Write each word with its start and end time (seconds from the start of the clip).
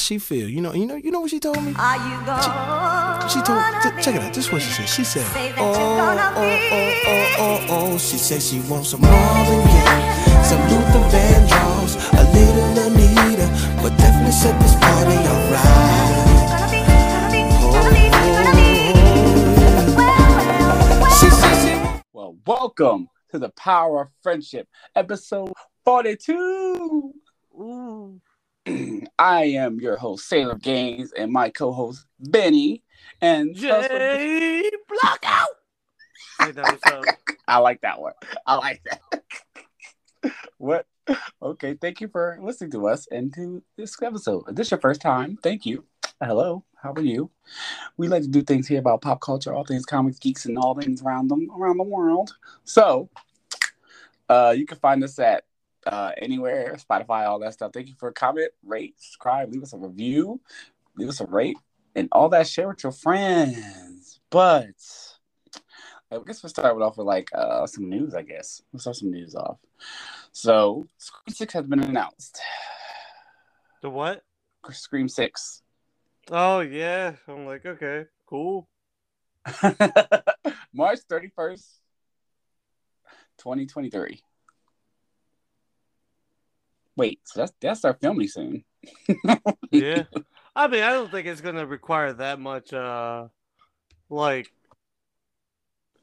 she 0.00 0.18
feel. 0.18 0.48
You 0.48 0.60
know, 0.60 0.72
you 0.72 0.86
know, 0.86 0.96
you 0.96 1.10
know 1.10 1.20
what 1.20 1.30
she 1.30 1.38
told 1.40 1.62
me. 1.62 1.74
Are 1.76 1.96
you 1.96 2.16
gonna 2.26 3.28
She 3.28 3.40
told. 3.42 3.60
J- 3.82 4.02
check 4.02 4.14
it 4.16 4.22
out. 4.22 4.34
This 4.34 4.46
is 4.46 4.52
what 4.52 4.62
she 4.62 4.70
said. 4.72 4.88
She 4.88 5.04
said, 5.04 5.26
"Oh, 5.58 5.72
oh, 5.72 6.32
oh, 6.36 6.58
oh, 6.72 7.36
oh, 7.38 7.66
oh." 7.94 7.98
She 7.98 8.16
said 8.16 8.42
she 8.42 8.60
wants 8.68 8.90
some 8.90 9.02
Marvin 9.02 9.62
Gaye, 9.66 10.42
some 10.42 10.60
Luther 10.70 11.04
Vandross, 11.12 11.96
a 12.12 12.22
little 12.32 12.78
Anita, 12.86 13.46
but 13.82 13.96
definitely 13.98 14.32
set 14.32 14.58
this 14.60 14.74
party 14.76 15.16
alright. 15.30 16.10
Gonna 16.48 16.70
be, 16.70 16.80
gonna 16.86 17.30
be, 17.30 17.42
gonna 17.60 17.92
be, 17.92 18.10
gonna 18.10 18.54
be. 18.56 18.70
Well, 19.96 21.00
well, 21.00 21.10
She 21.20 21.28
said 21.30 21.56
she. 21.62 22.02
Well, 22.12 22.36
welcome 22.46 23.08
to 23.30 23.38
the 23.38 23.50
Power 23.50 24.02
of 24.02 24.08
Friendship, 24.22 24.66
episode 24.96 25.52
42. 25.84 27.12
Ooh. 27.60 28.20
I 29.18 29.44
am 29.44 29.80
your 29.80 29.96
host, 29.96 30.28
Sailor 30.28 30.56
Gaines, 30.56 31.12
and 31.12 31.32
my 31.32 31.50
co 31.50 31.72
host, 31.72 32.06
Benny. 32.18 32.82
And 33.20 33.54
Jay 33.54 34.70
Blockout. 34.88 35.46
Hey, 36.40 36.52
that. 36.52 37.16
I 37.48 37.58
like 37.58 37.80
that 37.82 38.00
one. 38.00 38.12
I 38.46 38.56
like 38.56 38.82
that. 38.84 40.32
what? 40.58 40.86
Okay, 41.42 41.74
thank 41.74 42.00
you 42.00 42.08
for 42.08 42.38
listening 42.40 42.70
to 42.72 42.86
us 42.86 43.08
and 43.10 43.34
to 43.34 43.62
this 43.76 44.00
episode. 44.00 44.44
If 44.48 44.54
this 44.54 44.68
is 44.68 44.70
your 44.70 44.80
first 44.80 45.00
time, 45.00 45.38
thank 45.42 45.66
you. 45.66 45.84
Hello, 46.22 46.64
how 46.76 46.92
are 46.92 47.02
you? 47.02 47.30
We 47.96 48.08
like 48.08 48.22
to 48.22 48.28
do 48.28 48.42
things 48.42 48.68
here 48.68 48.78
about 48.78 49.02
pop 49.02 49.20
culture, 49.20 49.52
all 49.52 49.64
things 49.64 49.84
comics, 49.84 50.18
geeks, 50.18 50.46
and 50.46 50.56
all 50.56 50.74
things 50.74 51.02
around 51.02 51.28
them 51.28 51.48
around 51.56 51.78
the 51.78 51.84
world. 51.84 52.36
So, 52.64 53.08
uh, 54.28 54.54
you 54.56 54.66
can 54.66 54.78
find 54.78 55.02
us 55.02 55.18
at 55.18 55.44
uh, 55.90 56.12
anywhere, 56.16 56.76
Spotify, 56.76 57.26
all 57.26 57.40
that 57.40 57.52
stuff. 57.52 57.72
Thank 57.72 57.88
you 57.88 57.94
for 57.98 58.08
a 58.08 58.12
comment, 58.12 58.52
rate, 58.64 58.94
subscribe, 58.98 59.52
leave 59.52 59.62
us 59.62 59.72
a 59.72 59.76
review, 59.76 60.40
leave 60.96 61.08
us 61.08 61.20
a 61.20 61.26
rate, 61.26 61.56
and 61.96 62.08
all 62.12 62.28
that. 62.28 62.46
Share 62.46 62.68
with 62.68 62.82
your 62.84 62.92
friends. 62.92 64.20
But 64.30 64.70
I 66.12 66.18
guess 66.24 66.42
we'll 66.42 66.50
start 66.50 66.80
off 66.80 66.96
with 66.96 67.08
like 67.08 67.28
uh, 67.34 67.66
some 67.66 67.90
news. 67.90 68.14
I 68.14 68.22
guess 68.22 68.62
we'll 68.72 68.80
start 68.80 68.96
some 68.96 69.10
news 69.10 69.34
off. 69.34 69.58
So, 70.30 70.86
Scream 70.96 71.34
Six 71.34 71.52
has 71.54 71.66
been 71.66 71.80
announced. 71.80 72.40
The 73.82 73.90
what? 73.90 74.22
Scream 74.70 75.08
Six. 75.08 75.62
Oh 76.30 76.60
yeah. 76.60 77.14
I'm 77.26 77.46
like, 77.46 77.66
okay, 77.66 78.04
cool. 78.26 78.68
March 80.72 81.00
31st, 81.10 81.64
2023. 83.38 84.22
Wait, 87.00 87.20
so 87.24 87.40
that's 87.40 87.52
that's 87.62 87.84
our 87.86 87.94
filming 87.94 88.28
soon. 88.28 88.62
Yeah. 89.70 90.02
I 90.54 90.66
mean, 90.66 90.82
I 90.82 90.90
don't 90.90 91.10
think 91.10 91.26
it's 91.26 91.40
gonna 91.40 91.64
require 91.64 92.12
that 92.12 92.38
much, 92.38 92.74
uh, 92.74 93.28
like, 94.10 94.52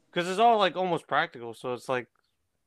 because 0.09 0.27
it's 0.27 0.39
all 0.39 0.57
like 0.57 0.75
almost 0.75 1.07
practical, 1.07 1.53
so 1.53 1.73
it's 1.73 1.87
like, 1.87 2.07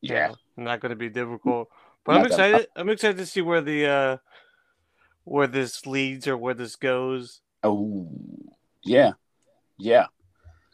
Yeah. 0.00 0.28
know, 0.28 0.36
not 0.56 0.78
gonna 0.78 0.94
be 0.94 1.08
difficult. 1.08 1.70
But 2.04 2.18
I'm 2.18 2.26
excited. 2.26 2.68
I'm 2.76 2.88
excited 2.88 3.16
to 3.16 3.26
see 3.26 3.40
where 3.40 3.62
the, 3.62 3.86
uh, 3.86 4.16
where 5.24 5.48
this 5.48 5.84
leads 5.84 6.28
or 6.28 6.36
where 6.36 6.54
this 6.54 6.76
goes. 6.76 7.40
Oh, 7.64 8.08
yeah, 8.84 9.14
yeah. 9.76 10.06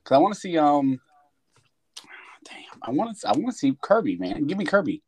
Cause 0.04 0.16
I 0.16 0.18
want 0.18 0.34
to 0.34 0.40
see 0.40 0.58
um. 0.58 1.00
Damn, 2.44 2.82
I 2.82 2.90
want 2.90 3.16
to 3.16 3.28
I 3.28 3.32
want 3.32 3.46
to 3.46 3.58
see 3.58 3.74
Kirby, 3.80 4.18
man. 4.18 4.46
Give 4.46 4.58
me 4.58 4.66
Kirby 4.66 5.02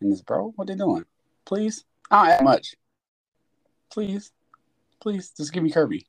in 0.00 0.10
this, 0.10 0.20
bro. 0.20 0.52
What 0.56 0.66
they 0.66 0.74
doing? 0.74 1.04
Please, 1.44 1.84
I 2.12 2.26
don't 2.26 2.32
ask 2.34 2.44
much. 2.44 2.74
Please, 3.90 4.32
please, 5.00 5.32
just 5.34 5.50
give 5.50 5.62
me 5.62 5.70
Kirby. 5.70 6.06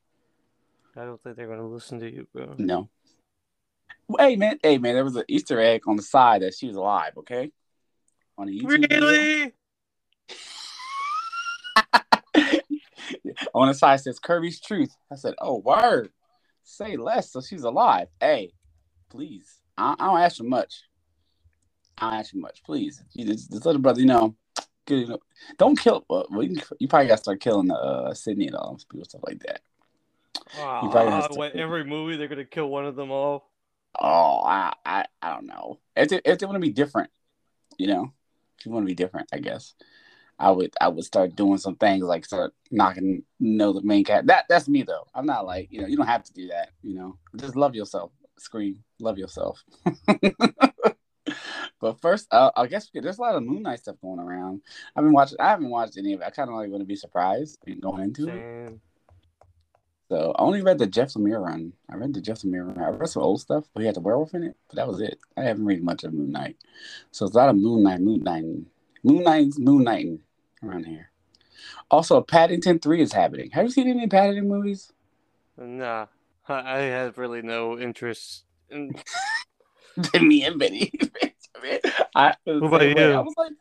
I 0.97 1.05
don't 1.05 1.21
think 1.21 1.37
they're 1.37 1.47
gonna 1.47 1.65
listen 1.65 2.01
to 2.01 2.13
you, 2.13 2.27
bro. 2.33 2.55
No. 2.57 2.89
Hey 4.19 4.35
man, 4.35 4.59
hey 4.61 4.77
man, 4.77 4.95
there 4.95 5.05
was 5.05 5.15
an 5.15 5.23
Easter 5.29 5.61
egg 5.61 5.83
on 5.87 5.95
the 5.95 6.03
side 6.03 6.41
that 6.41 6.55
she 6.55 6.67
was 6.67 6.75
alive. 6.75 7.13
Okay, 7.19 7.53
on 8.37 8.47
the 8.47 8.59
YouTube. 8.59 8.89
Really? 8.91 9.53
on 13.55 13.69
the 13.69 13.73
side 13.73 14.01
says 14.01 14.19
Kirby's 14.19 14.59
truth. 14.59 14.93
I 15.09 15.15
said, 15.15 15.35
oh 15.39 15.59
word, 15.59 16.09
say 16.63 16.97
less. 16.97 17.31
So 17.31 17.39
she's 17.39 17.63
alive. 17.63 18.09
Hey, 18.19 18.51
please, 19.09 19.61
I, 19.77 19.95
I 19.97 20.07
don't 20.07 20.19
ask 20.19 20.37
you 20.39 20.49
much. 20.49 20.83
I 21.97 22.09
don't 22.09 22.19
ask 22.19 22.33
you 22.33 22.41
much, 22.41 22.61
please. 22.65 23.01
You 23.13 23.25
just, 23.25 23.49
just 23.51 23.65
let 23.65 23.81
brother, 23.81 24.01
you 24.01 24.05
know, 24.07 24.35
you 24.87 25.07
know, 25.07 25.19
don't 25.57 25.79
kill. 25.79 26.05
Well, 26.09 26.27
you, 26.31 26.57
you 26.79 26.87
probably 26.87 27.07
got 27.07 27.15
to 27.15 27.23
start 27.23 27.39
killing 27.39 27.71
uh, 27.71 28.13
Sydney 28.13 28.47
and 28.47 28.55
all 28.55 28.71
those 28.71 28.85
people, 28.85 29.05
stuff 29.05 29.21
like 29.25 29.39
that. 29.39 29.61
Ah, 30.57 30.87
probably 30.89 31.11
has 31.11 31.29
what, 31.29 31.55
every 31.55 31.83
movie 31.83 32.17
they're 32.17 32.27
gonna 32.27 32.45
kill 32.45 32.69
one 32.69 32.85
of 32.85 32.95
them 32.95 33.11
all. 33.11 33.49
Oh, 33.99 34.41
I, 34.45 34.73
I, 34.85 35.05
I 35.21 35.33
don't 35.35 35.45
know. 35.45 35.79
If 35.95 36.09
they, 36.09 36.21
if 36.25 36.39
they 36.39 36.45
want 36.45 36.55
to 36.55 36.59
be 36.59 36.71
different, 36.71 37.11
you 37.77 37.87
know, 37.87 38.11
if 38.59 38.65
you 38.65 38.71
want 38.71 38.85
to 38.85 38.87
be 38.87 38.95
different, 38.95 39.29
I 39.31 39.39
guess 39.39 39.75
I 40.39 40.51
would, 40.51 40.73
I 40.81 40.87
would 40.87 41.05
start 41.05 41.35
doing 41.35 41.57
some 41.59 41.75
things 41.75 42.03
like 42.03 42.25
start 42.25 42.53
knocking, 42.71 43.23
you 43.39 43.57
know, 43.57 43.73
the 43.73 43.81
main 43.83 44.03
cat. 44.03 44.25
That, 44.27 44.45
that's 44.49 44.67
me 44.67 44.83
though. 44.83 45.07
I'm 45.13 45.25
not 45.25 45.45
like, 45.45 45.67
you 45.71 45.81
know, 45.81 45.87
you 45.87 45.95
don't 45.95 46.07
have 46.07 46.23
to 46.23 46.33
do 46.33 46.47
that. 46.47 46.69
You 46.81 46.95
know, 46.95 47.17
just 47.35 47.55
love 47.55 47.75
yourself. 47.75 48.11
Scream, 48.39 48.83
love 48.99 49.19
yourself. 49.19 49.63
but 51.83 51.99
first, 51.99 52.33
uh, 52.33 52.49
I 52.55 52.67
guess 52.67 52.89
there's 52.93 53.17
a 53.17 53.21
lot 53.21 53.35
of 53.35 53.43
Moon 53.43 53.63
Knight 53.63 53.79
stuff 53.79 53.97
going 54.01 54.17
around. 54.17 54.61
I've 54.95 55.03
been 55.03 55.11
watching. 55.11 55.37
I 55.41 55.49
haven't 55.49 55.69
watched 55.69 55.97
any 55.97 56.13
of 56.13 56.21
it. 56.21 56.23
I 56.25 56.29
kind 56.29 56.49
of 56.49 56.55
like 56.55 56.69
want 56.69 56.79
to 56.79 56.85
be 56.85 56.95
surprised 56.95 57.59
going 57.81 58.03
into 58.03 58.29
it. 58.29 58.79
So 60.07 60.31
I 60.31 60.41
only 60.41 60.61
read 60.61 60.77
the 60.77 60.87
Jeff 60.87 61.11
Lemire 61.11 61.45
run. 61.45 61.73
I 61.91 61.95
read 61.95 62.13
the 62.13 62.21
Jeff 62.21 62.39
Lemire 62.43 62.67
run. 62.67 62.79
I 62.79 62.87
read 62.87 63.09
some 63.09 63.23
old 63.23 63.41
stuff, 63.41 63.65
but 63.73 63.81
he 63.81 63.85
had 63.85 63.95
the 63.95 63.99
werewolf 63.99 64.33
in 64.33 64.43
it. 64.43 64.55
But 64.69 64.77
that 64.77 64.87
was 64.87 65.01
it. 65.01 65.19
I 65.35 65.41
haven't 65.41 65.65
read 65.65 65.83
much 65.83 66.05
of 66.05 66.13
Moon 66.13 66.31
Knight. 66.31 66.55
So 67.11 67.25
it's 67.25 67.35
a 67.35 67.37
lot 67.37 67.49
of 67.49 67.57
Moon 67.57 67.83
Knight, 67.83 67.99
Moon 67.99 68.23
Knight, 68.23 68.45
Moon 69.03 69.23
Knight's 69.23 69.59
Moon 69.59 69.83
Knighting 69.83 70.19
around 70.63 70.85
here. 70.85 71.11
Also, 71.91 72.21
Paddington 72.21 72.79
Three 72.79 73.01
is 73.01 73.11
happening. 73.11 73.49
Have 73.51 73.65
you 73.65 73.71
seen 73.71 73.89
any 73.89 74.07
Paddington 74.07 74.47
movies? 74.47 74.93
Nah, 75.57 76.05
I 76.47 76.77
I 76.77 76.77
have 76.83 77.17
really 77.17 77.41
no 77.41 77.77
interest. 77.77 78.45
In... 78.69 78.95
Me 80.21 80.43
and 80.45 80.57
Benny. 80.57 80.93
I, 82.15 82.33
What 82.45 82.63
about 82.63 82.81
you? 82.87 83.13
I 83.13 83.19
was 83.19 83.33
like, 83.37 83.51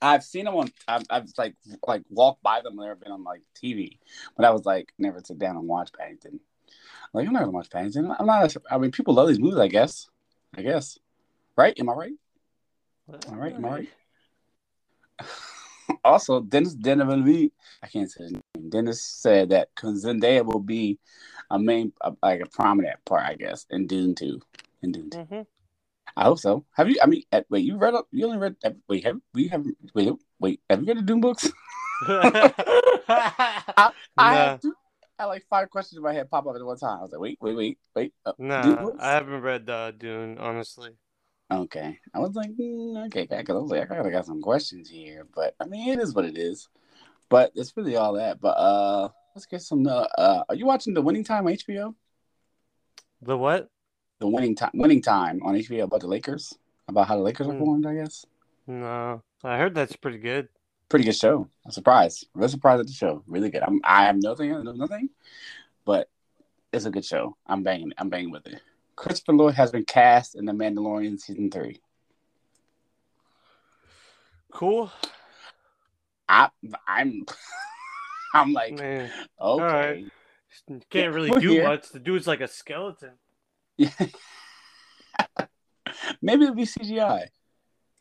I've 0.00 0.22
seen 0.22 0.44
them 0.44 0.54
on. 0.54 0.70
I've, 0.86 1.04
I've 1.10 1.26
like 1.36 1.54
like 1.86 2.02
walked 2.08 2.42
by 2.42 2.60
them. 2.60 2.76
They've 2.76 3.00
been 3.00 3.12
on 3.12 3.24
like 3.24 3.42
TV, 3.60 3.98
but 4.36 4.44
I 4.44 4.50
was 4.50 4.64
like 4.64 4.92
never 4.98 5.20
sit 5.24 5.38
down 5.38 5.56
and 5.56 5.66
watch 5.66 5.90
Paddington. 5.92 6.40
Like 7.12 7.26
I'm 7.26 7.32
not 7.32 7.40
gonna 7.40 7.52
watch 7.52 7.70
Paddington. 7.70 8.14
I'm 8.18 8.26
not. 8.26 8.54
I 8.70 8.78
mean, 8.78 8.92
people 8.92 9.14
love 9.14 9.28
these 9.28 9.40
movies. 9.40 9.58
I 9.58 9.68
guess. 9.68 10.08
I 10.56 10.62
guess. 10.62 10.98
Right? 11.56 11.78
Am 11.80 11.88
I 11.88 11.92
right? 11.92 12.12
Am 13.26 13.34
I 13.34 13.36
right? 13.36 13.54
Am 13.54 13.64
I 13.64 13.68
right? 13.68 13.88
also, 16.04 16.40
Dennis 16.40 16.74
Deneville, 16.74 17.48
I 17.82 17.86
can't 17.88 18.10
say 18.10 18.24
his 18.24 18.32
name. 18.32 18.42
Dennis 18.68 19.02
said 19.02 19.50
that 19.50 19.74
Zendaya 19.74 20.44
will 20.44 20.60
be 20.60 20.98
a 21.50 21.58
main, 21.58 21.92
a, 22.02 22.12
like 22.22 22.40
a 22.40 22.46
prominent 22.46 23.04
part, 23.04 23.24
I 23.24 23.34
guess, 23.34 23.66
in 23.70 23.86
Dune 23.86 24.14
Two. 24.14 24.40
In 24.82 24.92
Dune 24.92 25.10
Two. 25.10 25.18
Mhm. 25.18 25.46
I 26.18 26.24
hope 26.24 26.40
so. 26.40 26.64
Have 26.72 26.90
you? 26.90 26.96
I 27.00 27.06
mean, 27.06 27.22
uh, 27.30 27.42
wait. 27.48 27.64
You 27.64 27.76
read? 27.78 27.94
up- 27.94 28.08
You 28.10 28.26
only 28.26 28.38
read? 28.38 28.56
uh, 28.64 28.70
Wait. 28.88 29.04
Have 29.04 29.20
we 29.34 29.46
have? 29.48 29.64
Wait. 29.94 30.10
Wait. 30.40 30.60
Have 30.68 30.80
you 30.82 30.86
read 30.88 30.98
the 30.98 31.02
Dune 31.02 31.20
books? 31.20 31.48
I 32.08 33.92
Nah. 34.16 34.32
had, 34.34 34.60
two, 34.60 34.74
I 35.16 35.22
had 35.22 35.26
like 35.26 35.46
five 35.48 35.70
questions 35.70 35.96
in 35.96 36.02
my 36.02 36.12
head 36.12 36.28
pop 36.28 36.46
up 36.48 36.56
at 36.56 36.64
one 36.64 36.76
time. 36.76 36.98
I 36.98 37.02
was 37.02 37.12
like, 37.12 37.20
wait, 37.20 37.38
wait, 37.40 37.56
wait, 37.56 37.78
wait. 37.94 38.12
Uh, 38.26 38.32
nah. 38.36 38.90
I 38.98 39.10
haven't 39.12 39.42
read 39.42 39.70
uh, 39.70 39.92
Dune, 39.92 40.38
honestly. 40.38 40.90
Okay. 41.52 41.98
I 42.12 42.18
was 42.18 42.34
like, 42.34 42.50
mm, 42.50 43.06
okay, 43.06 43.28
because 43.30 43.54
I 43.54 43.58
was 43.60 43.70
like, 43.70 43.88
I 43.88 43.96
gotta 43.96 44.10
got 44.10 44.26
some 44.26 44.42
questions 44.42 44.90
here, 44.90 45.24
but 45.34 45.54
I 45.60 45.66
mean, 45.66 45.88
it 45.88 46.00
is 46.00 46.14
what 46.14 46.24
it 46.24 46.36
is. 46.36 46.68
But 47.28 47.52
it's 47.54 47.76
really 47.76 47.94
all 47.94 48.14
that. 48.14 48.40
But 48.40 48.56
uh, 48.58 49.08
let's 49.36 49.46
get 49.46 49.62
some. 49.62 49.86
Uh, 49.86 50.06
uh 50.18 50.42
are 50.48 50.54
you 50.56 50.66
watching 50.66 50.94
the 50.94 51.02
Winning 51.02 51.24
Time 51.24 51.44
HBO? 51.44 51.94
The 53.22 53.36
what? 53.36 53.68
The 54.20 54.26
Winning 54.28 54.54
Time, 54.56 54.70
Winning 54.74 55.02
Time 55.02 55.40
on 55.44 55.54
HBO 55.54 55.84
about 55.84 56.00
the 56.00 56.08
Lakers, 56.08 56.54
about 56.88 57.06
how 57.08 57.16
the 57.16 57.22
Lakers 57.22 57.46
are 57.46 57.52
Hmm. 57.52 57.58
formed. 57.60 57.86
I 57.86 57.94
guess 57.94 58.24
No, 58.66 59.22
I 59.44 59.56
heard 59.58 59.74
that's 59.74 59.96
pretty 59.96 60.18
good. 60.18 60.48
pretty 60.88 61.04
good 61.04 61.16
show. 61.16 61.48
I'm 61.64 61.70
surprised. 61.70 62.26
Real 62.34 62.48
surprised 62.48 62.80
at 62.80 62.86
the 62.86 62.92
show. 62.92 63.22
Really 63.26 63.50
good. 63.50 63.62
I'm. 63.62 63.80
I 63.84 64.04
have 64.04 64.16
nothing. 64.16 64.54
I 64.54 64.62
know 64.62 64.72
nothing, 64.72 65.10
but 65.84 66.08
it's 66.72 66.84
a 66.84 66.90
good 66.90 67.04
show. 67.04 67.36
I'm 67.46 67.62
banging. 67.62 67.92
I'm 67.98 68.08
banging 68.08 68.30
with 68.30 68.46
it. 68.46 68.60
Christopher 68.96 69.32
Lloyd 69.34 69.54
has 69.54 69.70
been 69.70 69.84
cast 69.84 70.34
in 70.34 70.44
The 70.44 70.52
Mandalorian 70.52 71.20
season 71.20 71.50
three. 71.50 71.80
Cool. 74.52 74.90
I, 76.28 76.50
I'm. 76.86 77.24
I'm 78.34 78.52
like, 78.52 78.74
Man, 78.78 79.10
okay. 79.40 79.62
right. 80.68 80.82
can't 80.90 81.14
really 81.14 81.30
do 81.40 81.62
much. 81.62 81.88
The 81.90 81.98
dude's 81.98 82.26
like 82.26 82.40
a 82.42 82.48
skeleton. 82.48 83.12
Yeah. 83.78 83.90
Maybe 86.22 86.44
it'll 86.44 86.54
be 86.54 86.64
CGI. 86.64 87.26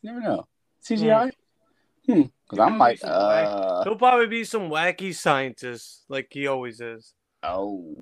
You 0.01 0.11
never 0.11 0.21
know. 0.21 0.47
CGI. 0.83 1.31
Hmm. 2.05 2.23
Because 2.49 2.59
I'm 2.59 2.77
like, 2.77 2.99
uh, 3.03 3.83
He'll 3.83 3.95
probably 3.95 4.27
be 4.27 4.43
some 4.43 4.69
wacky 4.69 5.13
scientist 5.13 6.03
like 6.07 6.27
he 6.31 6.47
always 6.47 6.79
is. 6.79 7.13
oh, 7.43 7.95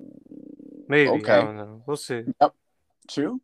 Maybe. 0.88 1.10
Okay. 1.10 1.32
I 1.32 1.42
don't 1.42 1.56
know. 1.56 1.82
We'll 1.86 1.96
see. 1.96 2.22
Yep. 2.40 2.54
true. 3.10 3.40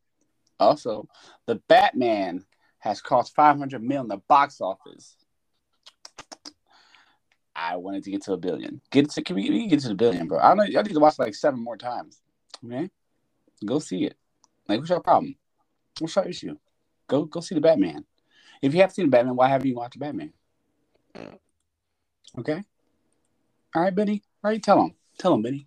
Also, 0.60 1.08
the 1.46 1.56
Batman 1.68 2.44
has 2.78 3.00
cost 3.00 3.34
500 3.34 3.82
million 3.82 4.02
in 4.04 4.08
the 4.08 4.18
box 4.28 4.60
office. 4.60 5.16
I 7.54 7.76
wanted 7.76 8.04
to 8.04 8.10
get 8.10 8.22
to 8.24 8.32
a 8.32 8.36
billion. 8.36 8.80
Get 8.90 9.10
to 9.10 9.22
can 9.22 9.36
we, 9.36 9.50
we 9.50 9.60
can 9.60 9.68
get 9.68 9.80
to 9.80 9.88
the 9.88 9.94
billion, 9.94 10.28
bro. 10.28 10.38
I 10.38 10.48
don't 10.48 10.58
know. 10.58 10.78
I 10.78 10.82
need 10.82 10.94
to 10.94 11.00
watch 11.00 11.18
like 11.18 11.34
seven 11.34 11.62
more 11.62 11.76
times. 11.76 12.20
Okay, 12.64 12.88
go 13.64 13.78
see 13.78 14.04
it. 14.04 14.16
Like, 14.72 14.80
what's 14.80 14.90
your 14.90 15.00
problem? 15.00 15.36
What's 15.98 16.16
your 16.16 16.24
issue? 16.24 16.56
Go 17.06 17.26
go 17.26 17.40
see 17.40 17.54
the 17.54 17.60
Batman. 17.60 18.06
If 18.62 18.74
you 18.74 18.80
have 18.80 18.92
seen 18.92 19.04
the 19.04 19.10
Batman, 19.10 19.36
why 19.36 19.48
haven't 19.48 19.68
you 19.68 19.74
watched 19.74 19.94
the 19.94 19.98
Batman? 19.98 20.32
Okay. 22.38 22.62
All 23.74 23.82
right, 23.82 23.94
Benny. 23.94 24.22
All 24.42 24.50
right, 24.50 24.62
tell 24.62 24.80
him. 24.80 24.94
Tell 25.18 25.34
him, 25.34 25.42
Benny. 25.42 25.66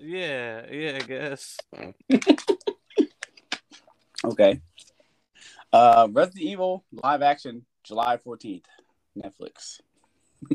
Yeah, 0.00 0.64
yeah, 0.70 0.98
I 1.02 1.06
guess. 1.06 1.56
Okay. 4.24 4.60
Uh, 5.72 6.08
Resident 6.10 6.42
Evil 6.42 6.84
live 6.90 7.22
action 7.22 7.64
July 7.84 8.16
14th, 8.16 8.64
Netflix. 9.16 9.80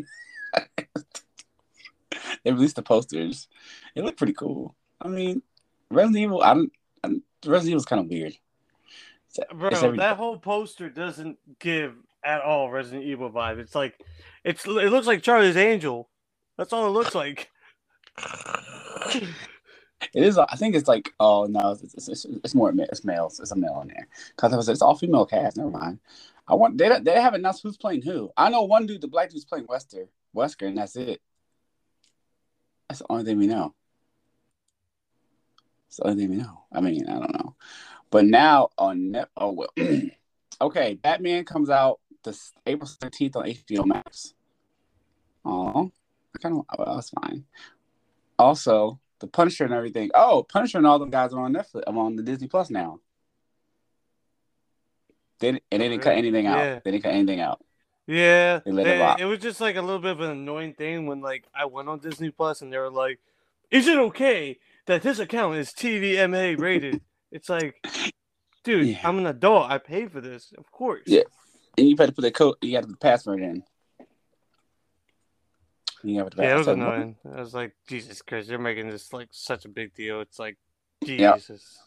they 2.44 2.52
released 2.52 2.76
the 2.76 2.82
posters. 2.82 3.48
It 3.96 4.04
looked 4.04 4.18
pretty 4.18 4.34
cool. 4.34 4.76
I 5.00 5.08
mean, 5.08 5.42
Resident 5.90 6.18
Evil, 6.24 6.44
I 6.44 6.54
don't, 6.56 6.74
Um, 7.04 7.24
I 7.44 7.48
don't 7.48 7.52
Resident 7.52 7.72
Evil's 7.72 7.86
kind 7.86 8.00
of 8.02 8.08
weird. 8.08 8.34
It's- 8.34 9.40
uh, 9.40 9.54
Bro, 9.54 9.70
it's 9.70 9.84
every- 9.84 9.98
that 9.98 10.18
whole 10.18 10.38
poster 10.38 10.90
doesn't 10.90 11.38
give 11.60 11.96
at 12.24 12.42
all 12.42 12.70
Resident 12.70 13.04
Evil 13.04 13.32
vibe. 13.32 13.60
It's 13.60 13.76
like 13.76 14.00
it's 14.44 14.66
it 14.66 14.90
looks 14.92 15.08
like 15.08 15.24
Charlie's 15.24 15.58
Angel. 15.58 16.10
That's 16.58 16.74
all 16.74 16.88
it 16.88 16.92
looks 16.92 17.16
like. 17.16 17.50
It 20.14 20.24
is. 20.24 20.38
I 20.38 20.56
think 20.56 20.76
it's 20.76 20.88
like. 20.88 21.14
Oh 21.20 21.46
no, 21.46 21.72
it's, 21.72 21.94
it's, 21.94 22.08
it's, 22.10 22.26
it's 22.44 22.56
more. 22.56 22.74
It's 22.76 23.06
males. 23.06 23.40
It's 23.40 23.52
a 23.52 23.56
male 23.56 23.82
in 23.82 23.90
there 23.90 24.08
because 24.36 24.52
it 24.52 24.58
was. 24.58 24.68
It's 24.68 24.82
all 24.82 24.96
female 24.96 25.28
cast. 25.28 25.58
Never 25.58 25.70
mind. 25.70 26.00
I 26.48 26.56
want. 26.56 26.78
They 26.80 26.90
they 27.00 27.22
haven't 27.22 27.42
announced 27.42 27.62
who's 27.62 27.78
playing 27.78 28.02
who. 28.02 28.32
I 28.36 28.50
know 28.50 28.64
one 28.64 28.88
dude. 28.88 29.02
The 29.02 29.08
black 29.08 29.30
dude's 29.30 29.46
playing 29.46 29.68
Wesker. 29.68 30.08
Wesker, 30.36 30.68
and 30.68 30.78
that's 30.80 30.96
it. 30.96 31.22
That's 32.90 33.00
the 33.00 33.06
only 33.10 33.24
thing 33.26 33.38
we 33.38 33.46
know. 33.46 33.76
It's 35.92 35.98
the 35.98 36.08
only 36.08 36.24
thing 36.24 36.30
we 36.32 36.38
know. 36.38 36.64
I 36.72 36.80
mean, 36.80 37.06
I 37.10 37.20
don't 37.20 37.34
know. 37.34 37.54
But 38.12 38.24
now 38.24 38.70
on 38.78 39.12
net. 39.12 39.28
Oh 39.36 39.52
well. 39.52 39.74
okay, 40.62 40.94
Batman 40.94 41.44
comes 41.44 41.70
out 41.70 42.00
this 42.24 42.54
April 42.66 42.90
thirteenth 42.90 43.36
on 43.36 43.44
HBO 43.44 43.86
Max. 43.86 44.34
Oh, 45.44 45.92
I 46.34 46.40
kind 46.40 46.58
of. 46.58 46.66
Well, 46.80 46.96
that's 46.96 47.10
fine. 47.10 47.44
Also, 48.40 49.02
the 49.20 49.28
Punisher 49.28 49.66
and 49.66 49.74
everything. 49.74 50.12
Oh, 50.16 50.44
Punisher 50.44 50.78
and 50.78 50.88
all 50.88 50.98
them 50.98 51.10
guys 51.10 51.34
are 51.34 51.42
on 51.42 51.54
Netflix. 51.54 51.84
I'm 51.86 51.98
on 51.98 52.16
the 52.16 52.24
Disney 52.24 52.48
Plus 52.48 52.70
now. 52.70 53.02
They 55.40 55.50
and 55.50 55.60
they 55.70 55.78
didn't 55.78 56.04
cut 56.04 56.16
anything 56.16 56.48
out. 56.48 56.60
Yeah. 56.60 56.80
They 56.86 56.92
didn't 56.92 57.04
cut 57.04 57.14
anything 57.16 57.42
out. 57.42 57.62
Yeah, 58.08 58.60
They 58.64 58.72
let 58.72 58.84
they- 58.86 59.00
rock. 59.00 59.20
it 59.20 59.26
was 59.26 59.40
just 59.40 59.60
like 59.60 59.76
a 59.76 59.82
little 59.82 60.00
bit 60.00 60.12
of 60.12 60.22
an 60.22 60.32
annoying 60.32 60.74
thing 60.74 61.06
when 61.06 61.20
like 61.20 61.44
I 61.54 61.66
went 61.66 61.90
on 61.90 62.00
Disney 62.00 62.32
Plus 62.32 62.62
and 62.62 62.72
they 62.72 62.78
were 62.78 62.90
like, 62.90 63.20
"Is 63.70 63.88
it 63.88 63.98
okay 63.98 64.58
that 64.88 65.02
this 65.02 65.20
account 65.20 65.56
is 65.58 65.70
TVMA 65.72 66.60
rated?" 66.60 67.02
it's 67.32 67.50
like, 67.50 67.76
dude, 68.64 68.88
Yeah. 68.88 69.00
I'm 69.04 69.18
an 69.20 69.28
adult. 69.28 69.70
I 69.72 69.78
paid 69.78 70.12
for 70.12 70.22
this, 70.22 70.54
of 70.58 70.70
course. 70.72 71.04
Yeah. 71.08 71.24
And 71.78 71.88
you 71.90 71.96
had 71.98 72.08
to 72.10 72.12
put 72.14 72.22
the 72.24 72.32
code. 72.32 72.56
You 72.62 72.76
had 72.76 72.82
to 72.84 72.88
put 72.90 73.00
the 73.00 73.06
password 73.06 73.42
in. 73.42 73.64
You 76.04 76.20
have 76.20 76.32
to 76.32 76.42
Yeah, 76.42 76.56
it 76.56 76.58
was 76.58 76.68
annoying. 76.68 77.16
I 77.32 77.40
was 77.40 77.54
like, 77.54 77.76
Jesus 77.88 78.22
Christ, 78.22 78.50
you're 78.50 78.60
making 78.60 78.90
this 78.90 79.14
like 79.14 79.30
such 79.32 79.66
a 79.66 79.70
big 79.70 79.94
deal. 79.94 80.20
It's 80.22 80.40
like, 80.40 80.58
Yeah. 81.06 81.36
Jesus. 81.36 81.78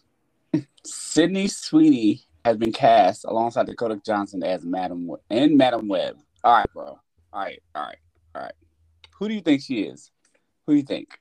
Sydney 0.85 1.49
Sweeney 1.49 2.23
has 2.44 2.56
been 2.56 2.73
cast 2.73 3.25
alongside 3.25 3.67
Dakota 3.67 4.00
Johnson 4.05 4.43
as 4.44 4.64
Madam 4.64 5.06
We- 5.08 5.17
and 5.31 5.56
Madam 5.56 5.88
Web. 5.88 6.17
All 6.44 6.52
right, 6.58 6.67
bro. 6.73 6.85
All 6.85 7.00
right, 7.43 7.61
all 7.75 7.82
right, 7.82 7.99
all 8.37 8.43
right. 8.43 8.52
Who 9.19 9.29
do 9.29 9.35
you 9.35 9.41
think 9.41 9.62
she 9.62 9.81
is? 9.81 10.12
Who 10.67 10.75
do 10.75 10.76
you 10.76 10.85
think? 10.85 11.19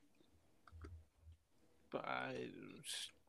But 1.93 2.05
I, 2.05 2.33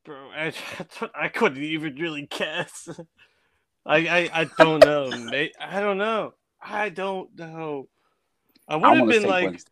bro, 0.07 0.31
I, 0.35 0.53
I 1.15 1.29
couldn't 1.29 1.63
even 1.63 1.95
really 1.97 2.27
guess. 2.27 2.89
I, 3.85 3.97
I, 3.99 4.31
I 4.33 4.45
don't 4.45 4.81
know, 4.81 5.13
mate. 5.13 5.55
I 5.61 5.81
don't 5.81 5.99
know. 5.99 6.33
I 6.61 6.89
don't 6.89 7.37
know. 7.39 7.89
I 8.67 8.77
would 8.77 8.87
I 8.87 8.95
have 8.95 9.09
been 9.09 9.25
like 9.25 9.63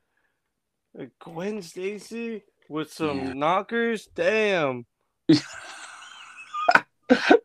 Gwen 0.95 1.07
uh, 1.07 1.07
Gwen 1.19 1.63
Stacy 1.63 2.43
with 2.69 2.93
some 2.93 3.19
Yeah. 3.19 3.33
knockers. 3.33 4.09
Damn. 4.15 4.85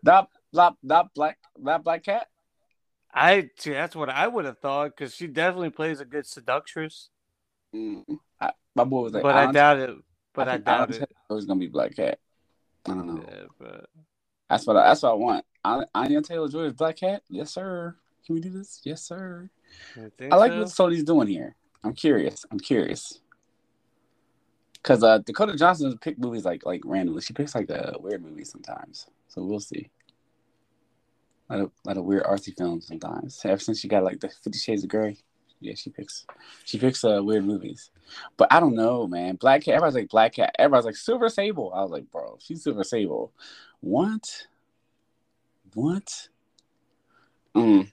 not, 0.04 0.30
not, 0.52 0.76
not 0.84 1.14
black, 1.14 1.38
not 1.58 1.86
black 1.86 2.04
cat. 2.04 2.28
I 3.14 3.50
see. 3.58 3.72
That's 3.72 3.96
what 3.96 4.10
I 4.10 4.28
would 4.28 4.44
have 4.44 4.60
thought 4.60 4.98
because 4.98 5.16
she 5.16 5.28
definitely 5.28 5.70
plays 5.70 6.02
a 6.02 6.06
good 6.06 6.26
seductress. 6.26 7.10
Mm. 7.74 8.04
I, 8.42 8.52
my 8.76 8.84
boy 8.84 9.04
was 9.04 9.14
like, 9.14 9.24
but 9.24 9.36
I 9.36 9.50
doubt 9.50 9.80
it. 9.80 9.96
But 10.38 10.48
I, 10.48 10.54
think 10.54 10.66
doubt 10.66 10.92
it. 10.92 11.02
It 11.02 11.34
was 11.34 11.46
gonna 11.46 11.60
be 11.60 11.68
black 11.68 11.96
cat. 11.96 12.20
I 12.86 12.92
don't 12.92 13.08
know. 13.08 13.26
Yeah, 13.28 13.46
but 13.60 13.90
That's 14.50 14.68
what 14.68 14.78
I, 14.78 14.88
that's 14.88 15.02
what 15.02 15.12
I 15.12 15.16
want. 15.16 15.46
An- 15.66 15.88
Anya 15.96 16.22
Taylor 16.22 16.48
Joy 16.48 16.66
is 16.66 16.74
Black 16.74 16.98
Cat. 16.98 17.24
Yes, 17.28 17.52
sir. 17.52 17.96
Can 18.24 18.36
we 18.36 18.42
do 18.42 18.52
this? 18.52 18.82
Yes, 18.84 19.02
sir. 19.02 19.50
I 19.98 20.36
like 20.36 20.52
so? 20.52 20.60
what 20.60 20.92
Sony's 20.92 21.04
doing 21.04 21.28
here. 21.28 21.56
I'm 21.84 21.94
curious. 21.94 22.46
I'm 22.52 22.60
curious. 22.60 23.20
Cause 24.84 25.04
uh, 25.04 25.18
Dakota 25.18 25.58
Johnson 25.58 25.88
doesn't 25.88 26.02
pick 26.02 26.20
movies 26.20 26.46
like 26.46 26.66
like 26.66 26.82
randomly. 26.86 27.22
She 27.22 27.34
picks 27.34 27.56
like 27.56 27.68
the 27.68 27.96
weird 28.00 28.24
movies 28.24 28.52
sometimes. 28.52 29.08
So 29.30 29.44
we'll 29.44 29.60
see. 29.60 29.90
Like 31.50 31.62
a 31.62 31.72
lot 31.84 31.98
of 31.98 32.06
weird 32.06 32.26
artsy 32.26 32.56
films 32.56 32.86
sometimes. 32.86 33.42
Ever 33.44 33.60
since 33.60 33.80
she 33.80 33.88
got 33.88 34.04
like 34.04 34.20
the 34.20 34.30
Fifty 34.30 34.60
Shades 34.60 34.84
of 34.84 34.90
Grey, 34.90 35.18
yeah, 35.60 35.74
she 35.76 35.90
picks 35.90 36.26
she 36.66 36.78
picks 36.78 37.04
uh, 37.04 37.22
weird 37.24 37.46
movies. 37.46 37.90
But 38.38 38.48
I 38.52 38.60
don't 38.60 38.76
know, 38.76 39.08
man. 39.08 39.36
Black 39.36 39.64
Cat. 39.64 39.76
Everybody's 39.76 39.96
like 39.96 40.10
Black 40.10 40.34
Cat. 40.36 40.56
Everybody's 40.58 40.86
like 40.86 40.96
Silver 40.96 41.30
Sable. 41.30 41.72
I 41.74 41.82
was 41.82 41.92
like, 41.92 42.10
bro, 42.12 42.38
she's 42.40 42.64
Silver 42.64 42.84
Sable. 42.84 43.34
What? 43.82 44.48
What? 45.74 46.30
Mm. 47.56 47.92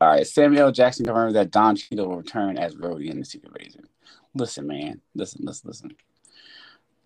All 0.00 0.08
right, 0.08 0.26
Samuel 0.26 0.72
Jackson 0.72 1.04
confirms 1.04 1.34
that 1.34 1.50
Don 1.50 1.76
Cheadle 1.76 2.08
will 2.08 2.16
return 2.16 2.56
as 2.56 2.74
Rhodey 2.74 3.10
in 3.10 3.18
the 3.18 3.24
Secret 3.24 3.52
Invasion. 3.54 3.84
Listen, 4.34 4.66
man. 4.66 5.00
Listen, 5.14 5.44
listen, 5.44 5.68
listen. 5.68 5.96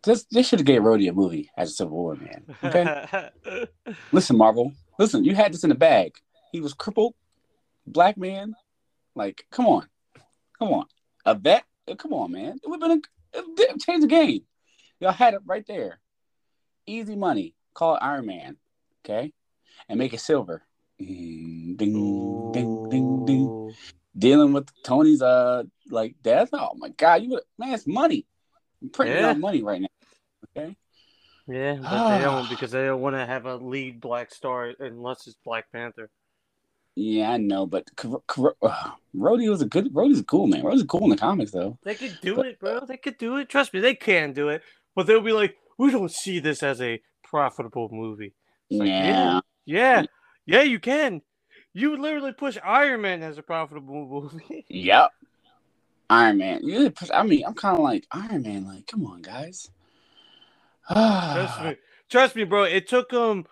This 0.04 0.24
they 0.24 0.42
should 0.42 0.60
have 0.60 0.66
gave 0.66 0.82
Rhodey 0.82 1.08
a 1.08 1.12
movie 1.12 1.50
as 1.56 1.70
a 1.70 1.74
Civil 1.74 1.96
War 1.96 2.14
man. 2.14 2.44
Okay. 2.62 3.30
listen, 4.12 4.36
Marvel. 4.36 4.72
Listen, 4.98 5.24
you 5.24 5.34
had 5.34 5.52
this 5.52 5.64
in 5.64 5.70
the 5.70 5.74
bag. 5.74 6.14
He 6.52 6.60
was 6.60 6.74
crippled, 6.74 7.14
black 7.86 8.16
man. 8.16 8.54
Like, 9.14 9.46
come 9.50 9.66
on, 9.66 9.86
come 10.58 10.72
on, 10.72 10.86
a 11.24 11.34
vet. 11.34 11.64
Uh, 11.86 11.94
Come 11.96 12.14
on, 12.14 12.32
man. 12.32 12.58
It 12.62 12.68
would 12.68 12.80
have 12.80 12.90
been 12.90 13.02
a 13.34 13.42
would've 13.42 14.00
the 14.00 14.06
game. 14.06 14.42
Y'all 15.00 15.12
had 15.12 15.34
it 15.34 15.40
right 15.44 15.66
there. 15.66 16.00
Easy 16.86 17.14
money. 17.14 17.54
Call 17.74 17.96
it 17.96 18.02
Iron 18.02 18.26
Man. 18.26 18.56
Okay, 19.04 19.32
and 19.88 19.98
make 19.98 20.14
it 20.14 20.20
silver. 20.20 20.62
Mm, 21.00 21.76
ding, 21.76 22.52
ding, 22.52 22.88
ding, 22.88 23.26
ding 23.26 23.74
dealing 24.16 24.52
with 24.52 24.68
Tony's 24.82 25.22
uh 25.22 25.64
like 25.90 26.14
death. 26.22 26.50
Oh 26.52 26.74
my 26.76 26.88
god, 26.90 27.22
you 27.22 27.30
would 27.30 27.42
man, 27.58 27.74
it's 27.74 27.86
money. 27.86 28.26
I'm 28.82 28.90
printing 28.90 29.18
Yeah. 29.18 29.30
out 29.30 29.38
money 29.38 29.62
right 29.62 29.80
now. 29.80 29.88
Okay. 30.56 30.76
Yeah, 31.46 31.76
but 31.82 32.08
they 32.08 32.18
don't 32.22 32.48
because 32.48 32.70
they 32.70 32.84
don't 32.84 33.00
want 33.00 33.16
to 33.16 33.26
have 33.26 33.46
a 33.46 33.56
lead 33.56 34.00
black 34.00 34.32
star 34.32 34.72
unless 34.78 35.26
it's 35.26 35.36
Black 35.44 35.70
Panther. 35.72 36.10
Yeah, 36.96 37.32
I 37.32 37.36
know, 37.38 37.66
but 37.66 37.88
Rhodey 37.96 39.48
was 39.50 39.62
a 39.62 39.66
good. 39.66 39.92
Rhodey's 39.92 40.22
cool, 40.22 40.46
man. 40.46 40.62
Rhodey's 40.62 40.84
cool 40.84 41.04
in 41.04 41.10
the 41.10 41.16
comics, 41.16 41.50
though. 41.50 41.78
They 41.82 41.94
could 41.94 42.18
do 42.22 42.36
But- 42.36 42.46
it, 42.46 42.60
bro. 42.60 42.80
They 42.86 42.96
could 42.96 43.18
do 43.18 43.36
it. 43.36 43.48
Trust 43.48 43.74
me, 43.74 43.80
they 43.80 43.94
can 43.94 44.32
do 44.32 44.48
it. 44.48 44.62
But 44.94 45.06
they'll 45.06 45.20
be 45.20 45.32
like, 45.32 45.56
we 45.76 45.90
don't 45.90 46.10
see 46.10 46.38
this 46.38 46.62
as 46.62 46.80
a 46.80 47.00
profitable 47.24 47.88
movie. 47.90 48.32
Like, 48.70 48.88
yeah, 48.88 49.40
Yeah, 49.64 50.04
yeah, 50.46 50.62
you 50.62 50.78
can. 50.78 51.20
You 51.72 51.90
would 51.90 51.98
literally 52.00 52.32
push 52.32 52.56
Iron 52.64 53.00
Man 53.02 53.22
as 53.24 53.38
a 53.38 53.42
profitable 53.42 54.06
movie. 54.32 54.64
yep. 54.68 55.10
Iron 56.08 56.38
Man. 56.38 56.60
You, 56.62 56.90
push 56.90 57.10
I 57.12 57.24
mean, 57.24 57.42
I'm 57.44 57.54
kind 57.54 57.76
of 57.76 57.82
like 57.82 58.06
Iron 58.12 58.42
Man. 58.42 58.64
Like, 58.66 58.86
come 58.86 59.04
on, 59.06 59.20
guys. 59.22 59.70
Trust 60.88 61.62
me, 61.64 61.76
trust 62.10 62.36
me, 62.36 62.44
bro. 62.44 62.64
It 62.64 62.86
took 62.88 63.08
them 63.10 63.46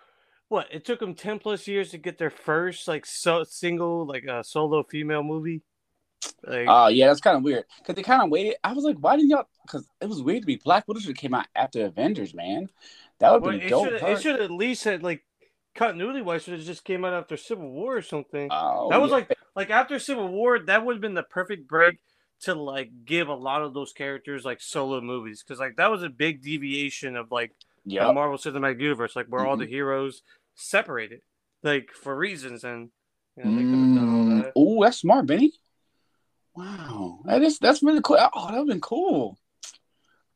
what? 0.53 0.67
It 0.71 0.85
took 0.85 0.99
them 0.99 1.15
ten 1.15 1.39
plus 1.39 1.67
years 1.67 1.91
to 1.91 1.97
get 1.97 2.17
their 2.17 2.29
first 2.29 2.87
like 2.87 3.05
so 3.05 3.43
single 3.43 4.05
like 4.07 4.23
a 4.25 4.43
solo 4.43 4.83
female 4.83 5.23
movie. 5.23 5.61
Like, 6.45 6.67
Oh 6.67 6.87
yeah, 6.87 7.07
that's 7.07 7.21
kind 7.21 7.37
of 7.37 7.43
weird. 7.43 7.65
Cause 7.85 7.95
they 7.95 8.03
kind 8.03 8.21
of 8.23 8.29
waited. 8.29 8.55
I 8.63 8.73
was 8.73 8.83
like, 8.85 8.97
why 8.97 9.15
didn't 9.15 9.31
y'all? 9.31 9.47
Cause 9.67 9.87
it 10.01 10.07
was 10.09 10.21
weird 10.21 10.43
to 10.43 10.47
be 10.47 10.55
Black 10.57 10.87
Widow 10.87 10.99
should 10.99 11.09
have 11.09 11.17
came 11.17 11.33
out 11.33 11.47
after 11.55 11.85
Avengers, 11.85 12.33
man. 12.33 12.69
That 13.19 13.31
would 13.33 13.43
well, 13.43 13.55
it 13.55 13.67
dope. 13.67 13.89
it 13.91 14.21
should 14.21 14.39
at 14.39 14.51
least 14.51 14.83
had 14.83 15.03
like 15.03 15.23
continuity 15.75 16.21
wise, 16.21 16.43
should 16.43 16.53
have 16.55 16.63
just 16.63 16.83
came 16.85 17.03
out 17.05 17.13
after 17.13 17.37
Civil 17.37 17.69
War 17.71 17.97
or 17.97 18.01
something. 18.01 18.49
Oh, 18.49 18.89
that 18.89 19.01
was 19.01 19.11
yeah. 19.11 19.15
like 19.17 19.33
like 19.55 19.69
after 19.69 19.99
Civil 19.99 20.27
War, 20.29 20.59
that 20.59 20.85
would 20.85 20.95
have 20.95 21.01
been 21.01 21.13
the 21.13 21.23
perfect 21.23 21.67
break 21.67 21.99
to 22.41 22.55
like 22.55 22.91
give 23.05 23.29
a 23.29 23.33
lot 23.35 23.61
of 23.63 23.73
those 23.73 23.93
characters 23.93 24.43
like 24.45 24.61
solo 24.61 25.01
movies 25.01 25.43
because 25.43 25.59
like 25.59 25.77
that 25.77 25.91
was 25.91 26.03
a 26.03 26.09
big 26.09 26.41
deviation 26.41 27.15
of 27.15 27.31
like 27.31 27.53
the 27.99 28.07
Yep. 28.07 28.11
Marvel 28.11 28.37
Cinematic 28.37 28.81
Universe, 28.81 29.15
like 29.15 29.27
where 29.27 29.45
all 29.45 29.57
Mm-hmm. 29.57 29.61
the 29.61 29.65
heroes 29.67 30.21
separated, 30.55 31.21
like 31.61 31.91
for 31.91 32.15
reasons, 32.15 32.63
and 32.63 32.89
you 33.35 33.43
know, 33.43 33.55
they 33.55 33.63
could 33.63 33.73
have 33.73 33.95
done 33.95 34.09
all 34.09 34.25
that. 34.37 34.53
Oh, 34.55 34.83
that's 34.83 34.97
smart, 34.97 35.25
Benny. 35.25 35.53
Wow, 36.55 37.21
that 37.25 37.41
is 37.41 37.59
that's 37.59 37.81
really 37.81 38.01
cool. 38.03 38.17
Oh, 38.33 38.47
that 38.47 38.51
would 38.51 38.57
have 38.59 38.67
been 38.67 38.81
cool. 38.81 39.37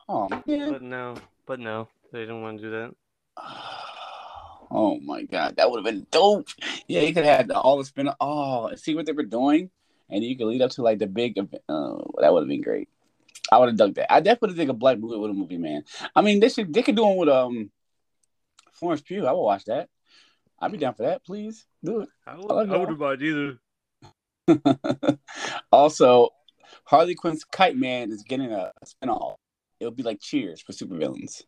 Oh 0.10 0.30
man. 0.46 0.72
But 0.72 0.82
no, 0.82 1.16
but 1.46 1.60
no, 1.60 1.90
they 2.12 2.22
didn't 2.22 2.42
want 2.42 2.60
to 2.60 2.64
do 2.64 2.72
that. 2.72 2.96
Oh 4.70 5.00
my 5.00 5.24
god, 5.24 5.56
that 5.56 5.72
would 5.72 5.78
have 5.78 5.86
been 5.86 6.06
dope. 6.12 6.50
Yeah, 6.90 7.00
you 7.00 7.14
could 7.14 7.24
have 7.24 7.38
had 7.38 7.52
all 7.52 7.78
the 7.78 7.86
spin. 7.86 8.10
Oh, 8.20 8.76
see 8.76 8.96
what 8.96 9.06
they 9.06 9.14
were 9.14 9.24
doing, 9.24 9.70
and 10.10 10.22
you 10.22 10.38
could 10.38 10.48
lead 10.48 10.62
up 10.62 10.72
to 10.72 10.82
like 10.82 11.00
the 11.00 11.08
big 11.08 11.38
event. 11.38 11.64
Oh, 11.70 12.12
that 12.20 12.34
would 12.34 12.42
have 12.42 12.50
been 12.50 12.62
great. 12.62 12.90
I 13.50 13.60
would 13.60 13.70
have 13.70 13.78
dug 13.78 13.96
that. 13.96 14.12
I 14.12 14.20
definitely 14.20 14.58
think 14.58 14.70
a 14.70 14.74
black 14.74 15.00
movie 15.00 15.18
with 15.18 15.32
a 15.32 15.34
movie, 15.34 15.58
man. 15.58 15.86
I 16.14 16.22
mean, 16.22 16.42
they 16.42 16.50
should 16.50 16.74
they 16.74 16.82
could 16.82 16.98
do 16.98 17.06
one 17.06 17.16
with 17.16 17.30
um 17.30 17.72
Florence 18.74 19.02
Pugh. 19.02 19.26
I 19.26 19.32
would 19.32 19.42
watch 19.42 19.66
that. 19.66 19.88
I'd 20.60 20.72
be 20.72 20.78
down 20.78 20.94
for 20.96 21.04
that. 21.04 21.24
Please 21.26 21.66
do 21.84 22.02
it. 22.02 22.10
I, 22.26 22.36
would- 22.38 22.70
I 22.70 22.78
wouldn't 22.78 23.00
mind 23.00 23.22
either. 23.22 23.60
also, 25.72 26.30
Harley 26.86 27.16
Quinn's 27.16 27.44
Kite 27.44 27.76
Man 27.78 28.12
is 28.12 28.24
getting 28.24 28.52
a 28.52 28.72
spinoff. 28.86 29.36
It'll 29.80 29.92
be 29.92 30.04
like 30.04 30.20
Cheers 30.20 30.62
for 30.62 30.72
supervillains. 30.72 31.44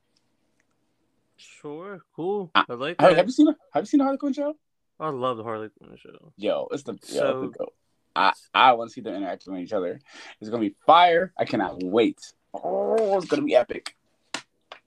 Sure, 1.38 2.02
cool. 2.16 2.52
I- 2.54 2.66
I 2.70 2.74
like 2.74 2.98
that. 2.98 3.16
have 3.16 3.26
you 3.26 3.32
seen 3.32 3.48
Have 3.74 3.84
you 3.84 3.86
seen 3.88 4.00
the 4.00 4.04
Harley 4.04 4.18
Quinn 4.18 4.34
show? 4.34 4.56
I 5.00 5.10
love 5.10 5.38
the 5.38 5.44
Harley 5.44 5.70
Quinn 5.78 5.96
show. 5.98 6.34
Yo, 6.38 6.68
it's 6.72 6.84
the 6.84 6.94
yo, 7.08 7.44
it's 7.46 7.58
the. 7.58 7.68
I 8.16 8.34
I 8.54 8.74
want 8.74 8.90
to 8.90 8.94
see 8.94 9.00
them 9.02 9.16
interacting 9.16 9.54
with 9.54 9.62
each 9.64 9.72
other. 9.72 10.00
It's 10.42 10.50
gonna 10.50 10.62
be 10.62 10.76
fire. 10.86 11.32
I 11.40 11.46
cannot 11.46 11.82
wait. 11.82 12.20
Oh, 12.54 13.18
it's 13.18 13.28
gonna 13.28 13.44
be 13.44 13.56
epic. 13.56 13.96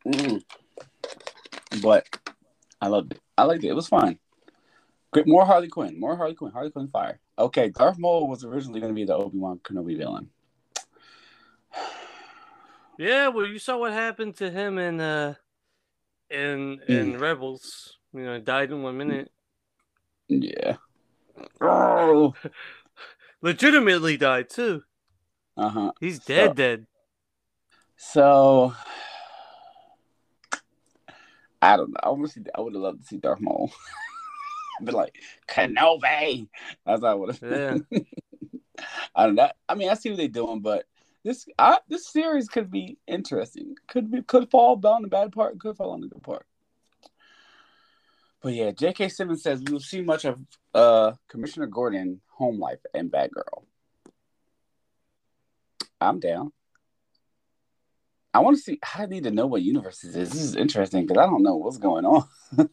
Mm. 0.07 0.43
But 1.83 2.07
I 2.83 2.89
love 2.89 3.11
it. 3.11 3.22
I 3.39 3.45
liked 3.45 3.65
it. 3.65 3.69
It 3.69 3.75
was 3.77 3.89
fun. 3.89 4.19
Great. 5.13 5.27
More 5.27 5.45
Harley 5.45 5.69
Quinn. 5.69 5.99
More 5.99 6.17
Harley 6.17 6.35
Quinn. 6.35 6.53
Harley 6.53 6.71
Quinn 6.71 6.89
fire. 6.89 7.21
Okay, 7.39 7.69
Darth 7.71 7.99
Maul 7.99 8.29
was 8.29 8.45
originally 8.45 8.81
gonna 8.81 8.93
be 8.93 9.05
the 9.05 9.15
Obi 9.15 9.39
Wan 9.39 9.59
Kenobi 9.59 9.97
villain. 9.97 10.31
Yeah, 12.99 13.29
well, 13.29 13.47
you 13.47 13.59
saw 13.59 13.79
what 13.79 13.93
happened 13.93 14.37
to 14.37 14.51
him 14.51 14.79
in 14.79 15.01
uh 15.01 15.35
in 16.31 16.81
in 16.89 17.19
Rebels. 17.19 17.99
You 18.15 18.25
know, 18.25 18.39
died 18.41 18.71
in 18.71 18.83
one 18.83 18.97
minute. 18.99 19.31
Yeah. 20.29 20.77
Oh. 21.61 22.35
Legitimately 23.43 24.17
died 24.19 24.49
too. 24.51 24.83
Uh 25.57 25.69
huh. 25.69 25.93
He's 26.01 26.19
dead, 26.21 26.51
So- 26.51 26.55
dead. 26.55 26.87
So 27.97 28.75
I 31.63 31.77
don't 31.77 31.91
know. 31.91 32.01
I 32.03 32.11
want 32.11 32.27
to 32.27 32.33
see. 32.33 32.41
I 32.55 32.61
would 32.61 32.75
have 32.75 32.83
loved 32.83 33.03
to 33.03 33.07
see 33.07 33.17
Darth 33.17 33.41
Maul. 33.41 33.73
But 34.81 34.95
like 34.95 35.15
Kenobi. 35.49 36.49
That's 36.85 37.03
how 37.03 37.09
I 37.09 37.15
would 37.15 37.37
have. 37.37 37.51
Yeah. 37.93 38.01
I 39.15 39.27
don't 39.27 39.37
know. 39.37 39.51
I 39.69 39.75
mean, 39.77 39.91
I 39.91 39.95
see 39.95 40.09
what 40.11 40.17
they're 40.17 40.27
doing, 40.27 40.61
but 40.61 40.87
this 41.23 41.47
I, 41.57 41.79
this 41.89 42.09
series 42.09 42.49
could 42.49 42.71
be 42.71 42.99
interesting. 43.07 43.77
Could 43.87 44.11
be 44.11 44.23
could 44.23 44.51
fall 44.51 44.75
down 44.77 45.03
the 45.03 45.09
bad 45.09 45.31
part. 45.31 45.61
Could 45.61 45.77
fall 45.77 45.91
on 45.91 46.01
the 46.01 46.09
good 46.09 46.23
part. 46.23 46.47
But 48.41 48.55
yeah, 48.55 48.73
J.K. 48.73 49.09
Simmons 49.11 49.43
says 49.43 49.63
we 49.65 49.73
will 49.73 49.79
see 49.79 50.01
much 50.01 50.25
of 50.25 50.41
uh, 50.75 51.13
Commissioner 51.29 51.67
Gordon, 51.67 52.21
Home 52.39 52.59
Life, 52.59 52.81
and 52.93 53.13
Batgirl. 53.13 53.63
I'm 56.01 56.19
down. 56.19 56.53
I 58.35 58.39
want 58.41 58.57
to 58.57 58.63
see. 58.63 58.79
I 58.95 59.07
need 59.07 59.25
to 59.25 59.31
know 59.31 59.47
what 59.47 59.63
universe 59.63 60.01
this 60.01 60.17
is. 60.17 60.31
This 60.31 60.43
is 60.43 60.57
interesting 60.57 61.07
because 61.07 61.23
I 61.23 61.27
don't 61.27 61.43
know 61.43 61.57
what's 61.57 61.79
going 61.79 62.07
on. 62.07 62.27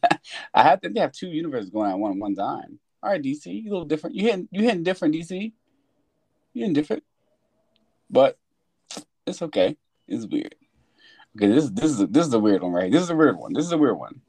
I 0.54 0.62
have 0.62 0.80
to 0.80 0.88
they 0.88 1.00
have 1.00 1.12
two 1.12 1.28
universes 1.28 1.70
going 1.70 1.86
on 1.86 1.92
at 1.92 1.98
one 1.98 2.18
one 2.18 2.34
time. 2.34 2.78
All 3.02 3.10
right, 3.10 3.22
DC, 3.22 3.46
you 3.46 3.70
a 3.70 3.72
little 3.72 3.84
different. 3.84 4.16
You 4.16 4.24
hitting 4.24 4.48
you 4.50 4.62
hitting 4.62 4.82
different, 4.82 5.14
DC. 5.14 5.52
You 6.52 6.60
hitting 6.60 6.72
different, 6.72 7.02
but 8.08 8.38
it's 9.26 9.42
okay. 9.42 9.76
It's 10.08 10.26
weird. 10.26 10.54
Okay, 11.36 11.46
this 11.46 11.70
this 11.70 11.90
is 11.92 12.06
this 12.08 12.26
is 12.26 12.34
a 12.34 12.38
weird 12.38 12.62
one, 12.62 12.72
right? 12.72 12.90
This 12.90 13.02
is 13.02 13.10
a 13.10 13.16
weird 13.16 13.38
one. 13.38 13.52
This 13.52 13.64
is 13.64 13.72
a 13.72 13.78
weird 13.78 13.98
one. 13.98 14.20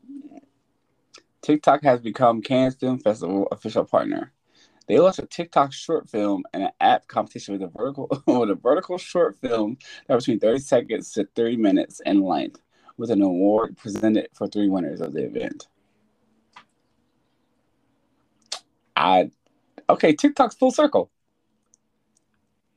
TikTok 1.42 1.84
has 1.84 2.00
become 2.02 2.42
Cannes 2.42 2.76
Film 2.76 3.00
Festival 3.00 3.48
official 3.52 3.86
partner. 3.86 4.32
They 4.88 5.00
launched 5.00 5.20
a 5.20 5.26
TikTok 5.26 5.72
short 5.72 6.10
film 6.10 6.44
and 6.54 6.64
an 6.64 6.72
app 6.80 7.08
competition 7.08 7.54
with 7.54 7.62
a 7.62 7.68
vertical 7.68 8.08
with 8.28 8.50
a 8.50 8.56
vertical 8.56 8.98
short 8.98 9.38
film 9.38 9.78
that 10.08 10.16
was 10.16 10.26
between 10.26 10.40
30 10.40 10.60
seconds 10.60 11.12
to 11.14 11.28
30 11.36 11.58
minutes 11.58 12.02
in 12.06 12.22
length, 12.22 12.62
with 12.98 13.12
an 13.12 13.22
award 13.22 13.78
presented 13.78 14.28
for 14.34 14.48
three 14.48 14.70
winners 14.70 15.02
of 15.02 15.14
the 15.14 15.24
event. 15.24 15.68
I 18.96 19.32
okay, 19.90 20.14
TikTok's 20.14 20.56
full 20.56 20.72
circle. 20.72 21.12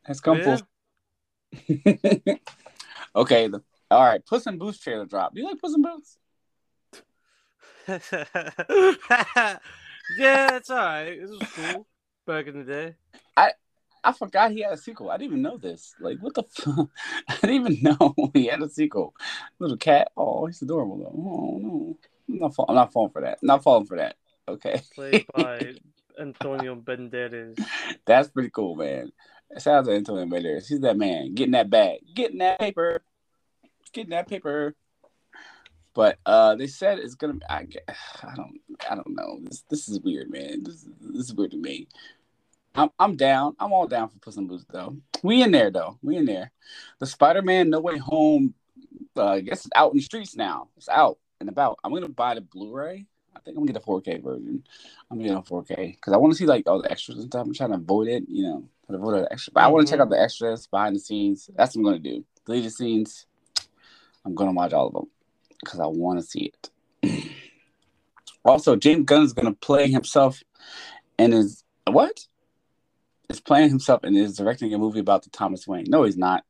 Has 0.05 0.21
come 0.21 0.39
Yeah. 0.39 0.45
full. 0.45 0.63
okay, 3.17 3.49
the, 3.49 3.63
all 3.91 4.05
right. 4.05 4.25
Puss 4.27 4.47
in 4.47 4.59
Boots 4.59 4.79
trailer 4.79 5.07
drop. 5.07 5.35
Do 5.35 5.41
you 5.41 5.47
like 5.47 5.59
Puss 5.61 5.75
in 5.75 5.83
Boots? 5.83 6.19
yeah, 10.19 10.57
it's 10.57 10.71
alright. 10.71 11.21
This 11.21 11.31
was 11.31 11.43
cool 11.55 11.87
back 12.27 12.47
in 12.47 12.59
the 12.59 12.65
day. 12.65 12.95
I 13.37 13.53
I 14.03 14.13
forgot 14.13 14.51
he 14.53 14.61
had 14.63 14.73
a 14.73 14.77
sequel. 14.77 15.11
I 15.11 15.17
didn't 15.17 15.31
even 15.33 15.43
know 15.43 15.57
this. 15.57 15.95
Like, 16.01 16.19
what 16.21 16.35
the? 16.35 16.45
F- 16.69 16.89
I 17.29 17.37
didn't 17.47 17.57
even 17.73 17.83
know 17.83 18.15
he 18.35 18.47
had 18.47 18.63
a 18.63 18.69
sequel. 18.69 19.15
Little 19.59 19.77
cat. 19.77 20.09
Oh, 20.17 20.47
he's 20.47 20.61
adorable 20.63 20.99
though. 20.99 21.15
Oh 21.17 21.59
no, 21.59 21.99
I'm 22.29 22.39
not. 22.41 22.55
Fall- 22.55 22.67
I'm 22.69 22.75
not 22.75 22.93
falling 22.93 23.13
for 23.13 23.23
that. 23.23 23.39
Not 23.43 23.63
falling 23.63 23.87
for 23.87 23.97
that. 23.97 24.17
Okay, 24.47 24.83
Played 24.95 25.27
by 25.35 25.73
Antonio 26.21 26.77
Banderas. 26.77 27.59
that's 28.07 28.29
pretty 28.29 28.51
cool, 28.51 28.77
man. 28.77 29.11
Shout 29.59 29.75
out 29.79 29.85
to 29.87 29.93
Antonio 29.93 30.27
Banderas. 30.27 30.67
He's 30.69 30.81
that 30.81 30.99
man. 30.99 31.35
Getting 31.35 31.53
that 31.53 31.71
bag. 31.71 32.01
Getting 32.15 32.39
that 32.39 32.59
paper. 32.61 33.03
Getting 33.93 34.11
that 34.11 34.29
paper. 34.29 34.75
But 35.95 36.19
uh, 36.27 36.57
they 36.57 36.67
said 36.67 36.99
it's 36.99 37.15
gonna. 37.15 37.35
Be, 37.35 37.47
I, 37.49 37.67
I 38.23 38.35
don't. 38.35 38.61
I 38.91 38.95
don't 38.97 39.17
know. 39.17 39.39
This 39.43 39.65
this 39.71 39.89
is 39.89 40.01
weird, 40.01 40.31
man. 40.31 40.65
This 40.65 40.75
is, 40.75 40.89
this 41.01 41.27
is 41.27 41.35
weird 41.35 41.53
to 41.53 41.57
me. 41.57 41.89
I'm 42.75 42.91
I'm 42.99 43.17
down. 43.17 43.55
I'm 43.61 43.73
all 43.73 43.87
down 43.87 44.09
for 44.09 44.19
Puss 44.19 44.37
in 44.37 44.49
Boots 44.49 44.67
though. 44.71 44.97
We 45.23 45.43
in 45.43 45.53
there 45.53 45.71
though. 45.71 45.99
We 46.03 46.17
in 46.17 46.27
there. 46.27 46.51
The 46.99 47.07
Spider-Man 47.07 47.71
No 47.71 47.81
Way 47.81 47.99
Home. 47.99 48.55
Uh, 49.17 49.27
I 49.27 49.41
guess 49.41 49.65
it's 49.65 49.73
out 49.77 49.93
in 49.93 49.99
the 49.99 50.03
streets 50.03 50.35
now. 50.35 50.69
It's 50.77 50.89
out 50.89 51.19
and 51.39 51.49
about. 51.49 51.79
I'm 51.85 51.95
gonna 51.95 52.09
buy 52.09 52.35
the 52.35 52.41
Blu-ray. 52.41 53.07
I 53.37 53.41
think 53.41 53.57
I'm 53.57 53.65
gonna 53.65 53.73
get 53.73 53.85
the 53.85 53.87
4K 53.87 54.23
version. 54.23 54.65
I'm 55.11 55.19
gonna 55.19 55.29
get 55.29 55.39
a 55.39 55.43
4K 55.43 55.95
because 55.95 56.13
I 56.13 56.17
want 56.17 56.33
to 56.33 56.37
see 56.37 56.47
like 56.47 56.69
all 56.69 56.83
the 56.83 56.91
extras 56.91 57.19
and 57.19 57.27
stuff. 57.29 57.47
I'm 57.47 57.55
trying 57.55 57.71
to 57.71 57.77
avoid 57.77 58.09
it, 58.09 58.25
you 58.29 58.43
know, 58.43 58.65
to 58.89 58.97
avoid 58.97 59.23
the 59.23 59.33
extra. 59.33 59.53
But 59.53 59.63
I 59.63 59.69
want 59.69 59.87
to 59.87 59.93
check 59.93 60.01
out 60.01 60.11
the 60.11 60.21
extras 60.21 60.67
behind 60.67 60.97
the 60.97 61.01
scenes. 61.01 61.49
That's 61.55 61.77
what 61.77 61.81
I'm 61.81 61.85
gonna 61.85 61.99
do. 62.01 62.25
Deleted 62.45 62.73
scenes. 62.73 63.27
I'm 64.25 64.35
gonna 64.35 64.53
watch 64.53 64.73
all 64.73 64.89
of 64.89 64.95
them 64.95 65.07
because 65.65 65.81
I 65.81 65.87
want 65.87 66.21
to 66.21 66.27
see 66.27 66.53
it. 67.03 67.31
also, 68.45 68.77
James 68.77 69.05
Gunn 69.05 69.23
is 69.23 69.33
gonna 69.33 69.55
play 69.55 69.91
himself 69.91 70.43
and 71.19 71.35
is 71.35 71.65
what? 71.87 72.27
Is 73.29 73.41
playing 73.41 73.71
himself 73.71 74.05
and 74.05 74.17
is 74.17 74.37
directing 74.37 74.75
a 74.75 74.79
movie 74.79 75.01
about 75.01 75.23
the 75.23 75.31
Thomas 75.31 75.67
Wayne. 75.67 75.87
No, 75.89 76.05
he's 76.05 76.17
not. 76.17 76.45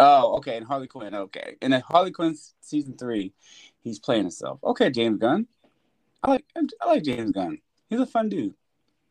Oh, 0.00 0.36
okay. 0.38 0.56
And 0.56 0.66
Harley 0.66 0.86
Quinn. 0.86 1.14
Okay. 1.14 1.56
And 1.62 1.72
then 1.72 1.82
Harley 1.86 2.10
Quinn 2.10 2.36
season 2.60 2.96
three, 2.96 3.32
he's 3.82 3.98
playing 3.98 4.22
himself. 4.22 4.58
Okay, 4.64 4.90
James 4.90 5.18
Gunn. 5.18 5.46
I 6.22 6.30
like 6.30 6.44
I 6.80 6.86
like 6.86 7.02
James 7.02 7.32
Gunn. 7.32 7.58
He's 7.90 8.00
a 8.00 8.06
fun 8.06 8.28
dude, 8.28 8.54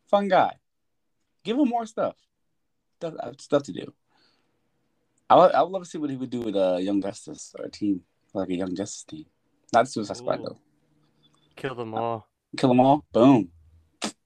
fun 0.09 0.27
guy. 0.27 0.55
Give 1.43 1.59
him 1.59 1.69
more 1.69 1.85
stuff, 1.85 2.15
stuff, 2.97 3.13
uh, 3.19 3.31
stuff 3.37 3.63
to 3.63 3.71
do. 3.71 3.93
I 5.29 5.35
I 5.35 5.61
would 5.61 5.71
love 5.71 5.83
to 5.83 5.89
see 5.89 5.99
what 5.99 6.09
he 6.09 6.15
would 6.15 6.31
do 6.31 6.41
with 6.41 6.55
uh, 6.55 6.77
Young 6.79 7.01
Justice 7.01 7.53
or 7.57 7.65
a 7.65 7.69
team 7.69 8.01
like 8.33 8.49
a 8.49 8.55
Young 8.55 8.75
Justice 8.75 9.03
team, 9.03 9.25
not 9.73 9.87
Suicide 9.87 10.17
Squad 10.17 10.39
Ooh. 10.41 10.43
though. 10.43 10.59
Kill 11.55 11.75
them 11.75 11.93
all. 11.93 12.27
Kill 12.57 12.69
them 12.69 12.79
all. 12.79 13.05
Boom. 13.11 13.49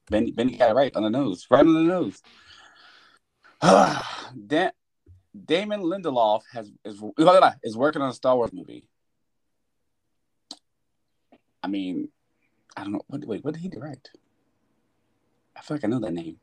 Benny, 0.10 0.32
Benny 0.32 0.58
got 0.58 0.72
it 0.72 0.76
right 0.76 0.96
on 0.96 1.04
the 1.04 1.10
nose. 1.10 1.46
Right 1.50 1.66
on 1.66 1.74
the 1.74 1.82
nose. 1.82 2.22
da- 4.48 4.72
Damon 5.46 5.82
Lindelof 5.82 6.44
has 6.54 6.72
is, 6.86 7.02
is 7.64 7.78
working 7.78 8.02
on 8.02 8.10
a 8.10 8.14
Star 8.14 8.36
Wars 8.36 8.54
movie. 8.54 8.88
I 11.62 11.68
mean, 11.68 12.10
I 12.76 12.84
don't 12.84 12.94
know. 12.94 13.02
What, 13.08 13.26
wait, 13.26 13.44
what 13.44 13.54
did 13.54 13.62
he 13.62 13.70
direct? 13.70 14.12
I 15.56 15.62
feel 15.62 15.76
like 15.76 15.84
I 15.84 15.88
know 15.88 16.00
that 16.00 16.14
name. 16.14 16.38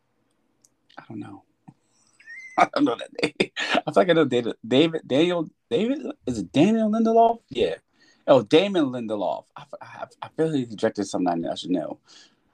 I 0.99 1.05
don't 1.09 1.21
know. 1.21 1.45
I 2.59 2.69
don't 2.75 2.85
know 2.85 2.97
that 2.97 3.11
name. 3.23 3.51
I 3.59 3.83
feel 3.91 3.93
like 3.97 4.11
I 4.11 4.13
know 4.13 4.25
David. 4.25 4.55
David 4.67 5.03
Daniel. 5.07 5.49
David 5.71 6.03
is 6.27 6.39
it 6.39 6.53
Daniel 6.53 6.91
Lindelof? 6.91 7.41
Yeah, 7.49 7.75
Oh, 8.27 8.43
Damon 8.43 8.87
Lindelof. 8.87 9.45
I, 9.57 9.65
I, 9.83 10.05
I 10.23 10.29
feel 10.37 10.47
like 10.51 10.69
he 10.69 10.77
directed 10.77 11.05
something 11.05 11.47
I 11.47 11.55
should 11.55 11.71
know. 11.71 11.99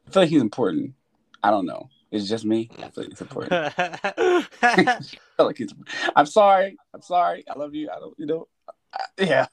I 0.07 0.11
feel 0.11 0.23
like 0.23 0.31
he's 0.31 0.41
important. 0.43 0.95
I 1.43 1.51
don't 1.51 1.67
know. 1.67 1.89
It's 2.11 2.29
just 2.29 2.45
me. 2.45 2.71
I 2.79 2.89
feel 2.89 3.05
like 3.05 3.09
he's 3.11 3.21
important. 3.21 3.53
I 3.77 5.01
feel 5.37 5.47
like 5.47 5.59
he's. 5.59 5.73
I'm 6.17 6.27
sorry. 6.27 6.77
I'm 6.93 7.03
sorry. 7.03 7.45
I 7.49 7.59
love 7.59 7.75
you. 7.75 7.89
I 7.91 8.01
don't. 8.01 8.15
You 8.19 8.27
know. 8.27 8.49
I- 8.93 9.07
yeah. 9.19 9.47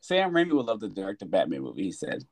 Sam 0.00 0.32
Raimi 0.32 0.52
would 0.52 0.66
love 0.66 0.80
to 0.80 0.88
direct 0.88 1.22
a 1.22 1.26
Batman 1.26 1.62
movie. 1.62 1.84
He 1.84 1.92
said. 1.92 2.24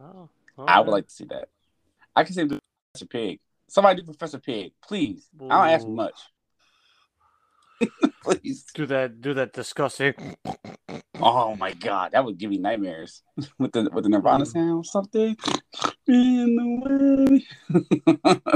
oh, 0.00 0.28
I 0.58 0.80
would 0.80 0.90
like 0.90 1.06
to 1.06 1.14
see 1.14 1.24
that. 1.26 1.48
I 2.16 2.24
can 2.24 2.34
see 2.34 2.40
him 2.42 2.48
do 2.48 2.58
Professor 2.92 3.06
Pig. 3.06 3.40
Somebody 3.68 4.00
do 4.00 4.06
Professor 4.06 4.38
Pig, 4.38 4.72
please. 4.86 5.28
I 5.40 5.44
don't 5.44 5.74
ask 5.74 5.88
much. 5.88 6.18
please. 8.22 8.64
do 8.74 8.86
that. 8.86 9.20
Do 9.20 9.34
that 9.34 9.52
disgusting. 9.52 10.14
Oh 11.20 11.54
my 11.56 11.72
god, 11.72 12.12
that 12.12 12.24
would 12.24 12.38
give 12.38 12.50
me 12.50 12.58
nightmares 12.58 13.22
with 13.58 13.72
the 13.72 13.88
with 13.92 14.04
the 14.04 14.10
Nirvana 14.10 14.44
sound. 14.46 14.86
Something 14.86 15.36
in 16.06 16.56
the 16.56 17.42
way. 18.04 18.22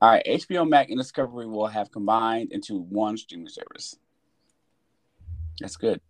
All 0.00 0.10
right, 0.10 0.24
HBO 0.26 0.68
Max 0.68 0.90
and 0.90 0.98
Discovery 0.98 1.46
will 1.46 1.66
have 1.66 1.90
combined 1.90 2.52
into 2.52 2.78
one 2.78 3.16
streaming 3.16 3.48
service. 3.48 3.96
That's 5.60 5.76
good. 5.76 6.00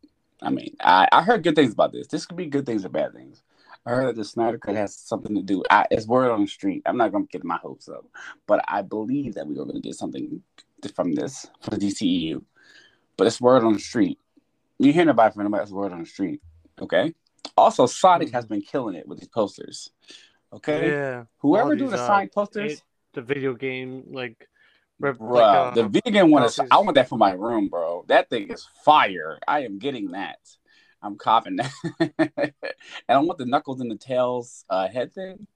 I 0.43 0.50
mean, 0.50 0.77
I, 0.81 1.09
I 1.11 1.23
heard 1.23 1.43
good 1.43 1.57
things 1.57 1.73
about 1.73 1.93
this. 1.93 2.07
This 2.07 2.27
could 2.27 2.37
be 2.37 2.47
good 2.47 2.67
things 2.67 2.85
or 2.85 2.91
bad 2.91 3.15
things. 3.15 3.43
I 3.87 3.91
heard 3.91 4.09
that 4.09 4.17
the 4.17 4.25
Snyder 4.25 4.59
Cut 4.59 4.75
has 4.77 4.95
something 4.97 5.35
to 5.35 5.43
do. 5.43 5.63
I, 5.71 5.87
it's 5.91 6.07
word 6.07 6.31
on 6.31 6.43
the 6.43 6.47
street. 6.47 6.83
I'm 6.85 6.97
not 6.97 7.11
going 7.13 7.27
to 7.27 7.31
get 7.31 7.45
my 7.45 7.57
hopes 7.57 7.89
up, 7.89 8.05
but 8.47 8.63
I 8.69 8.83
believe 8.83 9.35
that 9.35 9.47
we 9.47 9.55
are 9.55 9.65
going 9.65 9.75
to 9.77 9.81
get 9.81 9.95
something 9.95 10.43
from 10.95 11.15
this 11.15 11.47
for 11.63 11.71
the 11.71 11.79
DCEU. 11.79 12.43
But 13.17 13.27
it's 13.27 13.41
word 13.41 13.65
on 13.65 13.73
the 13.73 13.79
street. 13.79 14.19
You 14.79 14.93
hear 14.93 15.05
nobody 15.05 15.33
from 15.33 15.43
anybody 15.43 15.63
else 15.63 15.71
word 15.71 15.93
on 15.93 16.01
the 16.01 16.07
street. 16.07 16.41
Okay. 16.81 17.15
Also, 17.57 17.87
Sonic 17.87 18.31
has 18.31 18.47
been 18.47 18.61
killing 18.63 18.95
it 18.95 19.09
with 19.09 19.19
these 19.19 19.29
posters. 19.29 19.91
Okay. 20.53 20.91
Yeah. 20.91 21.25
Whoever 21.39 21.75
do 21.75 21.89
the 21.89 21.97
uh, 21.97 22.07
Sonic 22.07 22.33
posters, 22.33 22.73
it- 22.73 22.83
the 23.15 23.23
video 23.23 23.55
game 23.55 24.05
like, 24.13 24.49
rep, 25.01 25.17
Bruh, 25.19 25.31
like 25.33 25.45
uh, 25.45 25.71
the 25.75 25.89
vegan 25.89 26.13
game 26.13 26.31
one 26.31 26.45
is. 26.45 26.61
I 26.71 26.77
want 26.79 26.95
that 26.95 27.09
for 27.09 27.19
my 27.19 27.33
room, 27.33 27.69
bro. 27.69 28.05
That 28.07 28.29
thing 28.31 28.49
is 28.51 28.65
fire. 28.85 29.39
I 29.49 29.65
am 29.65 29.79
getting 29.79 30.13
that. 30.13 30.39
I'm 31.02 31.17
copping 31.17 31.57
that. 31.57 31.73
and 32.19 32.52
I 33.09 33.19
want 33.19 33.38
the 33.38 33.47
Knuckles 33.47 33.81
and 33.81 33.90
the 33.90 33.97
Tails 33.97 34.64
uh, 34.69 34.88
head 34.88 35.12
thing. 35.12 35.47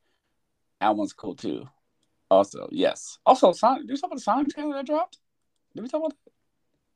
That 0.81 0.97
one's 0.97 1.13
cool 1.13 1.35
too. 1.35 1.69
Also, 2.31 2.69
yes. 2.73 3.19
Also, 3.27 3.53
Sonic. 3.53 3.83
Did 3.87 3.91
we 3.91 3.97
talk 3.97 4.09
about 4.09 4.17
the 4.17 4.23
Sonic 4.23 4.49
trailer 4.55 4.75
that 4.75 4.87
dropped? 4.87 5.19
Did 5.75 5.83
we 5.83 5.89
talk 5.89 6.01
about 6.01 6.15
that? 6.25 6.33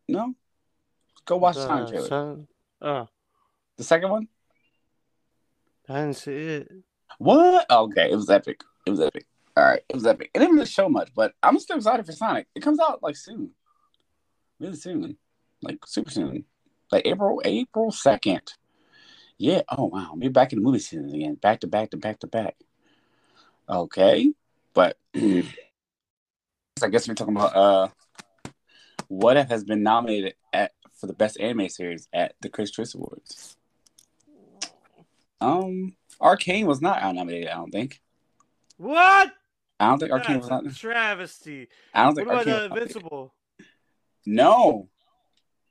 No. 0.08 0.34
Go 1.24 1.36
watch 1.38 1.56
the 1.56 1.66
Sonic 1.66 1.88
uh, 1.88 1.90
trailer. 1.90 2.08
son- 2.08 2.48
uh, 2.80 3.04
The 3.76 3.84
second 3.84 4.10
one. 4.10 4.28
I 5.88 5.94
didn't 6.00 6.14
see 6.14 6.32
it. 6.32 6.72
What? 7.18 7.66
Okay, 7.70 8.10
it 8.10 8.16
was 8.16 8.30
epic. 8.30 8.62
It 8.86 8.90
was 8.90 9.00
epic. 9.00 9.26
All 9.56 9.64
right, 9.64 9.80
it 9.88 9.94
was 9.94 10.06
epic. 10.06 10.30
It 10.34 10.38
didn't 10.40 10.54
really 10.54 10.66
show 10.66 10.88
much, 10.88 11.10
but 11.14 11.32
I'm 11.42 11.58
still 11.58 11.76
excited 11.76 12.04
for 12.04 12.12
Sonic. 12.12 12.46
It 12.54 12.60
comes 12.60 12.78
out 12.80 13.02
like 13.02 13.16
soon, 13.16 13.50
really 14.60 14.76
soon, 14.76 15.16
like 15.62 15.78
super 15.86 16.10
soon, 16.10 16.44
like 16.92 17.06
April 17.06 17.40
April 17.44 17.90
second. 17.90 18.42
Yeah. 19.38 19.62
Oh 19.68 19.86
wow, 19.86 20.12
we're 20.14 20.30
back 20.30 20.52
in 20.52 20.58
the 20.58 20.64
movie 20.64 20.78
season 20.78 21.14
again, 21.14 21.34
back 21.34 21.60
to 21.60 21.66
back 21.66 21.90
to 21.90 21.96
back 21.96 22.20
to 22.20 22.26
back. 22.26 22.56
Okay, 23.68 24.32
but 24.74 24.96
I 25.14 26.88
guess 26.90 27.08
we're 27.08 27.14
talking 27.14 27.36
about 27.36 27.56
uh, 27.56 27.88
what 29.08 29.36
if 29.36 29.48
has 29.48 29.64
been 29.64 29.82
nominated 29.82 30.34
at 30.52 30.72
for 30.94 31.06
the 31.06 31.12
best 31.12 31.38
anime 31.38 31.68
series 31.68 32.08
at 32.12 32.34
the 32.40 32.48
Critics 32.48 32.74
Choice 32.74 32.94
Awards. 32.94 33.56
Um, 35.40 35.96
Arcane 36.20 36.66
was 36.66 36.80
not 36.80 37.02
nominated. 37.02 37.48
I 37.48 37.54
don't 37.54 37.70
think. 37.70 38.00
What? 38.78 39.32
I 39.78 39.88
don't 39.88 39.98
think 39.98 40.12
Arcane 40.12 40.38
was 40.38 40.48
not. 40.48 40.74
travesty. 40.74 41.68
I 41.92 42.04
don't 42.04 42.14
What 42.14 42.16
think 42.16 42.28
about 42.28 42.48
Arcane. 42.48 42.72
Invincible? 42.72 43.34
No. 44.24 44.88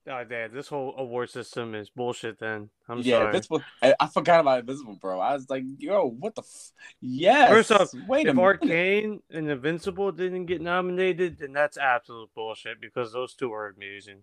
Oh, 0.08 0.24
damn, 0.24 0.54
this 0.54 0.68
whole 0.68 0.94
award 0.98 1.32
system 1.32 1.74
is 1.74 1.90
bullshit. 1.90 2.38
Then 2.40 2.70
I'm 2.88 3.00
yeah, 3.00 3.16
sorry. 3.18 3.26
Invincible. 3.28 3.62
I, 3.82 3.96
I 4.00 4.08
forgot 4.08 4.40
about 4.40 4.60
Invincible, 4.60 5.00
bro. 5.02 5.20
I 5.20 5.34
was 5.34 5.50
like, 5.50 5.64
yo, 5.80 6.08
what 6.08 6.36
the? 6.36 6.44
F-? 6.44 6.72
Yes. 7.02 7.50
First 7.50 7.72
off, 7.72 7.90
wait 8.08 8.28
if. 8.28 8.38
Arcane 8.38 9.22
and 9.32 9.50
Invincible 9.50 10.12
didn't 10.12 10.46
get 10.46 10.62
nominated, 10.62 11.40
then 11.40 11.54
that's 11.54 11.78
absolute 11.78 12.30
bullshit 12.36 12.80
because 12.80 13.14
those 13.14 13.34
two 13.34 13.52
are 13.52 13.74
amazing. 13.76 14.20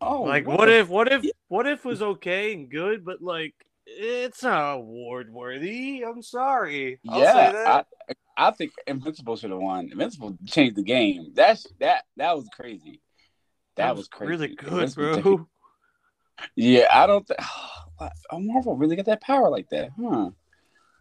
Oh, 0.00 0.22
like, 0.22 0.46
what, 0.46 0.66
the- 0.66 0.78
if, 0.78 0.88
what 0.88 1.10
if, 1.10 1.24
what 1.48 1.66
if 1.66 1.84
was 1.84 2.00
okay 2.00 2.54
and 2.54 2.70
good, 2.70 3.04
but 3.04 3.20
like, 3.20 3.54
it's 3.84 4.44
not 4.44 4.74
award 4.74 5.32
worthy. 5.32 6.04
I'm 6.06 6.22
sorry. 6.22 7.00
I'll 7.08 7.20
yeah, 7.20 7.32
say 7.32 7.52
that. 7.52 7.86
I, 8.08 8.14
I 8.48 8.50
think 8.52 8.70
Invincible 8.86 9.36
should 9.36 9.50
have 9.50 9.58
won. 9.58 9.88
Invincible 9.90 10.38
changed 10.46 10.76
the 10.76 10.84
game. 10.84 11.32
That's 11.34 11.66
that. 11.80 12.04
That 12.16 12.36
was 12.36 12.46
crazy. 12.54 13.00
That, 13.78 13.96
was, 13.96 14.08
crazy. 14.08 14.30
really 14.30 14.54
good, 14.54 14.94
bro. 14.94 15.48
Yeah, 16.54 16.86
I 16.92 17.06
don't 17.06 17.26
think. 17.26 17.40
Oh, 18.30 18.38
Marvel 18.38 18.76
really 18.76 18.94
got 18.94 19.06
that 19.06 19.20
power 19.20 19.48
like 19.50 19.70
that, 19.70 19.90
huh? 20.00 20.30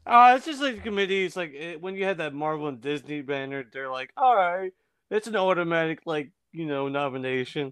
Uh, 0.04 0.34
it's 0.36 0.48
just 0.48 0.60
like 0.60 0.78
the 0.78 0.82
committee. 0.82 1.26
It's 1.26 1.36
like 1.36 1.54
it, 1.54 1.80
when 1.80 1.96
you 1.96 2.06
had 2.06 2.18
that 2.18 2.34
Marvel 2.34 2.68
and 2.70 2.82
Disney 2.82 3.22
banner, 3.22 3.64
they're 3.72 3.92
like, 3.92 4.10
all 4.18 4.36
right, 4.36 4.74
it's 5.12 5.28
an 5.28 5.36
automatic, 5.36 6.00
like, 6.08 6.32
you 6.54 6.66
know, 6.66 6.88
nomination. 6.88 7.72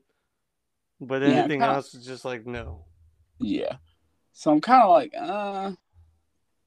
But 1.01 1.23
Yeah, 1.23 1.29
anything 1.29 1.61
kinda- 1.61 1.73
else 1.73 1.95
is 1.95 2.05
just 2.05 2.23
like, 2.23 2.45
no. 2.45 2.85
Yeah. 3.39 3.77
So 4.33 4.51
I'm 4.51 4.61
kind 4.61 4.83
of 4.83 4.89
like, 4.91 5.13
uh, 5.17 5.71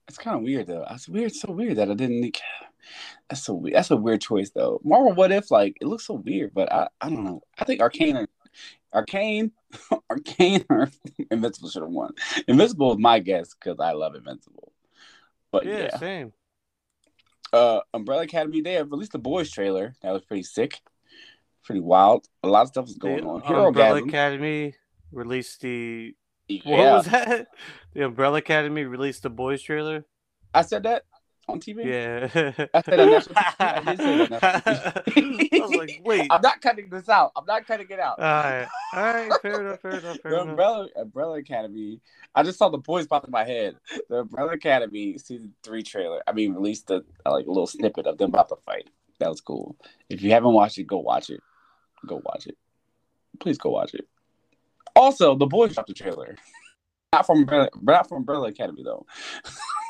it's 0.09 0.19
kind 0.19 0.37
of 0.37 0.43
weird 0.43 0.67
though. 0.67 0.85
It's 0.91 1.09
weird, 1.09 1.33
so 1.33 1.53
weird 1.53 1.77
that 1.77 1.91
I 1.91 1.95
didn't. 1.95 2.41
That's 3.29 3.43
so 3.45 3.55
weird. 3.55 3.77
That's 3.77 3.91
a 3.91 3.97
weird 3.97 4.21
choice 4.21 4.51
though. 4.51 4.81
Marvel, 4.85 5.13
what 5.13 5.33
if 5.33 5.51
like 5.51 5.77
it 5.81 5.87
looks 5.87 6.07
so 6.07 6.15
weird, 6.15 6.53
but 6.55 6.73
I, 6.73 6.89
I 7.01 7.09
don't 7.11 7.25
know. 7.25 7.43
I 7.59 7.65
think 7.65 7.81
Arcane, 7.81 8.27
Arcane, 8.95 9.53
Arcane, 10.11 10.65
or 10.71 10.91
Invincible 11.31 11.69
should 11.69 11.83
have 11.83 11.91
won. 11.91 12.13
Invincible 12.47 12.93
is 12.93 12.99
my 12.99 13.19
guess 13.19 13.55
because 13.55 13.79
I 13.81 13.93
love 13.93 14.15
Invincible. 14.15 14.73
But 15.51 15.67
Yeah, 15.67 15.79
yeah, 15.79 15.97
same. 15.99 16.33
uh, 17.53 17.81
Umbrella 17.95 18.23
Academy 18.23 18.61
they 18.61 18.75
have 18.75 18.91
released 18.91 19.13
the 19.13 19.19
boys 19.19 19.51
trailer. 19.51 19.95
That 20.03 20.13
was 20.13 20.23
pretty 20.25 20.43
sick, 20.43 20.81
pretty 21.65 21.81
wild. 21.81 22.27
A 22.43 22.49
lot 22.49 22.63
of 22.63 22.69
stuff 22.69 22.87
is 22.89 22.97
going 22.97 23.25
the 23.25 23.29
on. 23.31 23.41
Hero 23.43 23.69
Umbrella 23.69 24.03
Gasm. 24.03 24.09
Academy 24.09 24.75
released 25.13 25.61
the. 25.61 26.15
What 26.65 26.79
was 26.79 27.07
that? 27.07 27.49
The 27.95 28.05
Umbrella 28.05 28.39
Academy 28.39 28.85
released 28.85 29.23
the 29.23 29.31
boys 29.31 29.61
trailer. 29.63 30.05
I 30.55 30.63
said 30.63 30.85
that 30.85 31.05
on 31.49 31.61
TV. 31.61 31.85
Yeah. 31.85 32.69
I 32.75 32.83
said 32.83 33.01
on 33.01 33.11
national 33.11 33.35
TV. 33.37 33.55
I 33.61 33.81
did 33.81 33.99
say 33.99 34.27
that 34.27 34.43
on 34.45 34.63
national 34.65 35.03
TV. 35.05 35.49
I 35.53 35.59
was 35.61 35.75
like, 35.77 36.01
wait. 36.05 36.27
I'm 36.31 36.41
not 36.43 36.61
cutting 36.61 36.89
this 36.91 37.09
out. 37.09 37.33
I'm 37.37 37.47
not 37.47 37.67
cutting 37.67 37.87
it 37.91 37.99
out. 37.99 38.19
All 38.19 38.25
right, 38.25 38.69
all 38.95 39.03
right, 39.03 39.33
fair 39.43 39.61
enough, 39.61 39.81
fair 39.81 39.91
enough, 39.93 40.19
fair 40.21 40.31
the 40.31 40.37
enough. 40.37 40.49
Umbrella 40.49 40.89
Umbrella 40.97 41.39
Academy. 41.39 42.01
I 42.35 42.43
just 42.43 42.59
saw 42.59 42.69
the 42.69 42.79
boys 42.79 43.07
pop 43.07 43.25
in 43.25 43.31
my 43.31 43.45
head. 43.45 43.77
The 44.09 44.17
Umbrella 44.21 44.53
Academy 44.53 45.19
season 45.19 45.55
three 45.63 45.83
trailer. 45.83 46.23
I 46.27 46.33
mean, 46.33 46.55
released 46.55 46.91
a, 46.91 47.05
like 47.27 47.47
a 47.47 47.51
little 47.51 47.67
snippet 47.67 48.07
of 48.07 48.19
them 48.19 48.31
about 48.31 48.49
to 48.51 48.57
fight. 48.67 48.89
That 49.19 49.29
was 49.29 49.41
cool. 49.41 49.77
If 50.09 50.23
you 50.23 50.31
haven't 50.31 50.53
watched 50.53 50.79
it, 50.79 50.85
go 50.85 50.99
watch 50.99 51.31
it. 51.31 51.41
Go 52.07 52.21
watch 52.25 52.47
it. 52.47 52.57
Please 53.41 53.59
go 53.59 53.71
watch 53.71 53.95
it. 53.95 54.07
Also, 54.95 55.35
the 55.37 55.47
boys 55.47 55.75
dropped 55.75 55.89
the 55.89 55.95
trailer. 55.95 56.37
Not 57.13 57.27
from 57.27 57.39
Umbrella, 57.39 57.69
not 57.81 58.09
from 58.09 58.19
Umbrella 58.19 58.49
Academy 58.49 58.83
though. 58.85 59.07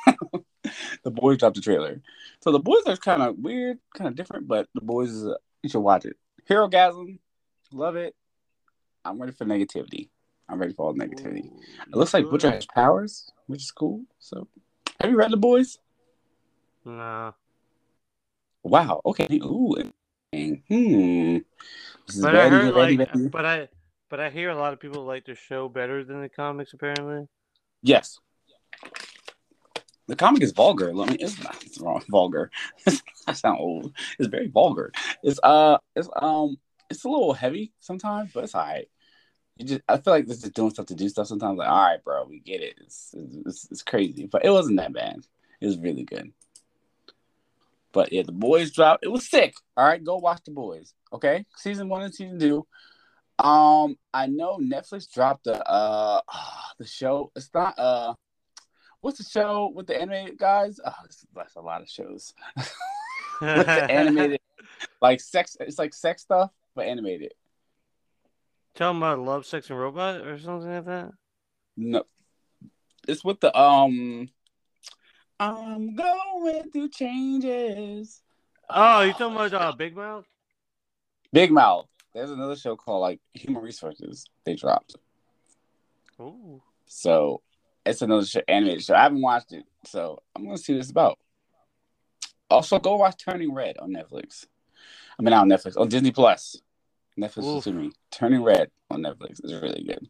the 1.05 1.11
boys 1.11 1.39
dropped 1.39 1.57
the 1.57 1.63
trailer. 1.63 2.01
So 2.41 2.53
the 2.53 2.59
boys 2.59 2.83
are 2.87 2.97
kind 2.97 3.23
of 3.23 3.39
weird, 3.39 3.79
kind 3.95 4.09
of 4.09 4.15
different, 4.15 4.49
but 4.49 4.69
the 4.75 4.81
boys 4.81 5.11
is, 5.11 5.27
uh, 5.27 5.35
you 5.63 5.69
should 5.69 5.81
watch 5.81 6.05
it. 6.05 6.17
Hero 6.47 6.69
Gasm, 6.69 7.19
love 7.73 7.97
it. 7.97 8.15
I'm 9.05 9.21
ready 9.21 9.33
for 9.33 9.45
negativity. 9.45 10.09
I'm 10.49 10.59
ready 10.59 10.73
for 10.73 10.87
all 10.87 10.93
the 10.95 11.05
negativity. 11.05 11.51
It 11.87 11.95
looks 11.95 12.15
like 12.15 12.29
Butcher 12.29 12.51
has 12.51 12.67
powers, 12.67 13.31
which 13.47 13.63
is 13.63 13.71
cool. 13.71 14.03
So, 14.19 14.49
have 15.01 15.11
you 15.11 15.17
read 15.17 15.31
the 15.31 15.37
boys? 15.37 15.79
Nah. 16.85 17.33
Wow. 18.63 19.01
Okay. 19.05 19.29
Ooh. 19.43 19.77
Hmm. 20.33 21.39
This 22.07 22.17
is 22.17 22.23
But 22.23 22.35
I 22.35 22.49
heard 22.49 22.75
ready, 22.75 22.97
like, 22.97 23.15
ready. 23.15 23.29
but 23.29 23.45
I, 23.45 23.69
but 24.09 24.21
I 24.21 24.31
hear 24.31 24.51
a 24.51 24.57
lot 24.57 24.73
of 24.73 24.81
people 24.81 25.05
like 25.05 25.27
the 25.27 25.35
show 25.35 25.69
better 25.69 26.03
than 26.05 26.23
the 26.23 26.29
comics. 26.29 26.73
Apparently, 26.73 27.29
Yes. 27.83 28.19
The 30.09 30.17
comic 30.17 30.43
is 30.43 30.53
vulgar. 30.53 30.93
Let 30.93 31.11
me. 31.11 31.17
It's 31.21 31.43
not. 31.43 31.63
It's 31.65 31.79
wrong. 31.79 32.03
Vulgar. 32.09 32.51
I 33.27 33.35
sound 33.35 33.59
old. 33.61 33.93
It's 34.19 34.29
very 34.29 34.49
vulgar. 34.49 34.91
It's 35.23 35.39
uh. 35.43 35.79
It's 35.95 36.09
um. 36.17 36.57
It's 36.91 37.05
a 37.05 37.09
little 37.09 37.35
heavy 37.35 37.73
sometimes, 37.81 38.33
but 38.33 38.45
it's 38.45 38.55
alright. 38.55 38.89
You 39.59 39.67
just. 39.67 39.83
I 39.87 39.99
feel 39.99 40.15
like 40.15 40.27
this 40.27 40.43
is 40.43 40.51
doing 40.51 40.71
stuff 40.71 40.87
to 40.87 40.95
do 40.95 41.09
stuff 41.11 41.27
sometimes. 41.27 41.59
Like, 41.59 41.69
all 41.69 41.85
right, 41.85 42.03
bro, 42.03 42.25
we 42.25 42.41
get 42.41 42.63
it. 42.63 42.79
It's 42.81 43.15
it's, 43.47 43.69
it's 43.71 43.83
crazy, 43.83 44.27
but 44.27 44.45
it 44.47 44.51
wasn't 44.51 44.79
that 44.79 44.95
bad. 44.95 45.21
It 45.61 45.67
was 45.67 45.79
really 45.79 46.05
good. 46.05 46.33
But 47.93 48.11
yeah, 48.13 48.23
the 48.23 48.33
boys 48.33 48.71
dropped. 48.71 49.05
It 49.05 49.09
was 49.09 49.29
sick. 49.29 49.55
All 49.77 49.85
right, 49.85 50.03
go 50.03 50.17
watch 50.17 50.41
the 50.45 50.53
boys. 50.53 50.95
Okay, 51.13 51.45
season 51.57 51.91
one 51.91 52.03
and 52.03 52.15
season 52.15 52.39
two. 52.39 52.67
Um, 53.39 53.97
I 54.13 54.27
know 54.27 54.59
Netflix 54.59 55.13
dropped 55.13 55.45
the 55.45 55.63
uh 55.69 56.23
the 56.79 56.87
show. 56.87 57.31
It's 57.37 57.51
not 57.53 57.79
uh, 57.79 58.15
what's 59.01 59.19
the 59.19 59.25
show 59.25 59.73
with 59.75 59.87
the 59.87 60.01
animated 60.01 60.39
guys? 60.39 60.81
Oh, 60.85 60.93
that's 61.35 61.57
a 61.57 61.61
lot 61.61 61.83
of 61.83 61.89
shows. 61.89 62.35
with 62.57 63.67
the 63.67 63.91
animated, 63.91 64.41
like 65.01 65.21
sex. 65.21 65.57
It's 65.61 65.79
like 65.79 65.95
sex 65.95 66.23
stuff, 66.23 66.51
but 66.75 66.87
animated. 66.87 67.33
Tell 68.75 68.91
them 68.91 69.03
about 69.03 69.19
Love, 69.19 69.47
Sex, 69.47 69.71
and 69.71 69.79
Robot 69.79 70.27
or 70.27 70.39
something 70.39 70.73
like 70.73 70.85
that. 70.85 71.11
No, 71.77 72.05
it's 73.07 73.25
with 73.25 73.41
the 73.41 73.57
um. 73.59 74.29
I'm 75.41 75.95
going 75.95 76.71
through 76.71 76.89
changes. 76.89 78.23
Oh, 78.69 79.03
you 79.03 79.13
talking 79.13 79.37
about 79.37 79.55
uh, 79.55 79.73
Big 79.73 79.97
Mouth? 79.97 80.27
Big 81.33 81.53
Mouth. 81.53 81.87
There's 82.13 82.31
another 82.31 82.57
show 82.57 82.75
called 82.75 83.03
like 83.03 83.21
Human 83.35 83.63
Resources. 83.63 84.27
They 84.45 84.55
dropped. 84.55 84.97
Ooh. 86.21 86.61
So 86.87 87.43
it's 87.89 88.03
another 88.03 88.25
show, 88.25 88.43
animated 88.49 88.85
show. 88.85 88.95
I 88.95 89.03
haven't 89.03 89.23
watched 89.23 89.53
it, 89.53 89.65
so 89.85 90.23
I'm 90.35 90.45
gonna 90.45 90.59
see 90.59 90.75
what 90.75 90.81
it's 90.81 90.91
about. 90.91 91.19
Also, 92.51 92.79
go 92.79 92.97
watch 92.97 93.23
Turning 93.23 93.53
Red 93.53 93.79
on 93.79 93.91
Netflix. 93.91 94.47
I 95.19 95.23
mean, 95.23 95.31
not 95.31 95.43
on 95.43 95.49
Netflix, 95.49 95.77
on 95.77 95.89
Disney 95.89 96.13
Plus. 96.13 96.61
Netflix 97.19 97.65
to 97.65 97.73
me. 97.73 97.91
Turning 98.11 98.43
Red 98.43 98.71
on 98.91 99.03
Netflix 99.03 99.45
is 99.45 99.53
really 99.53 99.83
good. 99.83 100.09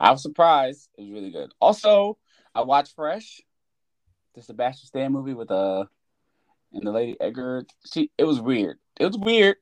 I 0.00 0.10
was 0.10 0.22
surprised. 0.22 0.88
It 0.96 1.02
was 1.02 1.10
really 1.10 1.30
good. 1.30 1.52
Also, 1.60 2.18
I 2.54 2.62
watched 2.62 2.94
Fresh, 2.94 3.42
the 4.34 4.42
Sebastian 4.42 4.86
Stan 4.86 5.12
movie 5.12 5.34
with 5.34 5.50
uh 5.50 5.84
and 6.72 6.86
the 6.86 6.90
lady 6.90 7.16
Edgar. 7.20 7.66
She 7.92 8.10
it 8.16 8.24
was 8.24 8.40
weird. 8.40 8.78
It 8.98 9.06
was 9.06 9.18
weird, 9.18 9.56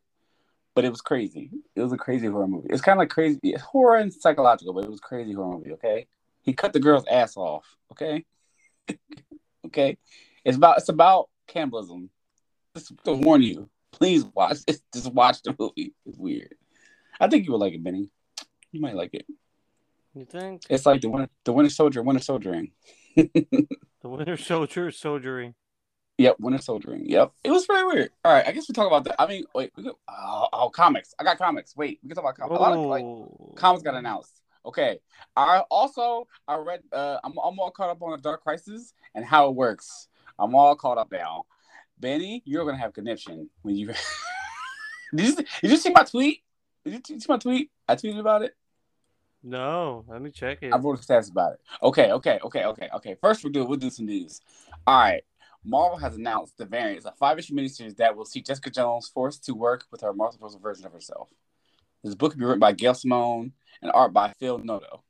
but 0.74 0.84
it 0.84 0.90
was 0.90 1.00
crazy. 1.00 1.50
It 1.74 1.82
was 1.82 1.92
a 1.92 1.98
crazy 1.98 2.26
horror 2.28 2.46
movie. 2.46 2.68
It's 2.70 2.82
kind 2.82 2.96
of 2.96 3.00
like 3.00 3.10
crazy 3.10 3.40
it's 3.42 3.62
horror 3.62 3.96
and 3.96 4.12
psychological, 4.12 4.72
but 4.72 4.84
it 4.84 4.90
was 4.90 5.00
crazy 5.00 5.32
horror 5.32 5.58
movie. 5.58 5.72
Okay, 5.72 6.06
he 6.42 6.52
cut 6.52 6.72
the 6.72 6.80
girl's 6.80 7.06
ass 7.10 7.36
off. 7.36 7.64
Okay, 7.92 8.24
okay. 9.66 9.96
It's 10.44 10.56
about 10.56 10.78
it's 10.78 10.88
about 10.88 11.28
cannibalism. 11.46 12.10
Just 12.76 12.92
to 13.04 13.12
warn 13.14 13.42
you, 13.42 13.68
please 13.92 14.24
watch. 14.24 14.58
Just, 14.66 14.82
just 14.94 15.12
watch 15.12 15.42
the 15.42 15.54
movie. 15.58 15.92
It's 16.06 16.16
weird. 16.18 16.54
I 17.18 17.28
think 17.28 17.44
you 17.46 17.52
would 17.52 17.60
like 17.60 17.74
it, 17.74 17.82
Benny. 17.82 18.08
You 18.72 18.80
might 18.80 18.94
like 18.94 19.12
it. 19.14 19.26
You 20.14 20.24
think? 20.24 20.62
It's 20.70 20.86
like 20.86 21.00
the 21.00 21.08
winter, 21.10 21.28
the 21.44 21.52
Winter 21.52 21.70
Soldier, 21.70 22.02
Winter 22.02 22.22
Soldiering. 22.22 22.70
The 24.02 24.08
Winter 24.08 24.38
Soldier 24.38 24.90
soldiering. 24.90 25.54
Yep, 26.16 26.36
Winter 26.40 26.62
Soldiering. 26.62 27.02
Yep, 27.04 27.32
it 27.44 27.50
was 27.50 27.66
very 27.66 27.84
weird. 27.84 28.10
All 28.24 28.32
right, 28.32 28.46
I 28.46 28.52
guess 28.52 28.66
we 28.66 28.72
talk 28.72 28.86
about 28.86 29.04
that. 29.04 29.20
I 29.20 29.26
mean, 29.26 29.44
wait, 29.54 29.72
we 29.76 29.82
could, 29.82 29.92
oh, 30.08 30.48
oh, 30.54 30.70
comics. 30.70 31.12
I 31.18 31.24
got 31.24 31.36
comics. 31.36 31.76
Wait, 31.76 31.98
we 32.02 32.08
can 32.08 32.16
talk 32.16 32.24
about 32.24 32.36
comics. 32.38 32.58
A 32.58 32.62
lot 32.62 32.72
of 32.72 32.86
like 32.86 33.04
Oh. 33.04 33.52
comics 33.56 33.82
got 33.82 33.94
announced. 33.94 34.39
Okay. 34.64 35.00
I 35.36 35.60
also 35.70 36.26
I 36.46 36.56
read. 36.56 36.80
Uh, 36.92 37.18
I'm 37.24 37.32
I'm 37.32 37.58
all 37.58 37.70
caught 37.70 37.90
up 37.90 38.02
on 38.02 38.12
the 38.12 38.18
Dark 38.18 38.42
Crisis 38.42 38.92
and 39.14 39.24
how 39.24 39.48
it 39.48 39.54
works. 39.54 40.08
I'm 40.38 40.54
all 40.54 40.74
caught 40.76 40.98
up 40.98 41.10
now. 41.12 41.44
Benny, 41.98 42.42
you're 42.44 42.64
gonna 42.64 42.78
have 42.78 42.92
conniption 42.92 43.48
when 43.62 43.76
you. 43.76 43.86
did 45.14 45.26
you 45.26 45.32
see, 45.32 45.46
did 45.62 45.70
you 45.70 45.76
see 45.76 45.90
my 45.90 46.02
tweet? 46.02 46.42
Did 46.84 47.08
you, 47.08 47.20
see 47.20 47.26
my 47.28 47.36
tweet? 47.36 47.70
I 47.86 47.94
tweeted 47.94 48.20
about 48.20 48.42
it. 48.42 48.56
No, 49.42 50.04
let 50.08 50.20
me 50.20 50.30
check 50.30 50.58
it. 50.62 50.72
I 50.72 50.78
wrote 50.78 50.98
a 50.98 51.02
stats 51.02 51.30
about 51.30 51.54
it. 51.54 51.60
Okay, 51.82 52.12
okay, 52.12 52.38
okay, 52.42 52.64
okay, 52.64 52.88
okay. 52.94 53.16
First, 53.20 53.44
we'll 53.44 53.52
do 53.52 53.64
we'll 53.64 53.78
do 53.78 53.90
some 53.90 54.06
news. 54.06 54.40
All 54.86 54.98
right. 54.98 55.22
Marvel 55.62 55.98
has 55.98 56.16
announced 56.16 56.56
the 56.56 56.64
variants, 56.64 57.04
a 57.04 57.12
five-issue 57.12 57.54
miniseries 57.54 57.94
that 57.96 58.16
will 58.16 58.24
see 58.24 58.40
Jessica 58.40 58.70
Jones 58.70 59.10
forced 59.12 59.44
to 59.44 59.52
work 59.52 59.84
with 59.90 60.00
her 60.00 60.14
multiple 60.14 60.48
version 60.62 60.86
of 60.86 60.92
herself. 60.92 61.28
This 62.02 62.14
book 62.14 62.32
will 62.32 62.38
be 62.38 62.44
written 62.46 62.60
by 62.60 62.72
Gail 62.72 62.94
Simone 62.94 63.52
and 63.82 63.90
art 63.92 64.12
by 64.12 64.32
Phil 64.38 64.58
Noto, 64.58 65.02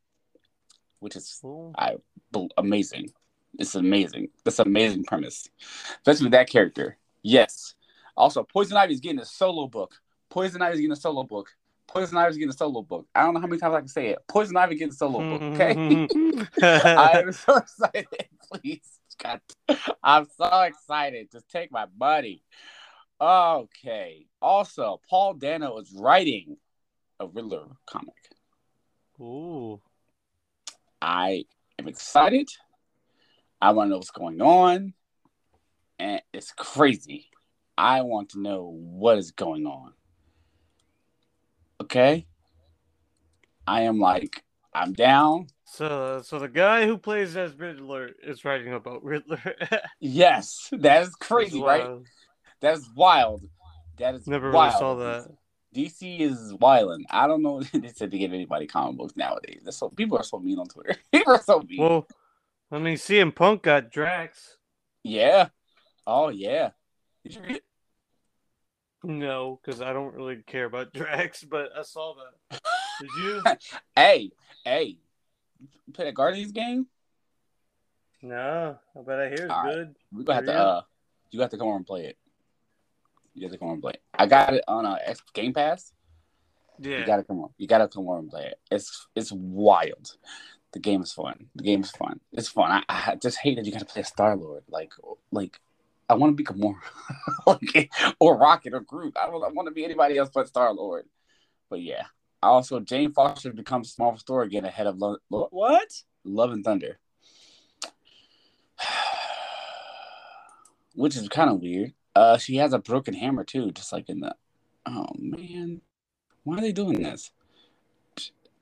which 1.00 1.16
is 1.16 1.40
Ooh. 1.44 1.72
I 1.76 1.96
amazing. 2.56 3.10
It's 3.58 3.74
amazing. 3.74 4.28
That's 4.44 4.58
an 4.58 4.68
amazing 4.68 5.04
premise, 5.04 5.48
especially 5.96 6.26
with 6.26 6.32
that 6.32 6.48
character. 6.48 6.96
Yes. 7.22 7.74
Also, 8.16 8.44
Poison 8.44 8.76
Ivy 8.76 8.94
is 8.94 9.00
getting 9.00 9.20
a 9.20 9.24
solo 9.24 9.66
book. 9.66 9.94
Poison 10.30 10.62
Ivy 10.62 10.74
is 10.74 10.80
getting 10.80 10.92
a 10.92 10.96
solo 10.96 11.24
book. 11.24 11.48
Poison 11.88 12.16
Ivy 12.16 12.30
is 12.30 12.36
getting 12.36 12.50
a 12.50 12.56
solo 12.56 12.82
book. 12.82 13.06
I 13.14 13.22
don't 13.22 13.34
know 13.34 13.40
how 13.40 13.48
many 13.48 13.58
times 13.58 13.74
I 13.74 13.80
can 13.80 13.88
say 13.88 14.08
it. 14.08 14.18
Poison 14.28 14.56
Ivy 14.56 14.76
getting 14.76 14.92
a 14.92 14.96
solo 14.96 15.18
book. 15.18 15.42
Okay. 15.42 16.08
I'm 16.62 17.32
so 17.32 17.56
excited. 17.56 18.06
Please, 18.52 19.00
God, 19.22 19.40
I'm 20.02 20.26
so 20.36 20.60
excited. 20.62 21.30
Just 21.32 21.48
take 21.48 21.72
my 21.72 21.86
money. 21.98 22.42
Okay. 23.20 24.26
Also, 24.40 25.00
Paul 25.08 25.34
Dano 25.34 25.78
is 25.78 25.92
writing 25.92 26.56
a 27.18 27.26
Riddler 27.26 27.66
comic. 27.86 28.14
Ooh. 29.20 29.80
I 31.02 31.44
am 31.78 31.88
excited. 31.88 32.48
I 33.60 33.72
want 33.72 33.88
to 33.88 33.90
know 33.90 33.96
what's 33.96 34.10
going 34.10 34.40
on. 34.40 34.94
And 35.98 36.22
it's 36.32 36.52
crazy. 36.52 37.28
I 37.76 38.02
want 38.02 38.30
to 38.30 38.40
know 38.40 38.74
what 38.74 39.18
is 39.18 39.32
going 39.32 39.66
on. 39.66 39.92
Okay? 41.80 42.26
I 43.66 43.82
am 43.82 43.98
like, 43.98 44.42
I'm 44.72 44.92
down. 44.94 45.48
So, 45.64 46.22
so 46.24 46.38
the 46.38 46.48
guy 46.48 46.86
who 46.86 46.96
plays 46.96 47.36
as 47.36 47.54
Riddler 47.54 48.10
is 48.22 48.44
writing 48.44 48.72
about 48.72 49.04
Riddler. 49.04 49.54
Yes, 50.00 50.70
that 50.72 51.02
is 51.02 51.14
crazy, 51.14 51.60
right? 51.60 51.86
That 52.60 52.74
is 52.74 52.88
wild. 52.96 53.42
That 53.98 54.14
is 54.14 54.26
Never 54.26 54.50
really 54.50 54.70
saw 54.70 54.94
that. 54.96 55.28
DC 55.74 56.20
is 56.20 56.54
wilding. 56.54 57.04
I 57.10 57.26
don't 57.26 57.42
know 57.42 57.62
they 57.72 57.88
said 57.88 58.10
to 58.10 58.18
give 58.18 58.32
anybody 58.32 58.66
comic 58.66 58.96
books 58.96 59.16
nowadays. 59.16 59.62
That's 59.64 59.76
so 59.76 59.88
people 59.88 60.18
are 60.18 60.24
so 60.24 60.38
mean 60.38 60.58
on 60.58 60.66
Twitter. 60.66 60.96
people 61.12 61.34
are 61.34 61.42
so 61.42 61.60
mean. 61.60 61.80
Well, 61.80 62.06
I 62.72 62.78
mean, 62.78 62.96
CM 62.96 63.34
Punk 63.34 63.62
got 63.62 63.90
Drax. 63.90 64.56
yeah. 65.02 65.48
Oh 66.06 66.28
yeah. 66.28 66.70
Did 67.24 67.34
you 67.34 67.42
read? 67.42 67.62
No, 69.02 69.60
because 69.62 69.80
I 69.80 69.92
don't 69.92 70.14
really 70.14 70.42
care 70.46 70.66
about 70.66 70.92
Drax, 70.94 71.44
but 71.44 71.70
I 71.76 71.82
saw 71.82 72.14
that. 72.14 72.60
Did 73.00 73.10
you? 73.22 73.42
Hey, 73.96 74.30
hey. 74.64 74.98
You 75.60 75.92
play 75.92 76.06
that 76.06 76.14
Guardians 76.14 76.52
game? 76.52 76.86
no, 78.22 78.78
I 78.96 79.02
bet 79.02 79.18
I 79.18 79.28
hear 79.28 79.34
it's 79.46 79.50
All 79.50 79.64
right. 79.64 79.74
good. 79.74 79.96
We're 80.12 80.24
gonna 80.24 80.36
have 80.36 80.46
to 80.46 80.54
uh 80.54 80.82
you 81.30 81.40
have 81.40 81.50
to 81.50 81.58
come 81.58 81.68
over 81.68 81.76
and 81.76 81.86
play 81.86 82.06
it. 82.06 82.18
You 83.34 83.46
gotta 83.46 83.58
come 83.58 83.68
over 83.68 83.74
and 83.74 83.82
play. 83.82 83.92
I 84.14 84.26
got 84.26 84.54
it 84.54 84.64
on 84.66 84.86
uh 84.86 84.98
X 85.04 85.22
Game 85.32 85.52
Pass. 85.52 85.92
Yeah. 86.78 87.00
You 87.00 87.06
gotta 87.06 87.24
come 87.24 87.40
on. 87.40 87.50
You 87.58 87.66
gotta 87.66 87.88
come 87.88 88.08
on 88.08 88.20
and 88.20 88.30
play 88.30 88.46
it. 88.46 88.58
It's 88.70 89.06
it's 89.14 89.32
wild. 89.32 90.16
The 90.72 90.78
game 90.78 91.02
is 91.02 91.12
fun. 91.12 91.46
The 91.56 91.64
game 91.64 91.82
is 91.82 91.90
fun. 91.90 92.20
It's 92.32 92.48
fun. 92.48 92.70
I, 92.70 92.82
I 92.88 93.16
just 93.16 93.38
hate 93.38 93.56
that 93.56 93.66
you 93.66 93.72
gotta 93.72 93.84
play 93.84 94.02
a 94.02 94.04
Star 94.04 94.36
Lord. 94.36 94.62
Like 94.68 94.92
like 95.30 95.60
I 96.08 96.14
want 96.14 96.36
to 96.36 96.42
be 96.42 96.42
Gamora, 96.42 96.74
like, 97.46 97.92
or 98.18 98.36
Rocket 98.36 98.74
or 98.74 98.80
Groot. 98.80 99.16
I 99.16 99.26
don't 99.26 99.44
I 99.44 99.48
want 99.48 99.68
to 99.68 99.74
be 99.74 99.84
anybody 99.84 100.18
else 100.18 100.30
but 100.34 100.48
Star 100.48 100.72
Lord. 100.72 101.04
But 101.68 101.82
yeah. 101.82 102.04
Also, 102.42 102.80
Jane 102.80 103.12
Foster 103.12 103.52
becomes 103.52 103.96
Marvel 103.98 104.18
Store 104.18 104.42
again 104.42 104.64
ahead 104.64 104.86
of 104.86 104.98
Lo- 104.98 105.18
Lo- 105.28 105.48
what? 105.50 106.02
Love 106.24 106.52
and 106.52 106.64
Thunder, 106.64 106.98
which 110.94 111.16
is 111.16 111.28
kind 111.28 111.50
of 111.50 111.60
weird. 111.60 111.92
Uh, 112.14 112.38
she 112.38 112.56
has 112.56 112.72
a 112.72 112.78
broken 112.78 113.14
hammer 113.14 113.44
too, 113.44 113.70
just 113.70 113.92
like 113.92 114.08
in 114.08 114.20
the. 114.20 114.34
Oh 114.86 115.06
man, 115.18 115.80
why 116.44 116.58
are 116.58 116.60
they 116.60 116.72
doing 116.72 117.02
this? 117.02 117.30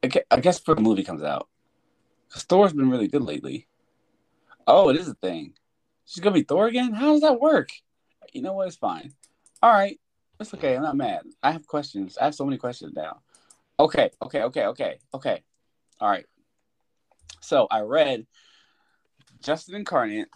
I 0.03 0.41
guess 0.41 0.59
before 0.59 0.75
the 0.77 0.83
movie 0.83 1.05
comes 1.05 1.23
out, 1.23 1.49
because 2.29 2.45
Thor's 2.45 2.73
been 2.73 2.91
really 2.91 3.09
good 3.09 3.23
lately. 3.23 3.67
Oh, 4.67 4.91
it 4.91 4.97
is 4.97 5.09
a 5.09 5.15
thing. 5.15 5.55
She's 6.05 6.23
gonna 6.23 6.35
be 6.35 6.43
Thor 6.43 6.67
again. 6.67 6.93
How 6.93 7.13
does 7.13 7.23
that 7.23 7.41
work? 7.41 7.71
You 8.33 8.43
know 8.43 8.53
what? 8.53 8.69
It's 8.69 8.77
fine. 8.77 9.15
All 9.63 9.73
right, 9.73 9.99
it's 10.39 10.53
okay. 10.55 10.77
I'm 10.77 10.83
not 10.83 10.97
mad. 10.97 11.23
I 11.43 11.53
have 11.53 11.67
questions. 11.67 12.19
I 12.19 12.25
have 12.25 12.35
so 12.35 12.45
many 12.45 12.59
questions 12.59 12.93
now. 12.95 13.21
Okay, 13.81 14.11
okay, 14.23 14.43
okay, 14.43 14.67
okay, 14.67 14.99
okay. 15.15 15.43
All 16.01 16.09
right. 16.09 16.27
So 17.41 17.67
I 17.71 17.81
read 17.81 18.27
Justice 19.41 19.75
Incarnate 19.75 20.29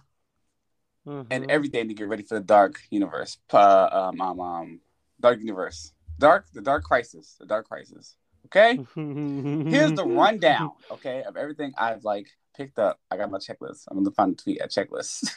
and 1.04 1.44
Mhm. 1.44 1.50
everything 1.50 1.88
to 1.88 1.94
get 1.94 2.08
ready 2.08 2.22
for 2.22 2.34
the 2.34 2.44
Dark 2.44 2.80
Universe. 2.90 3.38
Uh, 3.52 3.88
um, 3.92 4.20
um, 4.20 4.40
um, 4.40 4.80
Dark 5.20 5.40
Universe. 5.40 5.92
Dark, 6.18 6.46
the 6.52 6.60
Dark 6.60 6.84
Crisis. 6.84 7.36
The 7.38 7.46
Dark 7.46 7.68
Crisis. 7.68 8.16
Okay. 8.46 8.84
Here's 8.94 9.92
the 9.94 10.06
rundown. 10.06 10.72
Okay, 10.90 11.22
of 11.22 11.36
everything 11.36 11.72
I've 11.76 12.04
like 12.04 12.28
picked 12.56 12.78
up. 12.78 13.00
I 13.10 13.16
got 13.16 13.30
my 13.30 13.38
checklist. 13.38 13.84
I'm 13.88 13.96
gonna 13.96 14.10
find 14.10 14.32
the 14.32 14.42
tweet 14.42 14.60
at 14.60 14.70
checklist. 14.70 15.34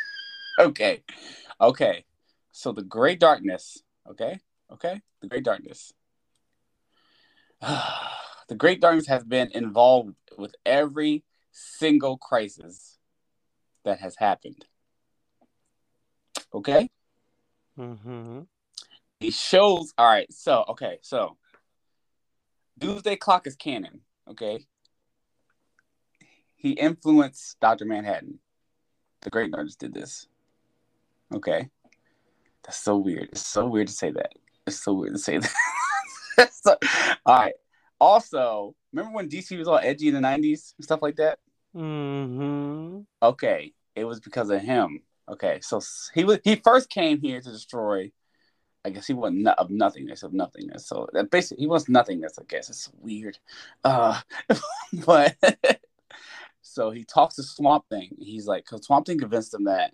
okay, 0.58 1.02
okay. 1.60 2.04
So 2.52 2.72
the 2.72 2.82
Great 2.82 3.20
Darkness. 3.20 3.82
Okay, 4.08 4.40
okay. 4.72 5.00
The 5.20 5.28
Great 5.28 5.44
Darkness. 5.44 5.92
the 7.60 8.54
Great 8.56 8.80
Darkness 8.80 9.06
has 9.06 9.24
been 9.24 9.50
involved 9.52 10.14
with 10.36 10.54
every 10.64 11.24
single 11.52 12.18
crisis 12.18 12.98
that 13.84 14.00
has 14.00 14.16
happened. 14.16 14.66
Okay. 16.56 16.88
Mhm. 17.78 18.46
He 19.20 19.30
shows. 19.30 19.92
All 19.98 20.06
right. 20.06 20.30
So 20.32 20.64
okay. 20.68 20.98
So 21.02 21.36
Doomsday 22.78 23.16
Clock 23.16 23.46
is 23.46 23.56
canon. 23.56 24.00
Okay. 24.28 24.66
He 26.56 26.72
influenced 26.72 27.58
Doctor 27.60 27.84
Manhattan. 27.84 28.40
The 29.20 29.30
Great 29.30 29.54
Artist 29.54 29.78
did 29.78 29.92
this. 29.94 30.26
Okay. 31.34 31.68
That's 32.64 32.80
so 32.82 32.96
weird. 32.96 33.28
It's 33.32 33.46
so 33.46 33.66
weird 33.66 33.88
to 33.88 33.92
say 33.92 34.10
that. 34.12 34.32
It's 34.66 34.82
so 34.82 34.94
weird 34.94 35.12
to 35.14 35.18
say 35.18 35.38
that. 35.38 35.52
So- 36.50 36.76
all 37.24 37.34
right. 37.36 37.54
Also, 37.98 38.74
remember 38.92 39.14
when 39.14 39.28
DC 39.28 39.56
was 39.56 39.68
all 39.68 39.78
edgy 39.78 40.08
in 40.08 40.14
the 40.14 40.20
'90s 40.20 40.74
and 40.76 40.84
stuff 40.84 41.00
like 41.00 41.16
that? 41.16 41.38
Mm-hmm. 41.74 43.00
Okay, 43.22 43.72
it 43.94 44.04
was 44.04 44.20
because 44.20 44.50
of 44.50 44.60
him. 44.60 45.00
Okay, 45.28 45.58
so 45.60 45.80
he 46.14 46.24
was 46.24 46.38
he 46.44 46.56
first 46.56 46.88
came 46.88 47.20
here 47.20 47.40
to 47.40 47.50
destroy. 47.50 48.12
I 48.84 48.90
guess 48.90 49.08
he 49.08 49.14
was 49.14 49.32
no, 49.34 49.50
of 49.52 49.70
nothingness 49.70 50.22
of 50.22 50.32
nothingness. 50.32 50.86
So 50.86 51.08
that 51.12 51.30
basically 51.30 51.62
he 51.62 51.66
was 51.66 51.88
nothingness. 51.88 52.38
I 52.38 52.44
guess 52.48 52.70
it's 52.70 52.90
weird, 53.00 53.38
uh, 53.82 54.20
but 55.04 55.36
so 56.62 56.90
he 56.90 57.04
talks 57.04 57.34
to 57.36 57.42
Swamp 57.42 57.84
Thing. 57.90 58.14
He's 58.18 58.46
like, 58.46 58.64
because 58.64 58.86
Swamp 58.86 59.06
Thing 59.06 59.18
convinced 59.18 59.52
him 59.52 59.64
that 59.64 59.92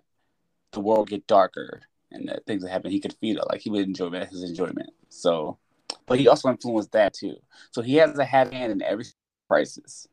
the 0.73 0.79
world 0.79 1.09
get 1.09 1.25
darker 1.25 1.81
and 2.11 2.27
that 2.29 2.45
things 2.45 2.63
that 2.63 2.69
happen 2.69 2.91
he 2.91 2.99
could 2.99 3.15
feel 3.19 3.39
it. 3.39 3.47
Like 3.49 3.61
he 3.61 3.69
would 3.71 3.87
enjoy 3.87 4.09
that 4.11 4.29
his 4.29 4.43
enjoyment. 4.43 4.91
So, 5.09 5.57
but 6.05 6.19
he 6.19 6.27
also 6.27 6.49
influenced 6.49 6.91
that 6.91 7.13
too. 7.13 7.37
So 7.71 7.81
he 7.81 7.95
has 7.95 8.17
a 8.19 8.25
hat 8.25 8.53
hand 8.53 8.71
in 8.71 8.81
every 8.81 9.05
crisis. 9.49 10.07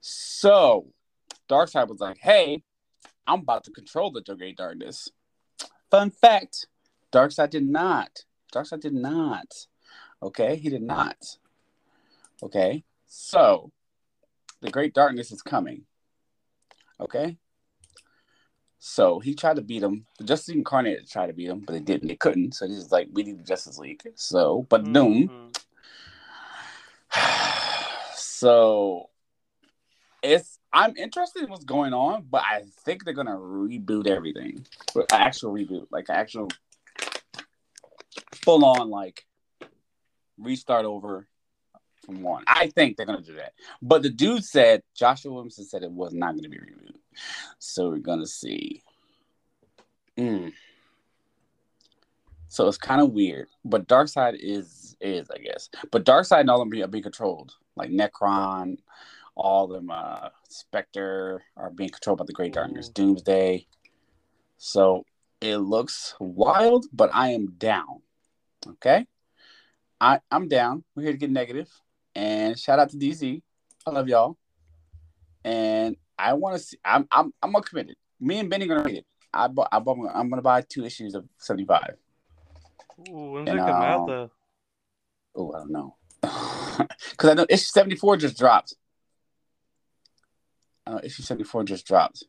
So 0.00 0.86
Darkseid 1.48 1.88
was 1.88 2.00
like, 2.00 2.18
hey, 2.18 2.62
I'm 3.26 3.40
about 3.40 3.64
to 3.64 3.70
control 3.70 4.10
the 4.10 4.22
Great 4.22 4.56
Darkness. 4.56 5.08
Fun 5.90 6.10
fact 6.10 6.66
Darkseid 7.12 7.50
did 7.50 7.68
not. 7.68 8.24
Darkseid 8.52 8.80
did 8.80 8.94
not. 8.94 9.66
Okay, 10.22 10.56
he 10.56 10.68
did 10.68 10.82
not. 10.82 11.16
Okay, 12.42 12.84
so 13.06 13.72
the 14.60 14.70
Great 14.70 14.94
Darkness 14.94 15.30
is 15.32 15.42
coming. 15.42 15.84
Okay, 17.00 17.36
so 18.84 19.20
he 19.20 19.36
tried 19.36 19.56
to 19.56 19.62
beat 19.62 19.82
him. 19.82 20.06
The 20.18 20.24
Justice 20.24 20.48
League 20.48 20.58
Incarnated 20.58 21.08
tried 21.08 21.28
to 21.28 21.32
beat 21.32 21.48
him, 21.48 21.60
but 21.60 21.72
they 21.72 21.80
didn't. 21.80 22.08
They 22.08 22.16
couldn't. 22.16 22.56
So 22.56 22.66
he's 22.66 22.90
like, 22.90 23.08
we 23.12 23.22
need 23.22 23.38
the 23.38 23.44
Justice 23.44 23.78
League. 23.78 24.02
So, 24.16 24.66
but 24.68 24.92
Doom. 24.92 25.30
Mhm. 27.12 28.14
so 28.16 29.08
it's 30.20 30.51
I'm 30.72 30.96
interested 30.96 31.42
in 31.42 31.50
what's 31.50 31.64
going 31.64 31.92
on, 31.92 32.26
but 32.30 32.42
I 32.42 32.62
think 32.84 33.04
they're 33.04 33.14
gonna 33.14 33.36
reboot 33.36 34.06
everything. 34.06 34.66
But 34.94 35.12
actual 35.12 35.52
reboot, 35.52 35.86
like 35.90 36.08
actual 36.08 36.48
full 38.44 38.64
on 38.64 38.90
like 38.90 39.26
restart 40.38 40.84
over 40.84 41.26
from 42.04 42.22
one. 42.22 42.44
I 42.46 42.68
think 42.68 42.96
they're 42.96 43.06
gonna 43.06 43.22
do 43.22 43.36
that. 43.36 43.52
But 43.80 44.02
the 44.02 44.10
dude 44.10 44.44
said 44.44 44.82
Joshua 44.94 45.32
Williamson 45.32 45.64
said 45.64 45.82
it 45.82 45.90
was 45.90 46.14
not 46.14 46.36
gonna 46.36 46.48
be 46.48 46.58
rebooted. 46.58 46.96
So 47.58 47.90
we're 47.90 47.98
gonna 47.98 48.26
see. 48.26 48.82
Mm. 50.18 50.52
So 52.48 52.68
it's 52.68 52.78
kind 52.78 53.00
of 53.00 53.12
weird, 53.12 53.48
but 53.64 53.88
Darkseid 53.88 54.36
is 54.38 54.96
is 55.00 55.30
I 55.30 55.38
guess, 55.38 55.68
but 55.90 56.04
Darkseid 56.04 56.40
and 56.40 56.50
all 56.50 56.62
of 56.62 56.70
them 56.70 56.82
are 56.82 56.86
being 56.86 57.02
controlled, 57.02 57.52
like 57.76 57.90
Nekron, 57.90 58.78
all 59.34 59.66
them, 59.66 59.90
uh, 59.90 60.28
Spectre 60.48 61.42
are 61.56 61.70
being 61.70 61.90
controlled 61.90 62.18
by 62.18 62.24
the 62.26 62.32
Great 62.32 62.52
Darkness, 62.52 62.88
Doomsday. 62.88 63.66
So 64.58 65.04
it 65.40 65.56
looks 65.58 66.14
wild, 66.20 66.86
but 66.92 67.10
I 67.12 67.30
am 67.30 67.52
down. 67.58 68.02
Okay, 68.66 69.06
I 70.00 70.20
I'm 70.30 70.48
down. 70.48 70.84
We're 70.94 71.04
here 71.04 71.12
to 71.12 71.18
get 71.18 71.30
negative, 71.30 71.68
and 72.14 72.58
shout 72.58 72.78
out 72.78 72.90
to 72.90 72.96
DC. 72.96 73.42
I 73.86 73.90
love 73.90 74.08
y'all, 74.08 74.38
and 75.44 75.96
I 76.18 76.34
want 76.34 76.56
to 76.56 76.62
see. 76.62 76.78
I'm 76.84 77.08
I'm 77.10 77.32
I'm 77.42 77.52
gonna 77.52 77.64
commit 77.64 77.90
it. 77.90 77.98
Me 78.20 78.38
and 78.38 78.48
Benny 78.48 78.66
gonna 78.66 78.84
read 78.84 78.98
it. 78.98 79.06
I 79.34 79.48
bought, 79.48 79.68
I 79.72 79.78
bought, 79.78 79.98
I'm 80.14 80.28
gonna 80.28 80.42
buy 80.42 80.62
two 80.62 80.84
issues 80.84 81.14
of 81.14 81.24
75. 81.38 81.94
Ooh, 83.08 83.32
when's 83.32 83.48
And, 83.48 83.58
it 83.58 83.62
come 83.62 83.82
out 83.82 84.00
um, 84.00 84.06
though? 84.06 84.30
Oh, 85.34 85.52
I 85.52 85.58
don't 85.58 85.72
know. 85.72 85.96
Because 87.10 87.30
I 87.30 87.34
know 87.34 87.46
issue 87.48 87.64
74 87.64 88.16
just 88.16 88.38
dropped. 88.38 88.74
Uh, 90.92 91.00
issue 91.02 91.22
74 91.22 91.64
just 91.64 91.86
dropped. 91.86 92.24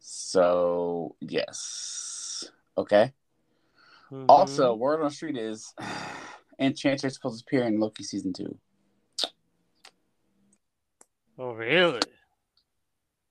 So, 0.00 1.16
yes. 1.20 2.50
Okay. 2.76 3.14
Also, 4.28 4.74
Mhm. 4.74 4.78
word 4.78 5.00
on 5.00 5.06
the 5.06 5.10
street 5.10 5.38
is 5.38 5.74
Enchantress 6.58 7.14
supposed 7.14 7.38
to 7.38 7.44
appear 7.48 7.66
in 7.66 7.80
Loki 7.80 8.02
season 8.02 8.32
two. 8.34 8.58
oh 11.38 11.52
really? 11.52 12.00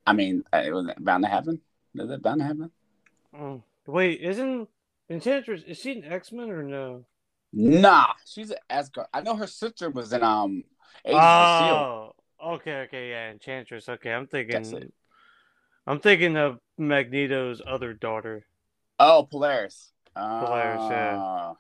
I 0.07 0.13
mean, 0.13 0.43
uh, 0.53 0.63
it 0.65 0.71
was 0.71 0.89
bound 0.99 1.23
to 1.25 1.29
happen. 1.29 1.61
Is 1.93 2.07
that 2.09 2.21
bound 2.21 2.39
to 2.39 2.45
happen? 2.47 2.71
Mm. 3.35 3.63
Wait, 3.85 4.21
isn't 4.21 4.67
Enchantress? 5.09 5.63
Is 5.63 5.77
she 5.77 5.91
an 5.99 6.05
X 6.05 6.31
Men 6.31 6.49
or 6.49 6.63
no? 6.63 7.05
Nah, 7.53 8.13
she's 8.25 8.49
an 8.51 8.57
Asgard. 8.69 9.07
I 9.13 9.21
know 9.21 9.35
her 9.35 9.47
sister 9.47 9.89
was 9.89 10.11
in 10.13 10.23
um 10.23 10.63
Agents. 11.05 11.23
Oh, 11.23 12.13
okay, 12.43 12.81
okay, 12.81 13.09
yeah, 13.09 13.31
Enchantress. 13.31 13.89
Okay, 13.89 14.11
I'm 14.11 14.27
thinking. 14.27 14.91
I'm 15.85 15.99
thinking 15.99 16.35
of 16.35 16.59
Magneto's 16.77 17.61
other 17.65 17.93
daughter. 17.93 18.45
Oh, 18.99 19.27
Polaris. 19.29 19.91
Polaris, 20.15 20.81
yeah. 20.89 21.15
Ah. 21.17 21.53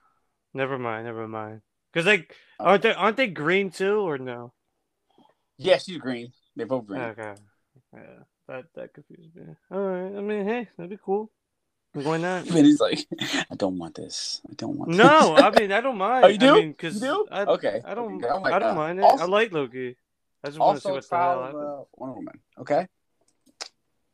Never 0.53 0.77
mind, 0.77 1.05
never 1.05 1.27
mind. 1.27 1.61
Because 1.93 2.05
like, 2.05 2.35
Uh, 2.59 2.63
aren't 2.63 2.83
they 2.83 2.93
aren't 2.93 3.17
they 3.17 3.27
green 3.27 3.69
too 3.69 3.99
or 4.01 4.17
no? 4.17 4.53
Yeah, 5.57 5.77
she's 5.77 5.97
green. 5.97 6.33
They're 6.55 6.65
both 6.65 6.85
green. 6.87 7.01
Okay, 7.01 7.33
yeah, 7.93 8.01
that 8.47 8.65
that 8.75 8.93
confused 8.93 9.35
me. 9.35 9.55
All 9.71 9.79
right, 9.79 10.17
I 10.17 10.21
mean, 10.21 10.45
hey, 10.45 10.67
that'd 10.75 10.89
be 10.89 10.97
cool. 11.03 11.31
Going 11.95 12.21
that. 12.21 12.47
And 12.49 12.65
he's 12.65 12.79
like, 12.79 13.07
I 13.49 13.55
don't 13.55 13.77
want 13.79 13.95
this. 13.95 14.41
I 14.47 14.53
don't 14.53 14.77
want 14.77 14.91
No, 14.91 15.35
this. 15.35 15.43
I 15.43 15.49
mean, 15.51 15.71
I 15.71 15.81
don't 15.81 15.97
mind. 16.09 16.25
Oh, 16.25 16.27
you 16.27 16.37
do? 16.37 16.51
I 16.55 16.59
mean, 16.59 16.73
cause 16.73 16.95
You 17.01 17.07
do? 17.07 17.27
I, 17.31 17.41
Okay. 17.43 17.81
I 17.83 17.95
don't. 17.95 18.17
Okay, 18.17 18.27
oh 18.29 18.39
my 18.39 18.51
I 18.51 18.59
don't 18.59 18.75
mind 18.75 18.99
it. 18.99 19.05
I 19.05 19.25
like 19.25 19.51
Loki. 19.51 19.95
I 20.43 20.47
just 20.47 20.59
want 20.59 20.77
to 20.77 20.81
see 20.81 20.89
also, 20.89 20.95
what 20.95 21.09
the 21.09 21.17
hell 21.17 21.79
uh, 21.79 21.83
Wonder 21.95 22.15
Woman. 22.15 22.39
Okay. 22.59 22.87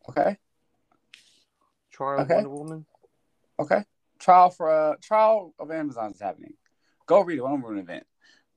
Okay. 0.09 0.37
Trial 1.91 2.19
of 2.19 2.25
okay. 2.25 2.35
Wonder 2.35 2.49
Woman. 2.49 2.85
Okay. 3.59 3.83
Trial 4.19 4.49
for 4.49 4.69
uh, 4.69 4.95
trial 5.01 5.53
of 5.59 5.71
Amazon 5.71 6.11
is 6.11 6.21
happening. 6.21 6.53
Go 7.05 7.21
read 7.21 7.37
it. 7.37 7.43
Wonder 7.43 7.67
Woman 7.67 7.79
event. 7.79 8.05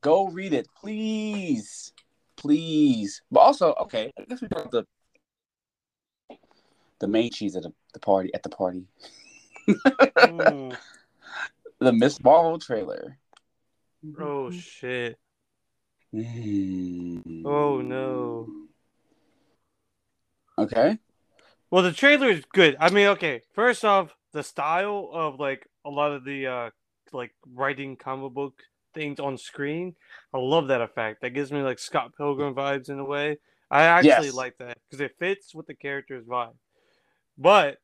Go 0.00 0.28
read 0.28 0.52
it, 0.52 0.68
please, 0.80 1.92
please. 2.36 3.22
But 3.30 3.40
also, 3.40 3.74
okay, 3.80 4.12
I 4.18 4.24
guess 4.28 4.40
we 4.40 4.48
the 4.48 4.84
the 7.00 7.08
main 7.08 7.30
cheese 7.30 7.56
at 7.56 7.62
the, 7.62 7.72
the 7.92 8.00
party 8.00 8.32
at 8.34 8.42
the 8.42 8.48
party. 8.48 8.86
Mm. 9.68 10.76
The 11.78 11.92
Miss 11.92 12.22
Marvel 12.24 12.58
trailer. 12.58 13.18
Oh 14.18 14.50
shit. 14.50 15.18
Oh, 17.44 17.80
no. 17.80 18.48
Okay. 20.58 20.98
Well, 21.70 21.82
the 21.82 21.92
trailer 21.92 22.28
is 22.30 22.44
good. 22.52 22.76
I 22.80 22.90
mean, 22.90 23.06
okay. 23.08 23.42
First 23.54 23.84
off, 23.84 24.14
the 24.32 24.42
style 24.42 25.10
of 25.12 25.38
like 25.40 25.66
a 25.84 25.90
lot 25.90 26.12
of 26.12 26.24
the 26.24 26.46
uh 26.46 26.70
like 27.12 27.32
writing 27.54 27.96
comic 27.96 28.32
book 28.32 28.62
things 28.94 29.20
on 29.20 29.36
screen, 29.38 29.94
I 30.32 30.38
love 30.38 30.68
that 30.68 30.80
effect. 30.80 31.20
That 31.22 31.30
gives 31.30 31.52
me 31.52 31.62
like 31.62 31.78
Scott 31.78 32.12
Pilgrim 32.16 32.54
vibes 32.54 32.88
in 32.88 32.98
a 32.98 33.04
way. 33.04 33.38
I 33.70 33.82
actually 33.82 34.28
Yes. 34.28 34.34
like 34.34 34.56
that 34.58 34.78
because 34.88 35.00
it 35.00 35.16
fits 35.18 35.54
with 35.54 35.66
the 35.66 35.74
character's 35.74 36.24
vibe. 36.24 36.56
But 37.36 37.78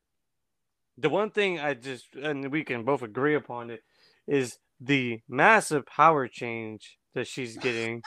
the 0.99 1.09
one 1.09 1.31
thing 1.31 1.59
I 1.59 1.75
just 1.75 2.15
and 2.15 2.51
we 2.51 2.65
can 2.65 2.85
both 2.85 3.03
agree 3.03 3.35
upon 3.35 3.71
it 3.71 3.83
is 4.27 4.59
the 4.83 5.21
massive 5.29 5.87
power 5.87 6.29
change 6.29 6.99
that 7.15 7.27
she's 7.27 7.57
getting. 7.57 8.03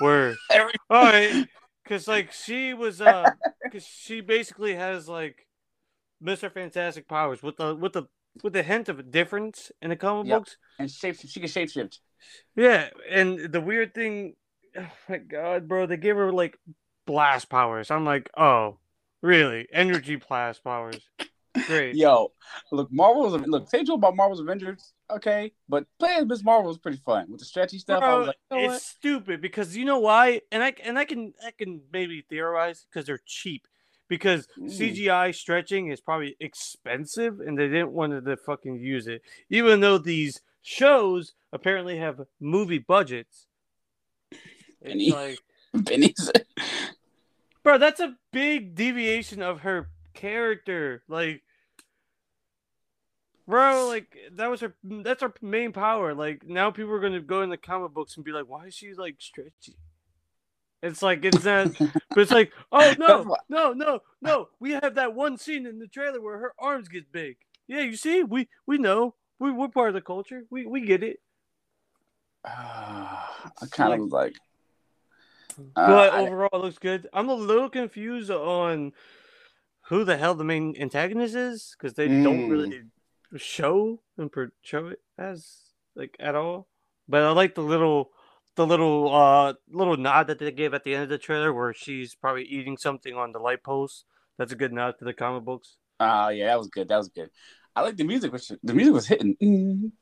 Where 0.00 0.34
Every- 0.50 0.72
all 0.88 1.04
right, 1.04 1.46
because 1.84 2.08
like 2.14 2.32
she 2.32 2.74
was, 2.74 3.00
uh, 3.00 3.30
because 3.64 3.84
she 3.86 4.20
basically 4.20 4.74
has 4.74 5.08
like 5.08 5.46
Mister 6.20 6.48
Fantastic 6.50 7.08
powers 7.08 7.42
with 7.42 7.56
the 7.56 7.74
with 7.74 7.92
the 7.92 8.04
with 8.42 8.52
the 8.52 8.62
hint 8.62 8.88
of 8.88 8.98
a 8.98 9.02
difference 9.02 9.72
in 9.82 9.90
the 9.90 9.96
comic 9.96 10.28
Yep. 10.28 10.38
books. 10.38 10.56
and 10.78 10.90
shape 10.90 11.16
she 11.16 11.40
can 11.40 11.48
shapeshift. 11.48 11.98
Yeah, 12.54 12.90
and 13.10 13.52
the 13.52 13.60
weird 13.60 13.94
thing, 13.94 14.34
oh 14.78 14.86
my 15.08 15.18
god, 15.18 15.66
bro, 15.68 15.86
they 15.86 15.96
gave 15.96 16.16
her 16.16 16.32
like 16.32 16.56
blast 17.06 17.48
powers. 17.48 17.90
I'm 17.90 18.04
like, 18.04 18.30
oh, 18.36 18.78
really? 19.22 19.66
Energy 19.72 20.16
blast 20.16 20.62
powers. 20.62 21.00
Great. 21.66 21.96
Yo, 21.96 22.32
look, 22.70 22.90
Marvel's 22.92 23.46
look. 23.46 23.68
Say 23.68 23.82
Joe 23.84 23.94
about 23.94 24.16
Marvel's 24.16 24.40
Avengers, 24.40 24.92
okay, 25.10 25.52
but 25.68 25.84
playing 25.98 26.28
Miss 26.28 26.44
Marvel 26.44 26.68
was 26.68 26.78
pretty 26.78 26.98
fun 26.98 27.26
with 27.30 27.40
the 27.40 27.46
stretchy 27.46 27.78
stuff. 27.78 28.02
I 28.02 28.08
Bro, 28.08 28.18
was 28.18 28.26
like, 28.28 28.36
you 28.50 28.56
know 28.56 28.64
it's 28.64 28.74
what? 28.74 28.82
stupid 28.82 29.40
because 29.40 29.76
you 29.76 29.84
know 29.84 29.98
why, 29.98 30.42
and 30.52 30.62
I 30.62 30.74
and 30.84 30.98
I 30.98 31.04
can 31.04 31.34
I 31.44 31.50
can 31.50 31.82
maybe 31.92 32.22
theorize 32.28 32.86
because 32.88 33.06
they're 33.06 33.20
cheap. 33.24 33.66
Because 34.08 34.48
Mm. 34.58 34.68
CGI 34.68 35.32
stretching 35.32 35.92
is 35.92 36.00
probably 36.00 36.36
expensive, 36.40 37.38
and 37.38 37.56
they 37.56 37.68
didn't 37.68 37.92
want 37.92 38.24
to 38.24 38.36
fucking 38.36 38.80
use 38.80 39.06
it. 39.06 39.22
Even 39.48 39.78
though 39.78 39.98
these 39.98 40.40
shows 40.62 41.34
apparently 41.52 41.96
have 41.98 42.22
movie 42.40 42.78
budgets. 42.78 43.46
Benny. 44.82 45.10
Like, 45.10 45.38
Benny's. 45.74 46.30
bro, 47.62 47.78
that's 47.78 48.00
a 48.00 48.16
big 48.32 48.74
deviation 48.74 49.42
of 49.42 49.60
her 49.60 49.88
character. 50.14 51.02
Like, 51.08 51.42
bro, 53.46 53.86
like 53.88 54.16
that 54.32 54.50
was 54.50 54.60
her. 54.60 54.74
That's 54.84 55.22
her 55.22 55.32
main 55.42 55.72
power. 55.72 56.14
Like 56.14 56.44
now, 56.46 56.70
people 56.70 56.92
are 56.92 57.00
gonna 57.00 57.20
go 57.20 57.42
in 57.42 57.50
the 57.50 57.56
comic 57.56 57.92
books 57.92 58.16
and 58.16 58.24
be 58.24 58.32
like, 58.32 58.48
"Why 58.48 58.66
is 58.66 58.74
she 58.74 58.94
like 58.94 59.16
stretchy?" 59.18 59.76
It's 60.82 61.02
like 61.02 61.24
it's 61.24 61.44
not, 61.44 61.76
but 61.78 62.18
it's 62.18 62.30
like, 62.30 62.52
oh 62.72 62.94
no, 62.98 63.36
no, 63.48 63.72
no, 63.72 64.00
no. 64.22 64.48
We 64.60 64.72
have 64.72 64.94
that 64.94 65.14
one 65.14 65.36
scene 65.36 65.66
in 65.66 65.78
the 65.78 65.86
trailer 65.88 66.20
where 66.20 66.38
her 66.38 66.54
arms 66.58 66.88
get 66.88 67.12
big. 67.12 67.36
Yeah, 67.68 67.80
you 67.82 67.96
see, 67.96 68.22
we 68.24 68.48
we 68.66 68.78
know. 68.78 69.14
We 69.38 69.50
we're 69.52 69.68
part 69.68 69.88
of 69.88 69.94
the 69.94 70.00
culture. 70.00 70.44
We 70.50 70.66
we 70.66 70.80
get 70.82 71.02
it. 71.02 71.20
Ah, 72.44 73.52
I 73.62 73.66
kind 73.66 73.92
of 73.92 74.00
Like- 74.00 74.00
was 74.00 74.12
like. 74.12 74.36
uh, 75.76 75.86
but 75.86 76.14
I- 76.14 76.26
overall, 76.26 76.48
it 76.52 76.58
looks 76.58 76.78
good. 76.78 77.08
I'm 77.12 77.28
a 77.28 77.34
little 77.34 77.68
confused 77.68 78.30
on 78.30 78.92
who 79.90 80.04
the 80.04 80.16
hell 80.16 80.34
the 80.34 80.44
main 80.44 80.74
antagonist 80.78 81.34
is 81.34 81.74
because 81.76 81.94
they 81.94 82.06
don't 82.08 82.48
Mm. 82.48 82.50
really 82.50 82.82
show 83.36 84.00
and 84.16 84.30
portray 84.32 84.92
it 84.92 85.00
as 85.18 85.72
like 85.94 86.16
at 86.18 86.34
all. 86.34 86.68
But 87.08 87.22
I 87.24 87.30
like 87.32 87.54
the 87.54 87.62
little, 87.62 88.10
the 88.54 88.66
little, 88.66 89.12
uh, 89.14 89.54
little 89.68 89.96
nod 89.96 90.28
that 90.28 90.38
they 90.38 90.50
gave 90.52 90.74
at 90.74 90.84
the 90.84 90.94
end 90.94 91.02
of 91.04 91.08
the 91.10 91.18
trailer 91.18 91.52
where 91.52 91.74
she's 91.74 92.14
probably 92.14 92.44
eating 92.44 92.76
something 92.76 93.14
on 93.16 93.32
the 93.32 93.38
light 93.40 93.62
post. 93.64 94.04
That's 94.38 94.52
a 94.52 94.56
good 94.56 94.72
nod 94.72 94.94
to 94.98 95.04
the 95.04 95.12
comic 95.12 95.44
books. 95.44 95.76
Oh 95.98 96.28
yeah, 96.28 96.46
that 96.46 96.58
was 96.58 96.68
good. 96.68 96.88
That 96.88 96.96
was 96.98 97.08
good. 97.08 97.30
I 97.76 97.82
like 97.82 97.96
the 97.96 98.04
music. 98.04 98.32
Which 98.32 98.48
the 98.62 98.74
music 98.74 98.94
was 98.94 99.06
hitting. 99.06 99.36
Mm. 99.42 99.92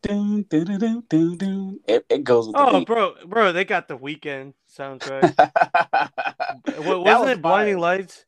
It, 1.89 2.05
it 2.09 2.25
goes 2.25 2.47
with 2.47 2.57
Oh, 2.59 2.85
bro, 2.85 3.15
bro, 3.27 3.53
they 3.53 3.65
got 3.65 3.89
the 3.89 3.99
Weeknd 3.99 4.55
soundtrack. 4.77 5.35
That 6.65 6.85
Wa- 6.85 6.99
was 6.99 7.05
Wasn't 7.05 7.31
it 7.31 7.43
Blinding. 7.43 7.79
Lights? 7.79 8.25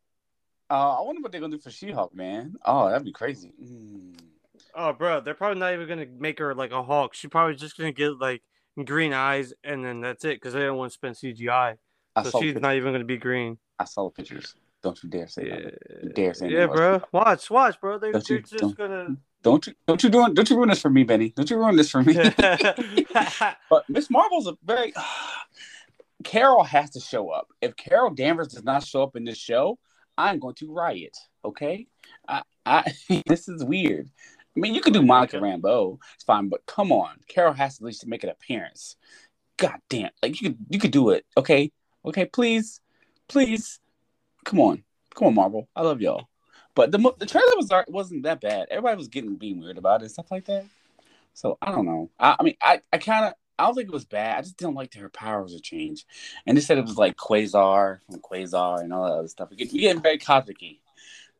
Uh, 0.70 0.98
I 0.98 1.02
wonder 1.02 1.20
what 1.20 1.32
they're 1.32 1.40
gonna 1.40 1.56
do 1.56 1.62
for 1.62 1.70
She-Hulk, 1.70 2.14
man. 2.14 2.54
Oh, 2.64 2.88
that'd 2.88 3.04
be 3.04 3.12
crazy. 3.12 3.52
Mm. 3.62 4.14
Oh, 4.74 4.92
bro, 4.92 5.20
they're 5.20 5.34
probably 5.34 5.58
not 5.58 5.72
even 5.74 5.88
gonna 5.88 6.06
make 6.18 6.38
her 6.38 6.54
like 6.54 6.70
a 6.70 6.82
Hulk. 6.82 7.14
She's 7.14 7.30
probably 7.30 7.56
just 7.56 7.76
gonna 7.76 7.90
get 7.92 8.20
like 8.20 8.42
green 8.84 9.12
eyes, 9.12 9.52
and 9.64 9.84
then 9.84 10.00
that's 10.00 10.24
it 10.24 10.36
because 10.36 10.52
they 10.54 10.60
don't 10.60 10.78
want 10.78 10.92
to 10.92 10.94
spend 10.94 11.16
CGI. 11.16 11.76
I 12.14 12.22
So 12.22 12.40
she's 12.40 12.54
not 12.54 12.76
even 12.76 12.92
gonna 12.92 13.04
be 13.04 13.16
green. 13.16 13.58
I 13.78 13.84
saw 13.84 14.04
the 14.04 14.10
pictures. 14.10 14.54
Don't 14.82 15.02
you 15.02 15.10
dare 15.10 15.26
say 15.28 15.46
Yeah, 15.46 15.56
that. 16.02 16.14
dare 16.14 16.34
say 16.34 16.48
yeah, 16.50 16.66
bro. 16.66 16.94
else. 16.94 17.02
Watch, 17.12 17.50
watch, 17.50 17.80
bro. 17.80 17.98
They're 17.98 18.12
you- 18.28 18.40
just 18.42 18.76
gonna. 18.76 19.16
Don't 19.42 19.66
you? 19.66 19.74
Don't 19.86 20.02
you 20.02 20.10
ruin? 20.10 20.34
Don't 20.34 20.48
you 20.50 20.56
ruin 20.56 20.68
this 20.68 20.80
for 20.80 20.90
me, 20.90 21.02
Benny? 21.02 21.30
Don't 21.30 21.50
you 21.50 21.56
ruin 21.56 21.74
this 21.76 21.90
for 21.90 22.02
me? 22.02 22.14
But 23.70 23.88
Miss 23.88 24.08
Marvel's 24.10 24.46
a 24.46 24.56
very. 24.64 24.92
Carol 26.24 26.62
has 26.64 26.90
to 26.90 27.00
show 27.00 27.30
up. 27.30 27.48
If 27.62 27.76
Carol 27.76 28.10
Danvers 28.10 28.48
does 28.48 28.62
not 28.64 28.84
show 28.84 29.02
up 29.02 29.16
in 29.16 29.24
this 29.24 29.38
show, 29.38 29.78
I'm 30.28 30.38
going 30.38 30.54
to 30.56 30.72
riot. 30.72 31.16
Okay, 31.44 31.86
I, 32.28 32.42
I 32.66 32.92
this 33.26 33.48
is 33.48 33.64
weird. 33.64 34.08
I 34.56 34.60
mean, 34.60 34.74
you 34.74 34.80
could 34.80 34.92
do 34.92 35.02
Monica 35.02 35.36
Okay. 35.36 35.46
Rambeau, 35.46 35.98
it's 36.14 36.24
fine, 36.24 36.48
but 36.48 36.66
come 36.66 36.92
on, 36.92 37.16
Carol 37.28 37.52
has 37.54 37.78
to 37.78 37.84
at 37.84 37.86
least 37.86 38.06
make 38.06 38.24
an 38.24 38.30
appearance. 38.30 38.96
God 39.56 39.78
damn, 39.88 40.10
like 40.22 40.40
you 40.40 40.50
could 40.50 40.58
you 40.68 40.78
could 40.78 40.90
do 40.90 41.10
it. 41.10 41.24
Okay, 41.36 41.70
okay, 42.04 42.26
please, 42.26 42.80
please, 43.28 43.80
come 44.44 44.60
on, 44.60 44.82
come 45.14 45.28
on, 45.28 45.34
Marvel. 45.34 45.68
I 45.76 45.82
love 45.82 46.00
y'all. 46.00 46.28
But 46.74 46.92
the 46.92 46.98
the 47.18 47.26
trailer 47.26 47.56
was 47.56 47.70
wasn't 47.88 48.22
that 48.24 48.40
bad. 48.40 48.68
Everybody 48.70 48.96
was 48.96 49.08
getting 49.08 49.36
being 49.36 49.60
weird 49.60 49.78
about 49.78 50.00
it 50.00 50.04
and 50.04 50.12
stuff 50.12 50.30
like 50.30 50.46
that. 50.46 50.64
So 51.34 51.58
I 51.62 51.70
don't 51.70 51.86
know. 51.86 52.10
I, 52.18 52.36
I 52.38 52.42
mean, 52.42 52.56
I, 52.62 52.80
I 52.92 52.98
kind 52.98 53.26
of 53.26 53.34
I 53.60 53.66
don't 53.66 53.74
think 53.74 53.88
it 53.88 53.92
was 53.92 54.04
bad. 54.06 54.38
I 54.38 54.42
just 54.42 54.56
didn't 54.56 54.74
like 54.74 54.90
that 54.92 55.00
her 55.00 55.08
powers 55.10 55.52
would 55.52 55.62
change, 55.62 56.06
and 56.46 56.56
they 56.56 56.60
said 56.62 56.78
it 56.78 56.84
was 56.86 56.96
like 56.96 57.16
Quasar 57.16 57.98
from 58.06 58.20
Quasar 58.20 58.80
and 58.80 58.92
all 58.92 59.04
that 59.04 59.12
other 59.18 59.28
stuff. 59.28 59.50
We 59.50 59.56
get 59.56 59.72
we 59.72 59.80
getting 59.80 60.02
very 60.02 60.18
cosmic-y. 60.18 60.78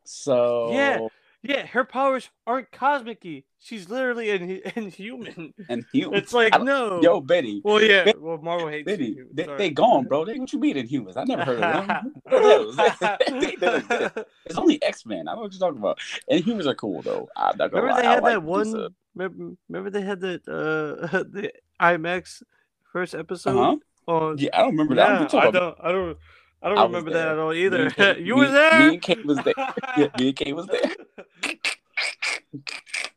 So 0.03 0.71
Yeah. 0.71 1.07
yeah, 1.43 1.65
her 1.67 1.83
powers 1.83 2.29
aren't 2.45 2.71
cosmic-y. 2.71 3.43
She's 3.63 3.89
literally 3.89 4.31
an 4.31 4.61
inhuman. 4.75 5.53
and 5.69 5.85
you, 5.91 6.11
It's 6.13 6.33
like 6.33 6.55
I 6.55 6.57
no. 6.57 6.99
yo 7.01 7.21
Betty, 7.21 7.61
Well, 7.63 7.81
yeah. 7.81 8.05
Betty- 8.05 8.17
Well, 8.19 8.39
Marvel 8.39 8.67
hates 8.69 8.85
Betty, 8.87 9.17
they, 9.31 9.45
they 9.57 9.69
gone, 9.69 10.05
bro. 10.05 10.25
They 10.25 10.37
what 10.39 10.51
you 10.51 10.59
mean 10.59 10.77
Inhumans? 10.77 11.15
I 11.15 11.23
never 11.25 11.45
heard 11.45 11.61
of 11.63 11.87
them. 11.87 12.13
What 12.23 12.33
are 12.33 12.41
those? 12.41 12.75
They- 12.75 13.55
they- 13.59 14.23
it's 14.45 14.57
only 14.57 14.81
X 14.83 15.05
Men. 15.05 15.27
I 15.27 15.31
don't 15.33 15.35
know 15.37 15.41
what 15.43 15.53
you're 15.53 15.59
talking 15.59 15.77
about. 15.79 15.99
Inhumans 16.31 16.65
are 16.65 16.75
cool 16.75 17.01
though. 17.03 17.29
I'm 17.35 17.55
not 17.57 17.71
gonna 17.71 17.83
Remember 17.83 17.91
lie. 17.93 18.01
they 18.01 18.07
I 18.07 18.13
had 18.15 18.23
like 18.23 18.33
that 18.33 18.43
one. 18.43 18.87
Remember, 19.13 19.55
remember 19.69 19.89
they 19.89 20.01
had 20.01 20.21
that 20.21 20.47
uh 20.47 21.23
the 21.29 21.51
IMAX 21.81 22.43
first 22.91 23.15
episode 23.15 23.57
Uh-huh. 23.57 23.77
on. 24.13 24.37
Yeah, 24.37 24.49
I 24.53 24.57
don't 24.59 24.71
remember 24.71 24.95
that. 24.95 25.33
Yeah, 25.33 25.39
I 25.39 25.51
don't. 25.51 25.77
I 25.81 25.91
don't. 25.91 26.17
I 26.63 26.69
don't 26.69 26.77
I 26.77 26.83
remember 26.83 27.11
that 27.13 27.27
at 27.29 27.39
all 27.39 27.53
either. 27.53 27.91
you 28.19 28.35
me- 28.35 28.41
were 28.41 28.51
there. 28.51 28.79
Me 28.79 28.93
and 28.93 29.01
Kate 29.01 29.25
was 29.25 29.39
there. 29.39 29.53
Yeah, 29.97 30.07
me 30.19 30.27
and 30.29 30.35
Kate 30.35 30.55
was 30.55 30.67
there. 30.67 30.91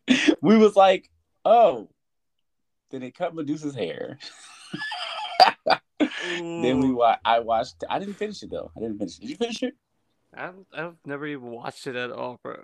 we 0.41 0.57
was 0.57 0.77
like, 0.77 1.11
oh, 1.45 1.89
then 2.91 3.03
they 3.03 3.11
cut 3.11 3.35
Medusa's 3.35 3.75
hair. 3.75 4.19
then 6.39 6.81
we 6.81 6.91
wa- 6.93 7.19
I 7.25 7.41
watched. 7.41 7.85
I 7.91 7.99
didn't 7.99 8.15
finish 8.15 8.43
it 8.43 8.51
though. 8.51 8.71
I 8.77 8.81
didn't 8.81 8.99
finish 8.99 9.19
it. 9.19 9.21
Did 9.23 9.31
you 9.31 9.37
finish 9.37 9.63
it? 9.63 9.75
I've, 10.37 10.55
I've 10.77 10.97
never 11.05 11.27
even 11.27 11.47
watched 11.51 11.87
it 11.87 11.95
at 11.97 12.11
all, 12.11 12.41
bro. 12.43 12.57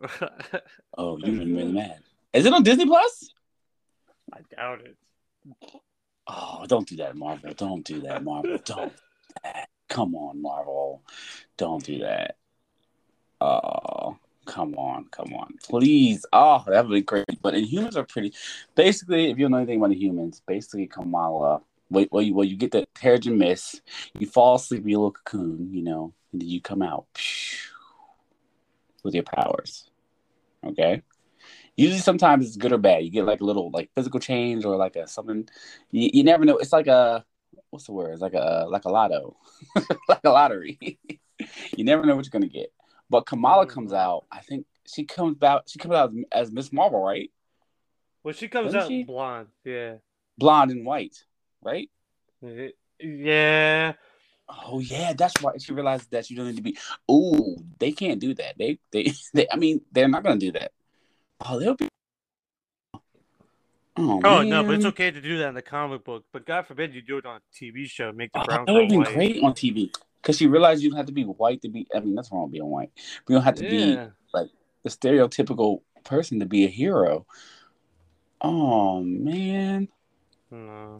Oh, 0.99 1.19
you've 1.19 1.39
been 1.39 1.55
really 1.55 1.73
mad. 1.73 2.01
Is 2.33 2.45
it 2.47 2.53
on 2.53 2.63
Disney 2.63 2.87
Plus? 2.87 3.31
I 4.33 4.41
doubt 4.57 4.81
it. 4.81 4.97
Oh, 6.27 6.65
don't 6.67 6.89
do 6.89 6.97
that, 6.97 7.17
Marvel. 7.17 7.53
Don't 7.55 7.85
do 7.85 8.01
that, 8.03 8.23
Marvel. 8.23 8.59
Don't. 8.65 8.93
do 8.93 9.01
that. 9.43 9.69
Come 9.89 10.15
on, 10.15 10.41
Marvel. 10.41 11.03
Don't 11.57 11.85
do 11.85 11.99
that. 11.99 12.37
Oh, 13.41 14.17
come 14.45 14.75
on, 14.75 15.07
come 15.11 15.33
on, 15.35 15.55
please. 15.63 16.25
Oh, 16.33 16.63
that 16.67 16.87
would 16.87 16.95
be 16.95 17.01
great. 17.01 17.25
But 17.43 17.55
Inhumans 17.55 17.97
are 17.97 18.05
pretty. 18.05 18.35
Basically, 18.75 19.31
if 19.31 19.39
you 19.39 19.45
don't 19.45 19.53
know 19.53 19.57
anything 19.59 19.79
about 19.79 19.91
Inhumans, 19.91 20.41
basically 20.47 20.87
Kamala. 20.87 21.63
Wait, 21.91 22.09
well, 22.13 22.23
you, 22.23 22.35
well, 22.35 22.45
you 22.45 22.57
get 22.57 22.71
the 22.71 22.87
Terrigen 22.95 23.37
Mist. 23.37 23.81
You 24.17 24.27
fall 24.27 24.55
asleep 24.55 24.83
in 24.83 24.91
your 24.91 25.01
little 25.01 25.13
cocoon, 25.13 25.71
you 25.73 25.83
know, 25.83 26.13
and 26.33 26.41
then 26.41 26.49
you 26.49 26.61
come 26.61 26.83
out 26.83 27.07
with 29.03 29.15
your 29.15 29.25
powers. 29.25 29.91
Okay. 30.65 31.03
Usually, 31.77 32.01
sometimes 32.01 32.47
it's 32.47 32.57
good 32.57 32.73
or 32.73 32.79
bad. 32.79 33.05
You 33.05 33.11
get 33.11 33.25
like 33.25 33.41
a 33.41 33.45
little 33.45 33.71
like 33.71 33.91
physical 33.95 34.21
change 34.21 34.65
or 34.65 34.77
like 34.77 34.97
a 34.97 35.07
something. 35.07 35.49
You, 35.91 36.11
you 36.13 36.25
never 36.25 36.45
know. 36.45 36.59
It's 36.59 36.73
like 36.73 36.87
a 36.87 37.25
what's 37.71 37.87
the 37.87 37.93
word? 37.93 38.13
It's 38.13 38.23
like 38.23 38.35
a 38.35 38.67
like 38.69 38.85
a 38.85 38.91
lotto, 38.91 39.37
like 40.09 40.21
a 40.25 40.31
lottery. 40.31 40.79
you 41.77 41.85
never 41.85 42.05
know 42.05 42.17
what 42.17 42.25
you're 42.25 42.31
gonna 42.31 42.49
get. 42.49 42.73
But 43.09 43.27
Kamala 43.27 43.67
mm-hmm. 43.67 43.75
comes 43.75 43.93
out. 43.93 44.27
I 44.31 44.41
think 44.41 44.67
she 44.87 45.05
comes 45.05 45.43
out. 45.43 45.69
She 45.69 45.79
comes 45.79 45.95
out 45.95 46.13
as, 46.33 46.53
Miss 46.53 46.73
Marvel, 46.73 47.03
right? 47.03 47.31
Well, 48.23 48.35
she 48.35 48.49
comes 48.49 48.67
Doesn't 48.67 48.81
out 48.81 48.89
she? 48.89 49.05
blonde. 49.05 49.49
Yeah. 49.65 49.97
Blonde 50.39 50.71
and 50.71 50.85
white, 50.85 51.25
right? 51.63 51.91
Yeah. 53.01 53.95
Oh 54.49 54.81
yeah, 54.81 55.13
that's 55.13 55.41
right. 55.43 55.61
She 55.61 55.73
realized 55.73 56.11
that 56.11 56.29
you 56.29 56.37
don't 56.37 56.47
need 56.47 56.57
to 56.57 56.63
be. 56.63 56.79
Oh, 57.09 57.57
they 57.79 57.93
can't 57.93 58.21
do 58.21 58.35
that. 58.35 58.59
They, 58.59 58.79
they, 58.91 59.13
they. 59.35 59.47
I 59.51 59.57
mean, 59.57 59.81
they're 59.93 60.09
not 60.09 60.23
gonna 60.23 60.39
do 60.39 60.53
that. 60.53 60.73
Oh, 61.47 61.59
they'll 61.59 61.75
be. 61.75 61.89
Oh, 63.97 64.21
Oh 64.25 64.43
no, 64.43 64.63
but 64.63 64.77
it's 64.77 64.85
okay 64.85 65.11
to 65.11 65.21
do 65.21 65.39
that 65.39 65.49
in 65.49 65.55
the 65.55 65.63
comic 65.63 66.05
book. 66.05 66.25
But 66.33 66.47
God 66.47 66.67
forbid 66.67 66.95
you 66.95 67.03
do 67.03 67.19
it 67.19 67.27
on 67.27 67.37
a 67.37 67.41
TV 67.55 67.87
show. 67.87 68.13
Make 68.13 68.33
the 68.33 68.41
Oh, 68.41 68.45
Browns 68.45 68.67
that 68.67 68.73
would 68.75 68.83
have 68.83 68.89
been 68.91 68.99
white. 69.01 69.15
great 69.15 69.43
on 69.43 69.53
TV 69.53 69.93
because 70.23 70.37
she 70.39 70.47
realized 70.47 70.83
you 70.83 70.91
don't 70.91 70.97
have 70.97 71.07
to 71.07 71.13
be 71.13 71.25
white 71.25 71.63
to 71.63 71.69
be. 71.69 71.87
I 71.95 72.01
mean, 72.01 72.15
that's 72.15 72.31
wrong 72.33 72.51
being 72.51 72.67
white. 72.67 72.91
But 72.95 73.33
you 73.33 73.37
don't 73.37 73.45
have 73.45 73.55
to 73.57 73.63
be 73.63 73.97
like 74.33 74.49
the 74.83 74.91
stereotypical 74.91 75.81
person 76.05 76.41
to 76.41 76.47
be 76.47 76.65
a 76.65 76.69
hero. 76.69 77.27
Oh 78.41 79.03
man. 79.03 79.89
No. 80.51 80.99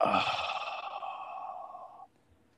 Oh, 0.00 0.06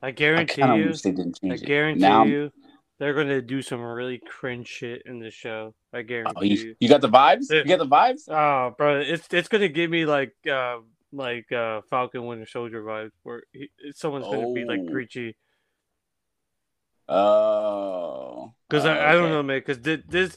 I 0.02 0.08
I 0.08 0.12
guarantee 0.12 0.62
of 0.62 0.78
you. 0.78 0.92
they 0.94 1.10
didn't 1.10 1.38
I 1.42 1.56
guarantee 1.56 2.00
Now, 2.00 2.24
you, 2.24 2.52
they're 2.98 3.14
gonna 3.14 3.40
do 3.40 3.62
some 3.62 3.80
really 3.80 4.18
cringe 4.18 4.66
shit 4.66 5.02
in 5.06 5.20
the 5.20 5.30
show. 5.30 5.74
I 5.92 6.02
guarantee 6.02 6.34
oh, 6.36 6.42
you, 6.42 6.56
you. 6.56 6.74
you 6.80 6.88
got 6.88 7.00
the 7.00 7.08
vibes. 7.08 7.50
Yeah. 7.50 7.58
You 7.58 7.76
got 7.76 7.78
the 7.78 7.86
vibes. 7.86 8.28
Oh, 8.28 8.74
bro, 8.76 9.00
it's 9.00 9.26
it's 9.32 9.48
gonna 9.48 9.68
give 9.68 9.90
me 9.90 10.04
like 10.04 10.34
uh 10.50 10.78
like 11.12 11.50
uh 11.52 11.82
Falcon 11.88 12.26
Winter 12.26 12.46
Soldier 12.46 12.82
vibes, 12.82 13.12
where 13.22 13.42
he, 13.52 13.70
someone's 13.94 14.26
gonna 14.26 14.52
be 14.52 14.64
like 14.64 14.80
Oh. 14.88 14.92
preachy. 14.92 15.36
Oh, 17.08 18.52
Because 18.68 18.84
Oh, 18.84 18.90
I, 18.90 19.10
I 19.10 19.12
don't 19.12 19.30
know, 19.30 19.42
man. 19.42 19.60
Because 19.60 19.80
this, 19.80 20.36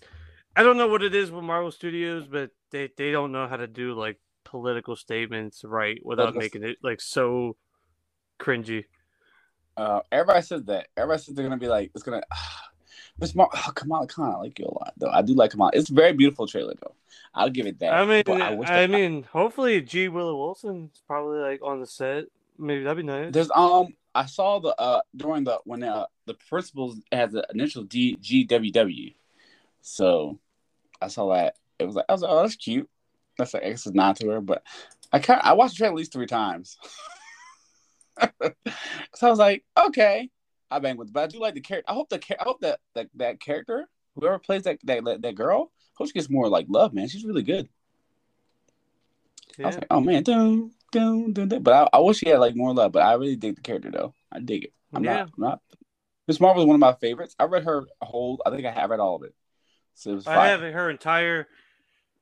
I 0.56 0.64
don't 0.64 0.78
know 0.78 0.88
what 0.88 1.04
it 1.04 1.14
is 1.14 1.30
with 1.30 1.44
Marvel 1.44 1.72
Studios, 1.72 2.28
but 2.28 2.52
they 2.72 2.90
they 2.96 3.12
don't 3.12 3.32
know 3.32 3.48
how 3.48 3.58
to 3.58 3.68
do 3.68 3.94
like 3.94 4.20
political 4.46 4.96
statements 4.96 5.64
right 5.64 6.00
without 6.04 6.36
making 6.36 6.64
it 6.64 6.78
like 6.84 7.02
so 7.02 7.58
cringy. 8.40 8.86
Uh, 9.82 10.02
everybody 10.12 10.42
says 10.44 10.64
that. 10.66 10.88
Everybody 10.96 11.22
says 11.24 11.34
they're 11.36 11.46
gonna 11.46 11.58
be 11.58 11.68
like, 11.68 11.92
it's 11.96 12.04
gonna. 12.04 12.22
Miss 13.20 13.36
Mar- 13.36 13.50
oh, 13.54 13.72
Kamala 13.76 14.08
Khan, 14.08 14.34
I 14.34 14.38
like 14.38 14.58
you 14.58 14.66
a 14.66 14.74
lot 14.74 14.94
though. 14.98 15.10
I 15.10 15.22
do 15.22 15.34
like 15.34 15.52
Kamala. 15.52 15.72
It's 15.74 15.90
a 15.90 15.94
very 15.94 16.14
beautiful 16.14 16.48
trailer 16.48 16.74
though. 16.82 16.96
I'll 17.34 17.50
give 17.50 17.66
it 17.68 17.80
that. 17.80 17.94
I 17.94 18.06
mean, 18.06 18.24
But 18.26 18.42
I, 18.42 18.52
wish 18.54 18.70
that- 18.70 18.90
mean, 18.90 19.24
hopefully 19.24 19.82
G 19.82 20.08
Willow 20.08 20.38
Wilson's 20.38 21.02
probably 21.08 21.40
like 21.40 21.62
on 21.64 21.80
the 21.80 21.88
set. 21.88 22.26
Maybe 22.58 22.84
that'd 22.84 22.98
be 22.98 23.04
nice. 23.04 23.34
there's 23.34 23.50
um, 23.56 23.88
I 24.14 24.26
saw 24.28 24.60
the 24.60 24.70
uh 24.80 25.02
during 25.16 25.44
the 25.46 25.60
when 25.66 25.84
uh 25.84 26.06
the 26.26 26.36
principals 26.36 26.98
had 27.12 27.32
the 27.32 27.46
initial 27.54 27.84
D 27.84 28.18
G 28.22 28.44
W 28.44 28.72
W, 28.72 29.12
so 29.82 30.40
I 31.02 31.08
saw 31.08 31.34
that 31.34 31.56
it 31.80 31.86
was 31.86 31.96
like 31.96 32.06
I 32.08 32.12
was 32.14 32.22
like, 32.22 32.32
oh 32.32 32.42
that's 32.44 32.56
cute. 32.56 32.88
That's 33.38 33.54
an 33.56 33.62
extra 33.64 33.94
nod 33.94 34.18
to 34.18 34.30
her, 34.30 34.42
but 34.42 34.64
I 35.12 35.20
kind 35.20 35.42
I 35.44 35.54
watched 35.54 35.74
the 35.74 35.78
trailer 35.80 35.94
at 35.94 35.98
least 35.98 36.14
three 36.14 36.28
times. 36.28 36.78
so 39.16 39.28
I 39.28 39.30
was 39.30 39.40
like, 39.40 39.64
okay, 39.88 40.30
I 40.70 40.80
bang 40.80 40.98
with, 40.98 41.10
it. 41.10 41.14
but 41.14 41.24
I 41.24 41.28
do 41.28 41.40
like 41.40 41.54
the 41.54 41.62
character. 41.62 41.92
I 41.92 41.94
hope 41.94 42.10
the 42.10 42.22
I 42.40 42.44
hope 42.44 42.62
that 42.62 42.80
that 42.96 43.08
that 43.16 43.40
character, 43.40 43.90
whoever 44.16 44.40
plays 44.40 44.64
that 44.64 44.80
that 44.86 45.22
that, 45.22 45.36
girl, 45.36 45.72
hope 45.96 46.08
she 46.08 46.14
gets 46.14 46.30
more 46.30 46.48
like 46.50 46.66
love, 46.70 46.94
man. 46.94 47.08
She's 47.08 47.26
really 47.26 47.44
good. 47.44 47.70
I 49.60 49.68
was 49.68 49.76
like, 49.76 49.88
oh 49.92 50.00
man, 50.00 50.24
dun, 50.24 50.72
dun, 50.92 51.34
dun, 51.34 51.50
dun. 51.50 51.62
but 51.62 51.74
I, 51.74 51.98
I 51.98 52.00
wish 52.00 52.18
she 52.18 52.30
had 52.30 52.40
like 52.40 52.56
more 52.56 52.74
love. 52.74 52.94
But 52.94 53.04
I 53.04 53.14
really 53.14 53.36
dig 53.36 53.56
the 53.56 53.62
character 53.62 53.92
though. 53.92 54.14
I 54.32 54.40
dig 54.40 54.66
it. 54.66 54.74
I'm 54.94 55.04
Yeah. 55.04 55.12
not 55.18 55.22
I'm 55.22 55.32
not. 55.38 55.60
Miss 56.28 56.40
Marvel 56.40 56.64
is 56.64 56.68
one 56.68 56.76
of 56.76 56.80
my 56.80 56.94
favorites. 56.94 57.36
I 57.38 57.46
read 57.46 57.64
her 57.66 57.84
whole. 58.02 58.42
I 58.46 58.50
think 58.52 58.66
I 58.66 58.72
have 58.72 58.90
read 58.90 59.00
all 59.00 59.16
of 59.16 59.24
it. 59.24 59.34
So 59.94 60.16
it 60.18 60.28
I 60.28 60.48
have 60.48 60.62
her 60.62 60.90
entire, 60.90 61.48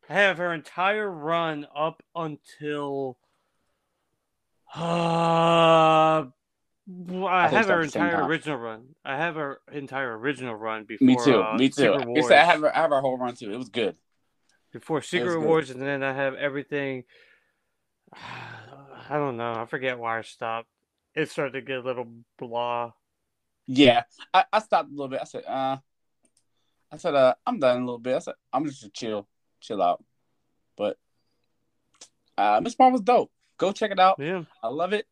I 0.10 0.14
have 0.14 0.38
her 0.38 0.54
entire 0.54 1.10
run 1.10 1.68
up 1.76 2.02
until, 2.16 3.18
uh, 4.76 6.26
I, 6.26 7.48
think 7.50 7.52
have 7.52 7.54
it's 7.54 7.70
at 7.70 7.70
her 7.70 7.86
the 7.86 7.92
same 7.92 8.04
entire 8.06 8.24
original 8.26 8.58
run. 8.58 8.84
I 9.04 9.18
have 9.18 9.36
her 9.36 9.62
entire 9.72 10.18
original 10.18 10.56
run 10.56 10.86
before. 10.86 11.06
Me 11.06 11.18
too. 11.24 11.42
uh, 11.42 11.56
Me 11.56 11.70
too. 11.70 11.94
I 11.94 12.42
I 12.42 12.44
have 12.46 12.64
I 12.64 12.72
have 12.74 12.90
her 12.92 13.02
whole 13.02 13.18
run 13.18 13.36
too. 13.36 13.52
It 13.52 13.58
was 13.58 13.70
good. 13.70 13.96
before 14.72 15.02
Secret. 15.02 15.40
Wars, 15.40 15.70
and 15.70 15.82
then 15.82 16.04
I 16.04 16.14
have 16.14 16.36
everything. 16.36 17.04
I 19.12 19.18
don't 19.18 19.38
know. 19.38 19.54
I 19.54 19.66
forget 19.66 19.98
why 19.98 20.20
I 20.20 20.22
stopped. 20.22 20.68
It 21.16 21.30
started 21.32 21.54
to 21.54 21.62
get 21.62 21.78
a 21.78 21.82
little 21.82 22.08
blah. 22.38 22.92
Yeah, 23.66 24.04
I, 24.34 24.46
I 24.54 24.60
stopped 24.60 24.90
a 24.90 24.92
little 24.92 25.08
bit. 25.08 25.22
I 25.22 25.26
said, 25.26 25.44
uh, 25.48 25.78
I 26.92 26.98
said, 26.98 27.16
uh, 27.16 27.34
I'm 27.46 27.60
done 27.60 27.78
a 27.78 27.80
little 27.80 28.00
bit. 28.00 28.16
I 28.16 28.20
said, 28.20 28.36
I'm 28.54 28.66
just 28.66 28.82
to 28.82 28.90
chill, 28.90 29.28
chill 29.62 29.82
out. 29.82 30.04
But 30.78 30.98
uh, 32.38 32.62
Miss 32.64 32.78
Marvel's 32.78 33.02
dope. 33.02 33.32
Go 33.60 33.74
check 33.74 33.92
it 33.92 34.00
out. 34.00 34.16
Yeah. 34.20 34.44
I 34.64 34.70
love 34.70 34.94
it. 34.94 35.06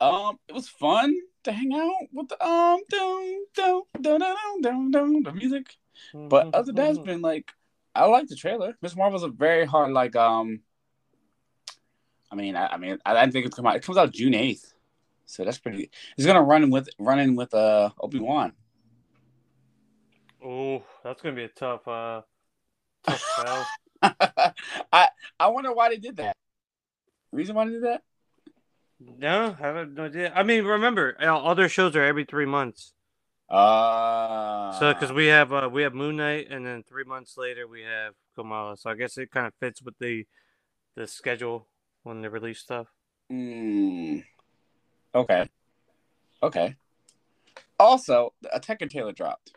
Um, 0.00 0.38
it 0.46 0.54
was 0.54 0.68
fun 0.68 1.12
to 1.44 1.52
hang 1.52 1.72
out 1.74 2.08
with 2.12 2.28
the 2.28 2.44
um, 2.44 2.80
dum, 2.88 3.44
dum, 3.54 3.82
dum, 4.00 4.18
dum, 4.20 4.60
dum, 4.60 4.90
dum, 4.90 5.22
the 5.24 5.32
music. 5.32 5.74
But 6.14 6.54
other 6.54 6.66
than 6.66 6.76
that, 6.76 6.90
it's 6.90 6.98
been 7.00 7.22
like 7.22 7.50
I 7.94 8.04
like 8.04 8.28
the 8.28 8.36
trailer. 8.36 8.76
Miss 8.80 8.94
Marvel's 8.94 9.24
a 9.24 9.28
very 9.28 9.64
hard 9.64 9.90
like 9.92 10.14
um. 10.14 10.60
I 12.30 12.36
mean, 12.36 12.56
I, 12.56 12.66
I 12.66 12.76
mean, 12.76 12.98
I 13.06 13.14
didn't 13.14 13.32
think 13.32 13.46
it 13.46 13.56
come 13.56 13.66
out. 13.66 13.76
It 13.76 13.82
comes 13.82 13.98
out 13.98 14.12
June 14.12 14.34
eighth, 14.34 14.74
so 15.24 15.44
that's 15.44 15.58
pretty. 15.58 15.90
It's 16.16 16.26
gonna 16.26 16.42
run 16.42 16.70
with 16.70 16.88
running 16.98 17.34
with 17.34 17.54
uh 17.54 17.90
Obi 17.98 18.20
Wan. 18.20 18.52
oh, 20.44 20.84
that's 21.02 21.22
gonna 21.22 21.34
be 21.34 21.44
a 21.44 21.48
tough, 21.48 21.88
uh, 21.88 22.20
tough. 23.04 23.66
I 24.92 25.08
I 25.40 25.48
wonder 25.48 25.72
why 25.72 25.88
they 25.88 25.96
did 25.96 26.16
that. 26.18 26.36
Reason 27.32 27.54
why 27.54 27.66
they 27.66 27.72
did 27.72 27.84
that? 27.84 28.02
No, 29.00 29.56
I 29.60 29.66
have 29.66 29.88
no 29.90 30.06
idea. 30.06 30.32
I 30.34 30.42
mean, 30.42 30.64
remember, 30.64 31.16
uh, 31.20 31.38
other 31.38 31.68
shows 31.68 31.94
are 31.94 32.02
every 32.02 32.24
three 32.24 32.46
months. 32.46 32.94
Uh 33.48 34.78
So, 34.78 34.92
because 34.92 35.12
we 35.12 35.26
have 35.26 35.52
uh, 35.52 35.68
we 35.72 35.82
have 35.82 35.94
Moon 35.94 36.16
Knight, 36.16 36.48
and 36.50 36.66
then 36.66 36.82
three 36.82 37.04
months 37.04 37.36
later 37.38 37.66
we 37.66 37.82
have 37.82 38.14
Kamala. 38.34 38.76
So 38.76 38.90
I 38.90 38.94
guess 38.94 39.16
it 39.16 39.30
kind 39.30 39.46
of 39.46 39.54
fits 39.60 39.80
with 39.80 39.98
the 39.98 40.26
the 40.96 41.06
schedule 41.06 41.68
when 42.02 42.20
they 42.20 42.28
release 42.28 42.58
stuff. 42.58 42.88
Mm, 43.32 44.24
okay. 45.14 45.48
Okay. 46.42 46.76
Also, 47.78 48.34
a 48.52 48.60
Tekken 48.60 48.90
Taylor 48.90 49.12
dropped 49.12 49.52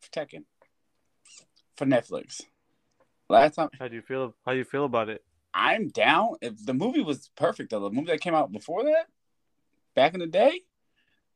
for 0.00 0.10
Tekken 0.10 0.44
for 1.76 1.86
Netflix. 1.86 2.42
Last 3.28 3.56
time 3.56 3.70
How 3.78 3.88
do 3.88 3.96
you 3.96 4.02
feel? 4.02 4.34
How 4.44 4.52
do 4.52 4.58
you 4.58 4.64
feel 4.64 4.84
about 4.84 5.08
it? 5.08 5.24
I'm 5.56 5.88
down. 5.88 6.34
If 6.42 6.64
the 6.66 6.74
movie 6.74 7.00
was 7.00 7.30
perfect, 7.34 7.70
though, 7.70 7.80
the 7.80 7.90
movie 7.90 8.08
that 8.08 8.20
came 8.20 8.34
out 8.34 8.52
before 8.52 8.84
that, 8.84 9.06
back 9.94 10.12
in 10.12 10.20
the 10.20 10.26
day, 10.26 10.60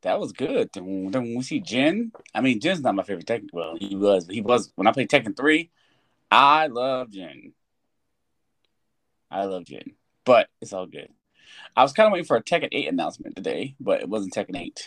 that 0.03 0.21
was 0.21 0.33
good. 0.33 0.68
Then 0.75 1.11
then 1.11 1.35
we 1.35 1.43
see 1.43 1.61
Jin. 1.61 2.12
I 2.35 2.43
mean, 2.43 2.61
Jin's 2.61 2.83
not 2.83 2.95
my 2.95 3.03
favorite 3.03 3.27
Tekken. 3.27 3.49
Well, 3.51 3.77
he 3.81 3.97
was. 3.97 4.27
He 4.29 4.43
was 4.43 4.73
when 4.77 4.87
I 4.87 4.93
played 4.93 5.09
Tekken 5.09 5.35
three. 5.35 5.71
I 6.31 6.66
love 6.66 7.11
Jin. 7.11 7.55
I 9.31 9.45
love 9.45 9.64
Jin, 9.64 9.95
but 10.27 10.49
it's 10.61 10.75
all 10.75 10.87
good. 10.87 11.09
I 11.75 11.83
was 11.83 11.95
kind 11.95 12.07
of 12.07 12.12
waiting 12.12 12.27
for 12.27 12.37
a 12.37 12.43
Tekken 12.43 12.68
eight 12.73 12.89
announcement 12.89 13.37
today, 13.37 13.75
but 13.81 14.03
it 14.03 14.09
wasn't 14.09 14.35
Tekken 14.35 14.57
eight. 14.57 14.87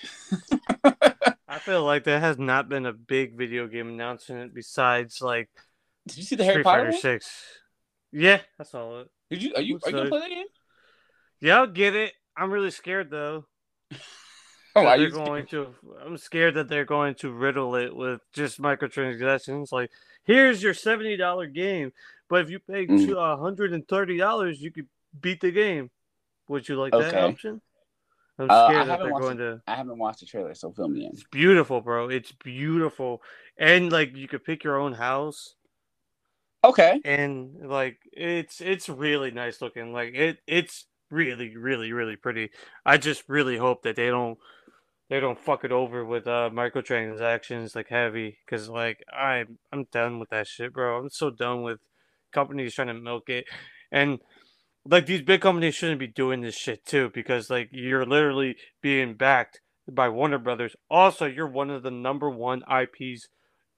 I 1.47 1.57
feel 1.57 1.83
like 1.83 2.03
there 2.03 2.19
has 2.19 2.37
not 2.37 2.69
been 2.69 2.85
a 2.85 2.93
big 2.93 3.35
video 3.35 3.65
game 3.67 3.89
announcement 3.89 4.53
besides 4.53 5.21
like 5.21 5.49
Did 6.07 6.17
you 6.17 6.23
see 6.23 6.35
the 6.35 6.43
Harry 6.43 6.55
Street 6.55 6.65
Potter? 6.65 6.85
Fighter? 6.91 6.97
Six. 6.99 7.62
Yeah, 8.13 8.39
I 8.59 8.63
saw 8.63 9.01
it. 9.01 9.09
Did 9.29 9.43
you? 9.43 9.53
Are 9.55 9.61
you? 9.61 9.79
Are 9.83 9.89
you 9.89 9.95
gonna 9.97 10.09
play 10.09 10.19
that 10.19 10.29
game? 10.29 10.45
Yeah, 11.41 11.57
I'll 11.57 11.67
get 11.67 11.95
it. 11.95 12.13
I'm 12.37 12.51
really 12.51 12.71
scared 12.71 13.09
though. 13.09 13.45
Oh, 14.75 14.81
that 14.81 14.87
are 14.89 14.97
they're 14.97 15.07
you? 15.09 15.13
going 15.13 15.45
to. 15.47 15.67
I'm 16.03 16.17
scared 16.17 16.55
that 16.55 16.67
they're 16.67 16.83
going 16.83 17.13
to 17.15 17.31
riddle 17.31 17.75
it 17.75 17.95
with 17.95 18.21
just 18.33 18.59
microtransactions. 18.59 19.71
Like, 19.71 19.91
here's 20.23 20.63
your 20.63 20.73
seventy 20.73 21.15
dollar 21.15 21.45
game, 21.45 21.93
but 22.27 22.41
if 22.41 22.49
you 22.49 22.57
pay 22.57 22.87
Mm. 22.87 23.05
two 23.05 23.15
hundred 23.17 23.73
and 23.73 23.87
thirty 23.87 24.17
dollars, 24.17 24.63
you 24.63 24.71
could 24.71 24.87
beat 25.21 25.41
the 25.41 25.51
game. 25.51 25.91
Would 26.47 26.67
you 26.67 26.75
like 26.77 26.91
that 26.91 27.13
option? 27.13 27.61
I'm 28.39 28.49
Uh, 28.49 28.53
I 28.53 28.67
scared 28.67 28.87
that 28.87 28.91
haven't 28.93 29.05
they're 29.05 29.13
watched 29.13 29.25
going 29.25 29.37
to. 29.37 29.61
I 29.67 29.75
haven't 29.75 29.97
watched 29.99 30.21
the 30.21 30.25
trailer, 30.25 30.55
so 30.55 30.71
fill 30.71 30.87
me 30.87 31.05
in. 31.05 31.11
It's 31.11 31.23
beautiful, 31.23 31.79
bro. 31.81 32.09
It's 32.09 32.31
beautiful, 32.31 33.21
and 33.59 33.91
like 33.91 34.15
you 34.15 34.27
could 34.27 34.43
pick 34.43 34.63
your 34.63 34.79
own 34.79 34.93
house, 34.93 35.53
Okay. 36.63 37.01
and 37.03 37.55
like 37.69 37.97
it's 38.11 38.61
it's 38.61 38.89
really 38.89 39.31
nice 39.31 39.61
looking. 39.61 39.93
Like 39.93 40.13
it 40.13 40.37
it's 40.47 40.85
really 41.09 41.55
really 41.55 41.91
really 41.91 42.15
pretty. 42.15 42.51
I 42.85 42.97
just 42.97 43.23
really 43.27 43.57
hope 43.57 43.83
that 43.83 43.95
they 43.95 44.07
don't 44.07 44.37
they 45.09 45.19
don't 45.19 45.39
fuck 45.39 45.63
it 45.63 45.71
over 45.71 46.05
with 46.05 46.27
uh 46.27 46.49
microtransactions 46.53 47.75
like 47.75 47.89
heavy 47.89 48.37
because 48.45 48.69
like 48.69 49.03
I'm 49.11 49.59
I'm 49.71 49.85
done 49.91 50.19
with 50.19 50.29
that 50.29 50.47
shit, 50.47 50.73
bro. 50.73 50.99
I'm 50.99 51.09
so 51.09 51.29
done 51.29 51.63
with 51.63 51.79
companies 52.31 52.73
trying 52.73 52.87
to 52.87 52.93
milk 52.95 53.29
it 53.29 53.45
and 53.91 54.19
like 54.85 55.05
these 55.05 55.21
big 55.21 55.41
companies 55.41 55.75
shouldn't 55.75 55.99
be 55.99 56.07
doing 56.07 56.41
this 56.41 56.55
shit 56.55 56.85
too 56.85 57.11
because 57.13 57.49
like 57.49 57.69
you're 57.71 58.05
literally 58.05 58.55
being 58.81 59.13
backed 59.13 59.61
by 59.89 60.09
Warner 60.09 60.37
Brothers. 60.37 60.75
Also, 60.89 61.25
you're 61.25 61.47
one 61.47 61.69
of 61.69 61.83
the 61.83 61.91
number 61.91 62.29
one 62.29 62.63
IPs 62.69 63.27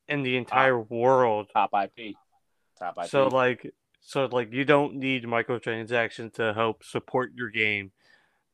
in 0.08 0.24
the 0.24 0.38
entire 0.38 0.80
world. 0.80 1.50
Top 1.54 1.72
IP. 1.74 2.16
Top 2.78 2.98
IP. 3.02 3.10
So 3.10 3.28
like 3.28 3.74
so 4.02 4.26
like 4.26 4.54
you 4.54 4.66
don't 4.66 4.96
need 4.96 5.24
microtransactions 5.24 6.34
to 6.34 6.54
help 6.54 6.84
support 6.84 7.32
your 7.36 7.50
game. 7.50 7.92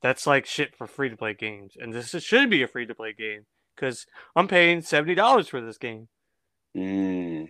That's 0.01 0.25
like 0.25 0.45
shit 0.45 0.75
for 0.75 0.87
free 0.87 1.09
to 1.09 1.17
play 1.17 1.33
games. 1.33 1.77
And 1.79 1.93
this 1.93 2.13
is- 2.13 2.23
should 2.23 2.49
be 2.49 2.63
a 2.63 2.67
free 2.67 2.85
to 2.85 2.95
play 2.95 3.13
game 3.13 3.45
cuz 3.75 4.05
I'm 4.35 4.47
paying 4.47 4.81
$70 4.81 5.49
for 5.49 5.61
this 5.61 5.77
game. 5.77 6.07
Mm. 6.75 7.49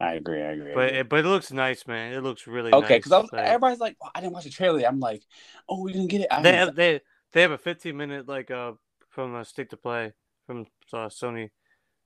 I 0.00 0.14
agree. 0.14 0.42
I 0.42 0.52
agree. 0.52 0.72
I 0.72 0.74
But 0.74 0.86
agree. 0.88 0.98
it, 1.00 1.08
but 1.08 1.18
it 1.20 1.28
looks 1.28 1.52
nice, 1.52 1.86
man. 1.86 2.12
It 2.14 2.22
looks 2.22 2.46
really 2.46 2.72
okay, 2.72 2.98
because 2.98 3.10
Like, 3.10 3.32
everybody's 3.34 3.80
like, 3.80 3.96
well, 4.00 4.10
I 4.14 4.20
didn't 4.20 4.32
watch 4.32 4.44
the 4.44 4.50
trailer. 4.50 4.82
I'm 4.86 5.00
like, 5.00 5.22
oh, 5.68 5.82
we 5.82 5.92
didn't 5.92 6.08
get 6.08 6.22
it. 6.22 6.28
I 6.30 6.42
they 6.42 6.52
have 6.54 6.74
they 6.74 7.00
they 7.32 7.42
have 7.42 7.50
a 7.50 7.58
15 7.58 7.96
minute 7.96 8.26
like 8.28 8.50
uh 8.50 8.72
from 9.10 9.34
a 9.34 9.44
State 9.44 9.72
of 9.72 9.82
Play 9.82 10.12
from 10.46 10.66
uh, 10.92 11.08
Sony. 11.08 11.50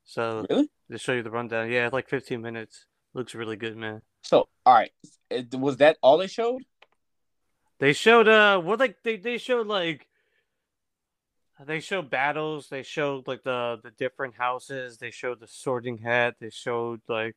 So 0.04 0.44
really? 0.50 0.70
they 0.88 0.98
show 0.98 1.12
you 1.12 1.22
the 1.22 1.30
rundown. 1.30 1.70
Yeah, 1.70 1.88
like 1.92 2.08
15 2.08 2.40
minutes. 2.40 2.86
Looks 3.14 3.34
really 3.34 3.56
good, 3.56 3.76
man. 3.76 4.02
So, 4.22 4.48
all 4.66 4.74
right, 4.74 4.90
was 5.52 5.76
that 5.78 5.98
all 6.02 6.18
they 6.18 6.26
showed? 6.26 6.62
They 7.78 7.92
showed 7.92 8.28
uh 8.28 8.60
what 8.60 8.80
like 8.80 9.02
they 9.02 9.16
they 9.16 9.38
showed 9.38 9.66
like 9.66 10.06
they 11.64 11.78
showed 11.80 12.10
battles, 12.10 12.68
they 12.68 12.82
showed 12.82 13.28
like 13.28 13.44
the 13.44 13.78
the 13.82 13.90
different 13.92 14.34
houses, 14.34 14.98
they 14.98 15.10
showed 15.10 15.40
the 15.40 15.46
sorting 15.46 15.98
hat, 15.98 16.34
they 16.40 16.50
showed 16.50 17.00
like 17.08 17.36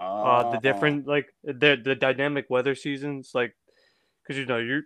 uh 0.00 0.50
the 0.50 0.56
Oh. 0.56 0.60
different 0.60 1.06
like 1.06 1.32
the 1.44 1.80
the 1.82 1.94
dynamic 1.94 2.46
weather 2.50 2.74
seasons. 2.74 3.32
Like 3.34 3.56
cuz 4.26 4.36
you 4.36 4.46
know 4.46 4.58
you're 4.58 4.82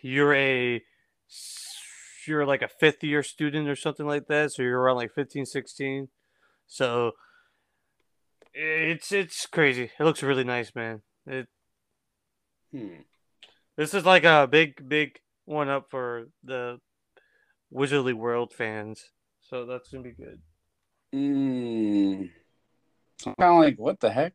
you're 0.00 0.34
a 0.34 0.82
you're 2.26 2.46
like 2.46 2.62
a 2.62 2.68
fifth 2.68 3.04
year 3.04 3.22
student 3.22 3.68
or 3.68 3.76
something 3.76 4.06
like 4.06 4.28
that. 4.28 4.52
So 4.52 4.62
you're 4.62 4.80
around 4.80 4.96
like 4.96 5.12
15 5.14 5.44
16 5.44 6.08
so 6.66 7.12
it's 8.58 9.12
it's 9.12 9.46
crazy 9.46 9.90
it 9.98 10.04
looks 10.04 10.22
really 10.22 10.44
nice 10.44 10.74
man 10.74 11.02
it 11.26 11.46
Hmm. 12.72 13.02
this 13.76 13.94
is 13.94 14.04
like 14.04 14.24
a 14.24 14.46
big, 14.50 14.88
big 14.88 15.20
one 15.44 15.68
up 15.68 15.86
for 15.90 16.26
the 16.42 16.78
Wizarding 17.72 18.14
World 18.14 18.52
fans. 18.52 19.10
So 19.40 19.64
that's 19.64 19.88
gonna 19.88 20.02
be 20.02 20.12
good. 20.12 20.40
Mm, 21.14 22.30
I'm 23.24 23.34
kind 23.36 23.52
of 23.54 23.62
like, 23.62 23.78
what 23.78 24.00
the 24.00 24.10
heck? 24.10 24.34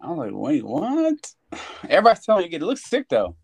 I'm 0.00 0.16
like, 0.16 0.32
wait, 0.32 0.64
what? 0.64 1.34
Everybody's 1.88 2.24
telling 2.24 2.48
me 2.48 2.56
it 2.56 2.62
looks 2.62 2.88
sick 2.88 3.08
though. 3.08 3.36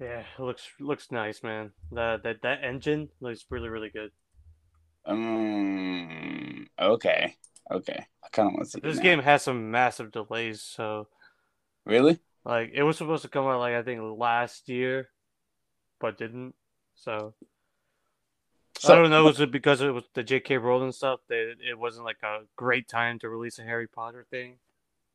Yeah, 0.00 0.24
it 0.38 0.42
looks 0.42 0.66
looks 0.80 1.12
nice, 1.12 1.42
man. 1.42 1.72
That 1.92 2.22
that 2.24 2.42
that 2.42 2.64
engine 2.64 3.10
looks 3.20 3.44
really 3.50 3.68
really 3.68 3.90
good. 3.90 4.10
Um, 5.04 6.66
okay, 6.80 7.36
okay. 7.70 8.06
I 8.24 8.28
kind 8.30 8.48
of 8.48 8.54
want 8.54 8.64
to 8.66 8.70
see 8.70 8.80
This 8.80 8.98
game 8.98 9.20
has 9.20 9.42
some 9.42 9.70
massive 9.70 10.10
delays, 10.12 10.62
so 10.62 11.08
Really? 11.84 12.18
like 12.44 12.70
it 12.74 12.82
was 12.82 12.96
supposed 12.96 13.22
to 13.22 13.28
come 13.28 13.46
out 13.46 13.60
like 13.60 13.74
I 13.74 13.82
think 13.82 14.00
last 14.18 14.68
year, 14.68 15.08
but 16.00 16.18
didn't. 16.18 16.54
So, 16.94 17.34
So, 18.78 18.92
I 18.92 18.96
don't 18.96 19.10
know. 19.10 19.24
Was 19.24 19.40
it 19.40 19.50
because 19.50 19.80
it 19.80 19.90
was 19.90 20.04
the 20.14 20.22
J.K. 20.22 20.58
Rowling 20.58 20.92
stuff 20.92 21.20
that 21.28 21.56
it 21.60 21.78
wasn't 21.78 22.04
like 22.04 22.22
a 22.22 22.40
great 22.56 22.88
time 22.88 23.18
to 23.20 23.28
release 23.28 23.58
a 23.58 23.62
Harry 23.62 23.86
Potter 23.88 24.26
thing? 24.30 24.58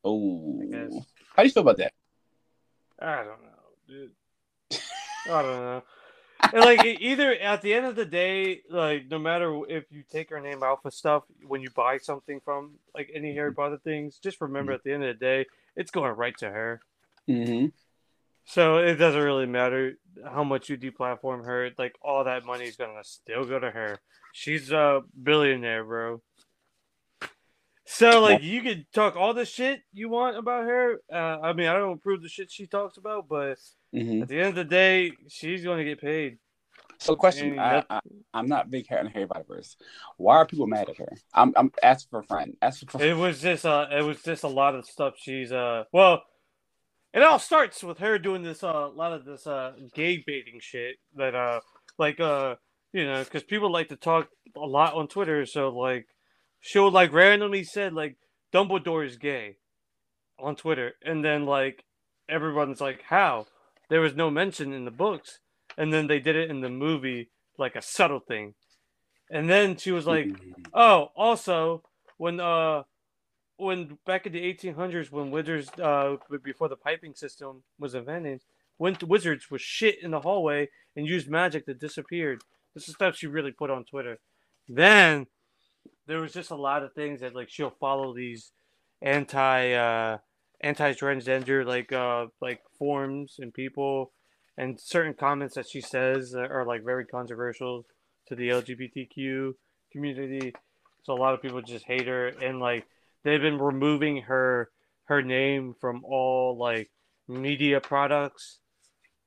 Oh, 0.04 0.62
how 1.34 1.42
do 1.42 1.48
you 1.48 1.52
feel 1.52 1.62
about 1.62 1.78
that? 1.78 1.92
I 3.00 3.16
don't 3.16 3.42
know, 3.42 3.66
dude. 3.88 4.12
I 5.30 5.42
don't 5.42 5.60
know. 5.60 5.82
And 6.52 6.64
like 6.64 6.84
either 6.84 7.32
at 7.32 7.62
the 7.62 7.74
end 7.74 7.86
of 7.86 7.96
the 7.96 8.04
day, 8.04 8.62
like 8.70 9.10
no 9.10 9.18
matter 9.18 9.60
if 9.68 9.84
you 9.90 10.02
take 10.10 10.30
her 10.30 10.40
name 10.40 10.62
out 10.62 10.82
for 10.82 10.90
stuff 10.90 11.24
when 11.46 11.60
you 11.60 11.70
buy 11.70 11.98
something 11.98 12.40
from 12.44 12.72
like 12.94 13.10
any 13.14 13.34
Harry 13.34 13.52
Potter 13.52 13.78
things, 13.82 14.18
just 14.18 14.40
remember 14.40 14.72
at 14.72 14.84
the 14.84 14.92
end 14.92 15.04
of 15.04 15.18
the 15.18 15.24
day, 15.24 15.46
it's 15.76 15.90
going 15.90 16.12
right 16.12 16.36
to 16.38 16.48
her. 16.48 16.80
Mm-hmm. 17.28 17.66
So 18.44 18.78
it 18.78 18.94
doesn't 18.94 19.20
really 19.20 19.46
matter 19.46 19.98
how 20.24 20.44
much 20.44 20.68
you 20.68 20.76
deplatform 20.76 21.44
her. 21.44 21.70
Like 21.78 21.96
all 22.00 22.24
that 22.24 22.44
money 22.44 22.66
is 22.66 22.76
gonna 22.76 23.02
still 23.02 23.44
go 23.44 23.58
to 23.58 23.70
her. 23.70 23.98
She's 24.32 24.70
a 24.70 25.02
billionaire, 25.20 25.84
bro. 25.84 26.22
So 27.86 28.20
like 28.20 28.42
you 28.42 28.62
could 28.62 28.86
talk 28.92 29.16
all 29.16 29.34
the 29.34 29.44
shit 29.44 29.80
you 29.92 30.08
want 30.08 30.36
about 30.36 30.64
her. 30.64 31.00
Uh, 31.12 31.38
I 31.40 31.52
mean, 31.54 31.68
I 31.68 31.74
don't 31.74 31.94
approve 31.94 32.22
the 32.22 32.28
shit 32.28 32.50
she 32.50 32.66
talks 32.66 32.98
about, 32.98 33.28
but 33.28 33.58
Mm-hmm. 33.96 34.22
at 34.22 34.28
the 34.28 34.38
end 34.38 34.48
of 34.48 34.54
the 34.56 34.64
day, 34.64 35.12
she's 35.28 35.64
going 35.64 35.78
to 35.78 35.84
get 35.84 36.00
paid. 36.00 36.38
So, 36.98 37.14
question: 37.14 37.58
I, 37.58 37.82
I, 37.90 38.00
I'm 38.32 38.46
not 38.46 38.70
big 38.70 38.86
Harry 38.88 39.10
Harry 39.12 39.26
Potter. 39.26 39.62
Why 40.16 40.36
are 40.36 40.46
people 40.46 40.66
mad 40.66 40.88
at 40.88 40.96
her? 40.96 41.12
I'm, 41.34 41.52
I'm 41.56 41.70
asking 41.82 42.08
for 42.10 42.20
a 42.20 42.24
friend. 42.24 42.56
Asking 42.62 42.88
for. 42.88 43.02
It 43.02 43.16
was 43.16 43.40
just 43.40 43.66
uh, 43.66 43.86
it 43.90 44.02
was 44.02 44.22
just 44.22 44.44
a 44.44 44.48
lot 44.48 44.74
of 44.74 44.86
stuff. 44.86 45.14
She's 45.18 45.52
uh, 45.52 45.84
well, 45.92 46.22
it 47.12 47.22
all 47.22 47.38
starts 47.38 47.82
with 47.82 47.98
her 47.98 48.18
doing 48.18 48.42
this 48.42 48.62
uh, 48.62 48.68
a 48.68 48.88
lot 48.88 49.12
of 49.12 49.24
this 49.24 49.46
uh, 49.46 49.72
gay 49.94 50.22
baiting 50.26 50.60
shit 50.60 50.96
that 51.16 51.34
uh, 51.34 51.60
like 51.98 52.18
uh, 52.20 52.56
you 52.92 53.04
know, 53.06 53.22
because 53.22 53.42
people 53.42 53.70
like 53.70 53.88
to 53.88 53.96
talk 53.96 54.28
a 54.56 54.60
lot 54.60 54.94
on 54.94 55.08
Twitter. 55.08 55.44
So 55.44 55.68
like, 55.68 56.06
she'll 56.60 56.90
like 56.90 57.12
randomly 57.12 57.64
said 57.64 57.92
like 57.92 58.16
Dumbledore 58.52 59.04
is 59.04 59.16
gay 59.16 59.58
on 60.38 60.56
Twitter, 60.56 60.94
and 61.04 61.24
then 61.24 61.44
like 61.44 61.84
everyone's 62.28 62.80
like, 62.80 63.02
how? 63.02 63.46
There 63.88 64.00
was 64.00 64.14
no 64.14 64.30
mention 64.30 64.72
in 64.72 64.84
the 64.84 64.90
books, 64.90 65.38
and 65.76 65.92
then 65.92 66.06
they 66.06 66.18
did 66.20 66.36
it 66.36 66.50
in 66.50 66.60
the 66.60 66.68
movie 66.70 67.30
like 67.58 67.76
a 67.76 67.82
subtle 67.82 68.20
thing, 68.20 68.54
and 69.30 69.48
then 69.48 69.76
she 69.76 69.92
was 69.92 70.06
like. 70.06 70.26
Mhm. 70.26 70.52
Oh, 70.74 71.10
also 71.16 71.82
when 72.18 72.40
uh 72.40 72.82
when 73.56 73.98
back 74.04 74.26
in 74.26 74.32
the 74.32 74.42
1800s 74.42 75.10
when 75.10 75.30
wizards 75.30 75.70
uh 75.80 76.16
before 76.42 76.68
the 76.68 76.76
piping 76.76 77.14
system 77.14 77.62
was 77.78 77.94
invented, 77.94 78.42
when 78.76 78.96
wizards 79.06 79.50
was 79.50 79.62
shit 79.62 80.02
in 80.02 80.10
the 80.10 80.20
hallway 80.20 80.68
and 80.96 81.06
used 81.06 81.28
magic 81.30 81.64
that 81.66 81.78
disappeared. 81.78 82.42
This 82.74 82.88
is 82.88 82.94
stuff 82.94 83.16
she 83.16 83.26
really 83.26 83.52
put 83.52 83.70
on 83.70 83.84
Twitter. 83.84 84.18
Then 84.68 85.26
there 86.06 86.20
was 86.20 86.32
just 86.34 86.50
a 86.50 86.56
lot 86.56 86.82
of 86.82 86.92
things 86.92 87.20
that 87.20 87.34
like 87.34 87.48
she'll 87.48 87.70
follow 87.70 88.14
these 88.14 88.52
anti 89.00 89.72
uh 89.72 90.18
anti 90.60 90.92
transgender 90.92 91.66
like 91.66 91.92
uh 91.92 92.26
like 92.40 92.60
forms 92.78 93.36
and 93.38 93.52
people 93.52 94.12
and 94.58 94.80
certain 94.80 95.14
comments 95.14 95.54
that 95.54 95.68
she 95.68 95.80
says 95.80 96.34
are, 96.34 96.60
are 96.60 96.64
like 96.64 96.82
very 96.82 97.04
controversial 97.04 97.84
to 98.26 98.34
the 98.34 98.48
LGBTQ 98.48 99.52
community. 99.92 100.54
So 101.02 101.12
a 101.12 101.20
lot 101.20 101.34
of 101.34 101.42
people 101.42 101.60
just 101.62 101.84
hate 101.84 102.06
her 102.06 102.28
and 102.28 102.58
like 102.58 102.86
they've 103.22 103.40
been 103.40 103.58
removing 103.58 104.22
her 104.22 104.70
her 105.04 105.22
name 105.22 105.74
from 105.80 106.04
all 106.04 106.56
like 106.58 106.90
media 107.28 107.80
products 107.80 108.58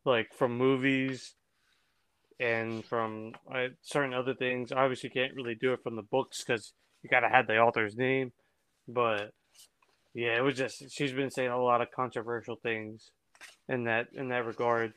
like 0.05 0.33
from 0.33 0.57
movies 0.57 1.35
and 2.39 2.83
from 2.85 3.33
uh, 3.53 3.67
certain 3.81 4.13
other 4.13 4.33
things. 4.33 4.71
Obviously 4.71 5.09
can't 5.09 5.35
really 5.35 5.55
do 5.55 5.73
it 5.73 5.83
from 5.83 5.95
the 5.95 6.01
books 6.01 6.43
cuz 6.43 6.73
you 7.03 7.09
got 7.09 7.21
to 7.21 7.29
have 7.29 7.47
the 7.47 7.57
author's 7.57 7.95
name, 7.95 8.31
but 8.87 9.33
yeah, 10.13 10.37
it 10.37 10.41
was 10.41 10.55
just 10.55 10.91
she's 10.91 11.11
been 11.13 11.31
saying 11.31 11.49
a 11.49 11.61
lot 11.61 11.81
of 11.81 11.91
controversial 11.91 12.55
things 12.55 13.11
in 13.67 13.85
that 13.85 14.07
in 14.13 14.29
that 14.29 14.45
regard. 14.45 14.93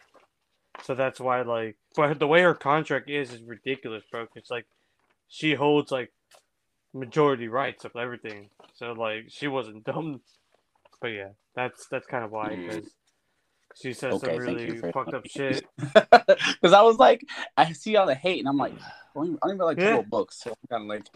So 0.84 0.94
that's 0.94 1.20
why 1.20 1.42
like 1.42 1.76
but 1.94 2.18
the 2.18 2.26
way 2.26 2.42
her 2.42 2.54
contract 2.54 3.10
is 3.10 3.32
is 3.32 3.42
ridiculous, 3.42 4.04
bro. 4.10 4.26
It's 4.34 4.50
like 4.50 4.66
she 5.28 5.54
holds 5.54 5.90
like 5.92 6.12
majority 6.94 7.48
rights 7.48 7.84
of 7.84 7.96
everything. 7.96 8.50
So 8.74 8.92
like 8.92 9.26
she 9.28 9.48
wasn't 9.48 9.84
dumb. 9.90 10.20
But 11.00 11.08
yeah, 11.08 11.30
that's 11.54 11.86
that's 11.88 12.06
kind 12.06 12.24
of 12.24 12.30
why 12.30 12.52
Mm. 12.52 12.66
because 12.66 12.90
she 13.74 13.92
says 13.92 14.14
Okay, 14.14 14.26
some 14.26 14.36
really 14.36 14.80
fucked 14.92 15.14
up 15.14 15.26
shit. 15.26 15.66
Because 15.78 16.72
I 16.74 16.82
was 16.82 16.98
like, 16.98 17.24
I 17.56 17.72
see 17.72 17.96
all 17.96 18.06
the 18.06 18.14
hate, 18.14 18.38
and 18.38 18.48
I'm 18.48 18.56
like, 18.58 18.74
I 18.74 18.76
don't 19.14 19.26
even, 19.26 19.38
I 19.42 19.46
don't 19.46 19.56
even 19.56 19.66
like 19.66 19.78
Yeah. 19.78 19.96
yeah. 19.96 20.02
books. 20.02 20.42
So 20.42 20.50
I'm 20.50 20.56
kind 20.68 20.82
of 20.82 20.88
like, 20.88 21.06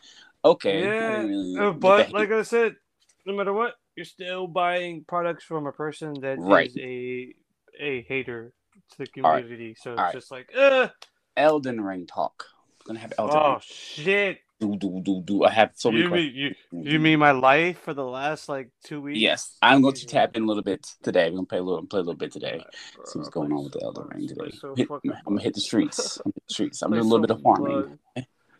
okay. 0.45 0.83
Yeah, 0.83 1.23
really 1.23 1.59
Uh, 1.59 1.73
but 1.73 2.13
like. 2.13 2.33
I 2.33 2.43
said, 2.43 2.77
no 3.25 3.35
matter 3.35 3.53
what, 3.53 3.75
you're 3.97 4.05
still 4.05 4.47
buying 4.47 5.05
products 5.07 5.45
from 5.45 5.67
a 5.67 5.73
person 5.73 6.15
that 6.21 6.39
is 6.39 6.45
Right. 6.45 6.71
a 6.79 7.35
a 7.81 8.03
hater 8.03 8.53
to 8.93 8.99
the 8.99 9.23
All 9.23 9.33
right. 9.33 9.43
community. 9.43 9.75
So 9.75 9.93
it's 9.93 10.01
right. 10.01 10.13
just 10.15 10.31
like, 10.31 10.51
uh, 10.57 10.89
Elden 11.37 11.81
Ring 11.81 12.07
talk. 12.07 12.45
I'm 12.81 12.87
gonna 12.87 13.01
have 13.01 13.13
Elden 13.19 13.37
oh 13.37 13.51
Ring. 13.53 13.61
shit. 13.65 14.39
Do 14.59 14.75
do 14.77 15.01
do 15.03 15.21
do. 15.23 15.45
I 15.45 15.51
have 15.51 15.73
so 15.75 15.91
many 15.91 16.05
you 16.05 16.09
questions. 16.09 16.35
mean 16.35 16.55
you 16.83 16.93
you 16.93 16.99
mean 16.99 17.19
my 17.19 17.33
life 17.33 17.79
for 17.81 17.93
the 17.93 18.05
last 18.05 18.49
like 18.49 18.71
two 18.85 19.03
weeks? 19.03 19.19
Yes, 19.19 19.59
I'm 19.61 19.83
going 19.83 19.93
to 19.95 20.07
tap 20.07 20.35
in 20.35 20.45
a 20.45 20.47
little 20.47 20.63
bit 20.63 20.87
today. 21.03 21.29
We're 21.29 21.37
gonna 21.37 21.47
play 21.47 21.59
a 21.59 21.63
little, 21.63 21.85
play 21.87 21.99
a 22.01 22.03
little 22.03 22.15
bit 22.17 22.33
today. 22.33 22.65
See 23.05 23.19
what's 23.19 23.29
going 23.29 23.53
on 23.53 23.65
with 23.65 23.75
the 23.75 23.83
Elden 23.83 24.07
Ring 24.09 24.27
today. 24.29 24.51
Hit- 24.77 24.89
I'm 24.91 25.11
gonna 25.27 25.43
hit 25.43 25.53
the 25.55 25.61
streets. 25.61 26.17
I'm, 26.25 26.33
hit 26.33 26.43
the 26.49 26.55
streets. 26.55 26.81
I'm 26.81 26.91
doing 26.91 27.01
a 27.01 27.05
little 27.05 27.21
bit 27.21 27.31
of 27.33 27.43
farming. 27.43 27.99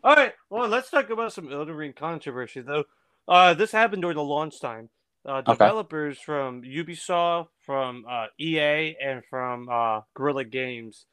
All 0.05 0.15
right, 0.15 0.35
well, 0.51 0.69
let's 0.69 0.91
talk 0.91 1.09
about 1.09 1.33
some 1.33 1.51
Elden 1.51 1.75
Ring 1.75 1.95
controversy, 1.95 2.61
though. 2.61 2.85
Uh, 3.27 3.55
this 3.55 3.73
happened 3.73 4.03
during 4.03 4.17
the 4.17 4.23
launch 4.23 4.61
time. 4.61 4.91
Uh, 5.27 5.39
Okay. 5.39 5.53
developers 5.53 6.21
from 6.21 6.63
Ubisoft, 6.63 7.49
from 7.65 8.05
uh, 8.09 8.27
EA, 8.39 8.97
and 9.03 9.25
from 9.29 9.69
uh, 9.69 10.03
Guerrilla 10.15 10.45
Games 10.45 11.07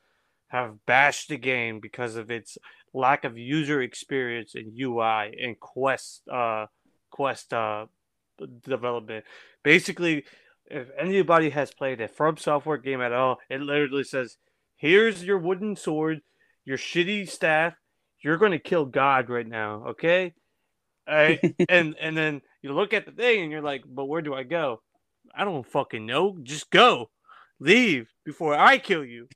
have 0.49 0.85
bashed 0.85 1.29
the 1.29 1.37
game 1.37 1.79
because 1.79 2.15
of 2.15 2.29
its 2.29 2.57
lack 2.93 3.23
of 3.23 3.37
user 3.39 3.81
experience 3.81 4.53
and 4.53 4.71
UI 4.79 5.35
and 5.41 5.59
quest 5.59 6.21
uh, 6.31 6.67
quest 7.09 7.53
uh, 7.53 7.87
development. 8.63 9.25
Basically, 9.63 10.25
if 10.67 10.89
anybody 10.97 11.49
has 11.49 11.73
played 11.73 11.99
a 11.99 12.07
From 12.07 12.37
Software 12.37 12.77
game 12.77 13.01
at 13.01 13.13
all, 13.13 13.39
it 13.49 13.61
literally 13.61 14.03
says, 14.03 14.37
"Here's 14.75 15.23
your 15.23 15.39
wooden 15.39 15.75
sword, 15.75 16.21
your 16.65 16.77
shitty 16.77 17.27
staff. 17.27 17.73
You're 18.21 18.37
going 18.37 18.51
to 18.51 18.59
kill 18.59 18.85
God 18.85 19.29
right 19.29 19.47
now, 19.47 19.85
okay?" 19.89 20.33
Right? 21.07 21.39
and 21.69 21.95
and 21.99 22.15
then 22.15 22.41
you 22.63 22.73
look 22.73 22.93
at 22.93 23.05
the 23.05 23.11
thing 23.11 23.43
and 23.43 23.51
you're 23.51 23.61
like, 23.61 23.83
"But 23.85 24.05
where 24.05 24.21
do 24.23 24.33
I 24.33 24.43
go? 24.43 24.81
I 25.35 25.43
don't 25.45 25.67
fucking 25.67 26.05
know. 26.05 26.37
Just 26.41 26.71
go, 26.71 27.11
leave 27.59 28.09
before 28.25 28.55
I 28.55 28.79
kill 28.79 29.05
you." 29.05 29.27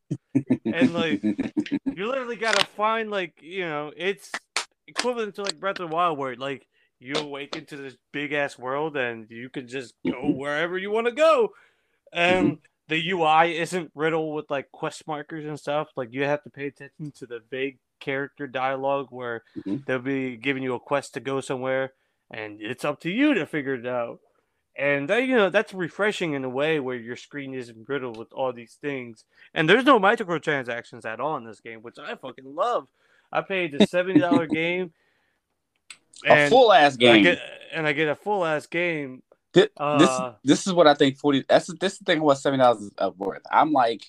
and 0.66 0.94
like 0.94 1.22
you 1.96 2.08
literally 2.08 2.36
gotta 2.36 2.66
find 2.66 3.10
like 3.12 3.34
you 3.42 3.66
know 3.66 3.92
it's 3.96 4.32
equivalent 4.88 5.36
to 5.36 5.44
like 5.44 5.60
Breath 5.60 5.80
of 5.80 5.90
the 5.90 5.96
Wild 5.96 6.18
where 6.18 6.36
like 6.36 6.68
you 7.00 7.14
awaken 7.16 7.66
to 7.68 7.78
this 7.78 7.96
big 8.12 8.34
ass 8.34 8.58
world 8.58 8.98
and 8.98 9.30
you 9.30 9.50
can 9.50 9.68
just 9.68 9.94
go 10.10 10.32
wherever 10.36 10.78
you 10.78 10.90
want 10.92 11.08
to 11.08 11.14
go 11.14 11.50
and 12.14 12.60
the 12.88 13.10
UI 13.12 13.58
isn't 13.60 13.92
riddled 13.96 14.34
with 14.36 14.50
like 14.50 14.72
quest 14.72 15.06
markers 15.08 15.46
and 15.46 15.60
stuff 15.60 15.90
like 15.96 16.10
you 16.14 16.24
have 16.24 16.42
to 16.44 16.50
pay 16.50 16.68
attention 16.68 17.12
to 17.16 17.26
the 17.26 17.40
vague 17.52 17.78
character 18.00 18.48
dialogue 18.48 19.08
where 19.10 19.44
Mhm. 19.58 19.86
they'll 19.86 20.00
be 20.00 20.38
giving 20.38 20.64
you 20.64 20.74
a 20.76 20.80
quest 20.80 21.14
to 21.16 21.20
go 21.20 21.42
somewhere 21.42 21.94
and 22.32 22.62
it's 22.62 22.86
up 22.86 23.00
to 23.02 23.10
you 23.10 23.34
to 23.34 23.46
figure 23.46 23.76
it 23.76 23.86
out 23.88 24.20
and 24.78 25.10
that 25.10 25.24
you 25.24 25.36
know 25.36 25.50
that's 25.50 25.74
refreshing 25.74 26.34
in 26.34 26.44
a 26.44 26.50
way 26.50 26.80
where 26.80 26.96
your 26.98 27.16
screen 27.16 27.54
isn't 27.54 27.88
riddled 27.90 28.18
with 28.18 28.32
all 28.34 28.54
these 28.54 28.78
things 28.82 29.26
and 29.54 29.70
there's 29.70 29.86
no 29.86 30.00
microtransactions 30.00 31.06
at 31.06 31.20
all 31.20 31.38
in 31.38 31.46
this 31.46 31.60
game, 31.60 31.82
which 31.82 31.98
I 32.00 32.16
fucking 32.16 32.56
love. 32.56 32.88
I 33.32 33.42
paid 33.42 33.72
the 33.74 33.82
seventy 33.82 34.20
dollar 34.20 34.48
game, 34.48 34.94
a 36.26 36.50
full 36.50 36.72
ass 36.72 36.96
I 36.96 36.98
game. 36.98 37.24
get 37.24 37.40
and 37.74 37.88
I 37.88 37.94
get 37.94 38.08
a 38.08 38.16
full 38.16 38.46
ass 38.46 38.68
game. 38.68 39.24
This 39.54 39.70
uh, 39.78 40.34
this 40.44 40.68
is 40.68 40.74
what 40.74 40.88
I 40.88 40.94
think 40.94 41.18
forty. 41.18 41.44
That's 41.48 41.68
this 41.80 41.98
the 41.98 42.06
thing 42.06 42.22
what 42.22 42.36
seventy 42.38 42.62
dollars 42.64 42.84
is 42.84 42.92
worth. 43.18 43.42
I'm 43.52 43.72
like, 43.72 44.04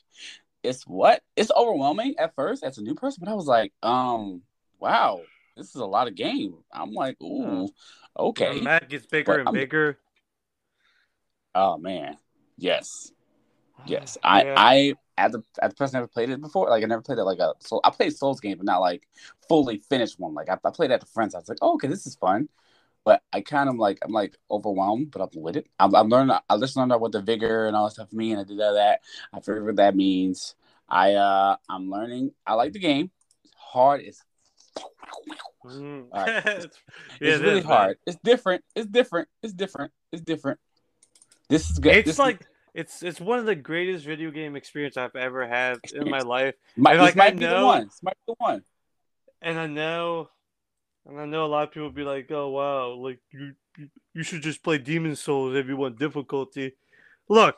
it's 0.62 0.87
what 0.87 1.23
it's 1.37 1.51
overwhelming 1.57 2.16
at 2.19 2.35
first 2.35 2.62
as 2.62 2.79
a 2.79 2.83
new 2.83 2.95
person, 2.95 3.23
but 3.25 3.31
I 3.31 3.35
was 3.35 3.47
like, 3.47 3.73
um, 3.83 4.43
wow, 4.79 5.23
this 5.59 5.69
is 5.75 5.81
a 5.81 5.87
lot 5.87 6.09
of 6.09 6.15
game. 6.15 6.55
I'm 6.73 6.93
like, 6.93 7.21
ooh, 7.23 7.69
okay. 8.19 8.59
The 8.59 8.65
map 8.65 8.89
gets 8.89 9.07
bigger 9.07 9.33
But 9.33 9.41
and 9.41 9.49
I'm- 9.49 9.55
bigger. 9.55 9.99
Oh 11.55 11.77
man, 11.79 12.17
yes, 12.57 13.11
yes. 13.87 14.17
I 14.23 14.45
Yeah. 14.45 14.55
I 14.57 14.95
at 15.17 15.33
the 15.33 15.43
at 15.61 15.71
the 15.71 15.77
person 15.77 15.97
never 15.97 16.07
played 16.07 16.31
it 16.31 16.41
before. 16.41 16.69
Like 16.71 16.85
I 16.85 16.87
never 16.87 17.03
played 17.03 17.19
it 17.19 17.25
like 17.25 17.41
a 17.41 17.55
so 17.61 17.81
I 17.83 17.91
played 17.91 18.17
Souls 18.17 18.41
game, 18.41 18.59
but 18.59 18.67
not 18.67 18.81
like 18.81 19.09
fully 19.49 19.79
finished 19.89 20.21
one. 20.21 20.35
Like 20.35 20.49
I, 20.49 20.57
I 20.63 20.71
played 20.71 20.93
at 20.93 21.01
the 21.01 21.07
friends. 21.07 21.35
I 21.35 21.39
was 21.39 21.49
like, 21.49 21.59
oh, 21.63 21.75
okay, 21.75 21.89
this 21.89 22.07
is 22.07 22.15
fun. 22.17 22.49
But 23.05 23.23
I 23.33 23.41
kind 23.41 23.69
of 23.69 23.77
like 23.77 23.99
I'm 24.03 24.13
like 24.13 24.37
overwhelmed, 24.51 25.11
but 25.11 25.23
I'm 25.23 25.43
with 25.43 25.57
it. 25.57 25.67
I'm, 25.81 25.95
I'm 25.95 26.09
learning. 26.09 26.37
I 26.49 26.59
just 26.59 26.77
learned 26.77 26.93
what 27.01 27.13
the 27.13 27.23
vigor 27.23 27.67
and 27.67 27.75
all 27.75 27.87
that 27.87 27.93
stuff 27.95 28.13
mean. 28.13 28.39
I 28.39 28.45
did 28.45 28.61
all 28.61 28.75
that. 28.75 29.01
I 29.33 29.39
figured 29.41 29.65
what 29.65 29.77
that 29.77 29.97
means. 29.97 30.55
I 30.89 31.15
uh 31.15 31.57
I'm 31.69 31.91
learning. 31.91 32.33
I 32.47 32.55
like 32.55 32.73
the 32.73 32.79
game. 32.79 33.11
It's 33.45 33.55
hard. 33.57 34.03
It's 34.03 34.23
Mm. 35.64 36.07
All 36.12 36.24
right. 36.24 36.43
it's 36.47 36.64
it's 36.66 36.76
it 37.20 37.41
really 37.43 37.59
is, 37.59 37.64
man. 37.64 37.72
hard. 37.76 37.97
It's 38.07 38.18
different. 38.22 38.64
It's 38.74 38.87
different. 38.87 39.29
It's 39.43 39.53
different. 39.53 39.93
It's 40.12 40.22
different. 40.22 40.61
This 41.49 41.70
is 41.70 41.79
good. 41.79 41.95
It's 41.97 42.07
This 42.07 42.14
is- 42.14 42.18
like 42.18 42.47
it's 42.74 43.03
it's 43.03 43.20
one 43.20 43.39
of 43.39 43.47
the 43.47 43.55
greatest 43.55 44.05
video 44.05 44.31
game 44.31 44.55
experience 44.57 44.97
I've 44.97 45.16
ever 45.16 45.47
had 45.49 45.79
in 45.93 46.09
my 46.09 46.20
life. 46.20 46.55
might, 46.76 46.93
and, 46.93 47.03
like, 47.03 47.16
I 47.16 47.18
might 47.18 47.35
be 47.39 47.45
the 47.45 47.51
know- 47.51 47.66
one. 47.66 47.85
This 47.85 48.03
might 48.03 48.16
be 48.26 48.33
the 48.33 48.35
one. 48.39 48.62
And 49.43 49.59
I 49.59 49.66
know 49.66 50.31
and 51.07 51.18
I 51.20 51.24
know 51.26 51.45
a 51.45 51.49
lot 51.49 51.66
of 51.68 51.72
people 51.72 51.91
be 51.91 52.05
like, 52.05 52.31
"Oh 52.31 52.51
wow, 52.51 52.91
like 52.93 53.18
you 53.33 53.55
you- 53.79 53.91
you 54.14 54.22
should 54.22 54.43
just 54.43 54.62
play 54.62 54.79
Demon 54.79 55.16
Souls 55.16 55.55
if 55.57 55.66
you 55.66 55.76
want 55.76 55.99
difficulty." 55.99 56.72
Look, 57.29 57.57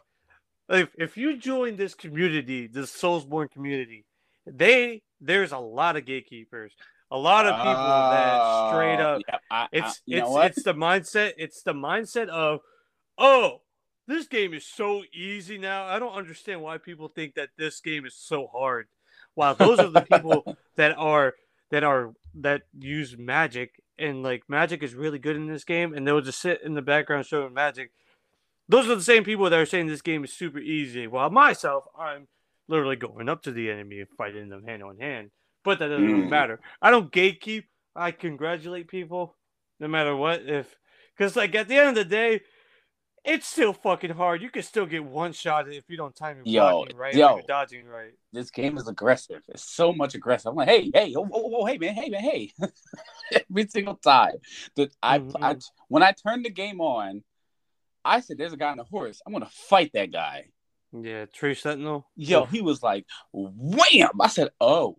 if 0.68 0.88
if 0.96 1.16
you 1.16 1.36
join 1.36 1.76
this 1.76 1.94
community, 1.94 2.66
this 2.66 2.90
Soulsborne 2.92 3.50
community, 3.50 4.04
they 4.46 5.02
there's 5.20 5.52
a 5.52 5.58
lot 5.58 5.96
of 5.96 6.04
gatekeepers, 6.06 6.72
a 7.10 7.18
lot 7.18 7.46
of 7.46 7.56
people 7.56 7.74
that 7.74 8.70
straight 8.70 9.00
Oh, 9.00 9.14
up 9.16 9.22
yeah, 9.28 9.38
I- 9.50 9.62
I- 9.62 9.68
It's 9.72 10.02
it's 10.06 10.28
it's 10.56 10.62
the 10.64 10.74
mindset. 10.74 11.32
It's 11.38 11.62
the 11.62 11.72
mindset 11.74 12.28
of, 12.28 12.60
oh, 13.18 13.62
this 14.06 14.26
game 14.26 14.54
is 14.54 14.64
so 14.66 15.02
easy 15.12 15.58
now. 15.58 15.84
I 15.86 15.98
don't 15.98 16.14
understand 16.14 16.62
why 16.62 16.78
people 16.78 17.08
think 17.08 17.34
that 17.34 17.50
this 17.56 17.80
game 17.80 18.04
is 18.06 18.14
so 18.14 18.46
hard. 18.48 18.88
Wow, 19.36 19.54
those 19.54 19.78
are 19.78 19.88
the 19.90 20.02
people 20.02 20.56
that 20.76 20.96
are 20.98 21.34
that 21.70 21.84
are 21.84 22.12
that 22.34 22.62
use 22.78 23.16
magic 23.18 23.82
and 23.98 24.22
like 24.22 24.42
magic 24.48 24.82
is 24.82 24.94
really 24.94 25.18
good 25.18 25.36
in 25.36 25.46
this 25.46 25.64
game, 25.64 25.94
and 25.94 26.06
they'll 26.06 26.20
just 26.20 26.40
sit 26.40 26.62
in 26.62 26.74
the 26.74 26.82
background 26.82 27.26
showing 27.26 27.52
magic. 27.54 27.90
Those 28.68 28.88
are 28.88 28.94
the 28.94 29.02
same 29.02 29.24
people 29.24 29.50
that 29.50 29.58
are 29.58 29.66
saying 29.66 29.88
this 29.88 30.00
game 30.02 30.22
is 30.24 30.32
super 30.32 30.60
easy. 30.60 31.06
While 31.08 31.30
myself, 31.30 31.84
I'm 31.98 32.28
literally 32.68 32.94
going 32.96 33.28
up 33.28 33.42
to 33.42 33.50
the 33.52 33.68
enemy 33.68 33.98
and 33.98 34.08
fighting 34.16 34.48
them 34.48 34.62
hand 34.64 34.82
on 34.84 34.98
hand. 34.98 35.30
But 35.64 35.78
that 35.78 35.88
doesn't 35.88 36.04
really 36.06 36.26
Mm. 36.26 36.30
matter. 36.30 36.60
I 36.80 36.90
don't 36.90 37.12
gatekeep. 37.12 37.64
I 37.94 38.12
congratulate 38.12 38.88
people 38.88 39.36
no 39.78 39.88
matter 39.88 40.16
what. 40.16 40.42
If 40.42 40.74
because 41.16 41.36
like 41.36 41.54
at 41.54 41.68
the 41.68 41.76
end 41.76 41.88
of 41.90 41.94
the 41.96 42.04
day, 42.04 42.40
it's 43.24 43.46
still 43.46 43.74
fucking 43.74 44.12
hard. 44.12 44.40
You 44.40 44.48
can 44.50 44.62
still 44.62 44.86
get 44.86 45.04
one 45.04 45.32
shot 45.34 45.68
if 45.68 45.84
you 45.88 45.96
don't 45.98 46.16
time 46.16 46.36
your 46.36 46.46
Yo, 46.46 46.70
blocking 46.70 46.96
right, 46.96 47.14
yo. 47.14 47.34
you're 47.36 47.42
dodging 47.46 47.86
right. 47.86 48.12
this 48.32 48.50
game 48.50 48.78
is 48.78 48.88
aggressive. 48.88 49.42
It's 49.48 49.64
so 49.64 49.92
much 49.92 50.14
aggressive. 50.14 50.46
I'm 50.50 50.56
like, 50.56 50.68
hey, 50.68 50.90
hey, 50.94 51.14
oh, 51.16 51.28
oh, 51.30 51.56
oh, 51.56 51.64
hey, 51.66 51.76
man, 51.76 51.94
hey, 51.94 52.08
man, 52.08 52.22
hey. 52.22 52.52
Every 53.50 53.66
single 53.68 53.96
time 53.96 54.36
that 54.76 54.94
I, 55.02 55.16
I, 55.16 55.18
Mhm. 55.54 55.70
when 55.88 56.02
I 56.02 56.12
turned 56.12 56.46
the 56.46 56.50
game 56.50 56.80
on, 56.80 57.22
I 58.04 58.20
said, 58.20 58.38
"There's 58.38 58.54
a 58.54 58.56
guy 58.56 58.70
on 58.70 58.78
a 58.78 58.84
horse. 58.84 59.20
I'm 59.26 59.32
gonna 59.34 59.50
fight 59.50 59.90
that 59.92 60.10
guy." 60.10 60.46
Yeah, 60.92 61.26
Tree 61.26 61.54
Sentinel. 61.54 62.08
Yo, 62.16 62.46
he 62.46 62.62
was 62.62 62.82
like, 62.82 63.04
"Wham!" 63.32 64.18
I 64.20 64.28
said, 64.28 64.48
"Oh, 64.60 64.96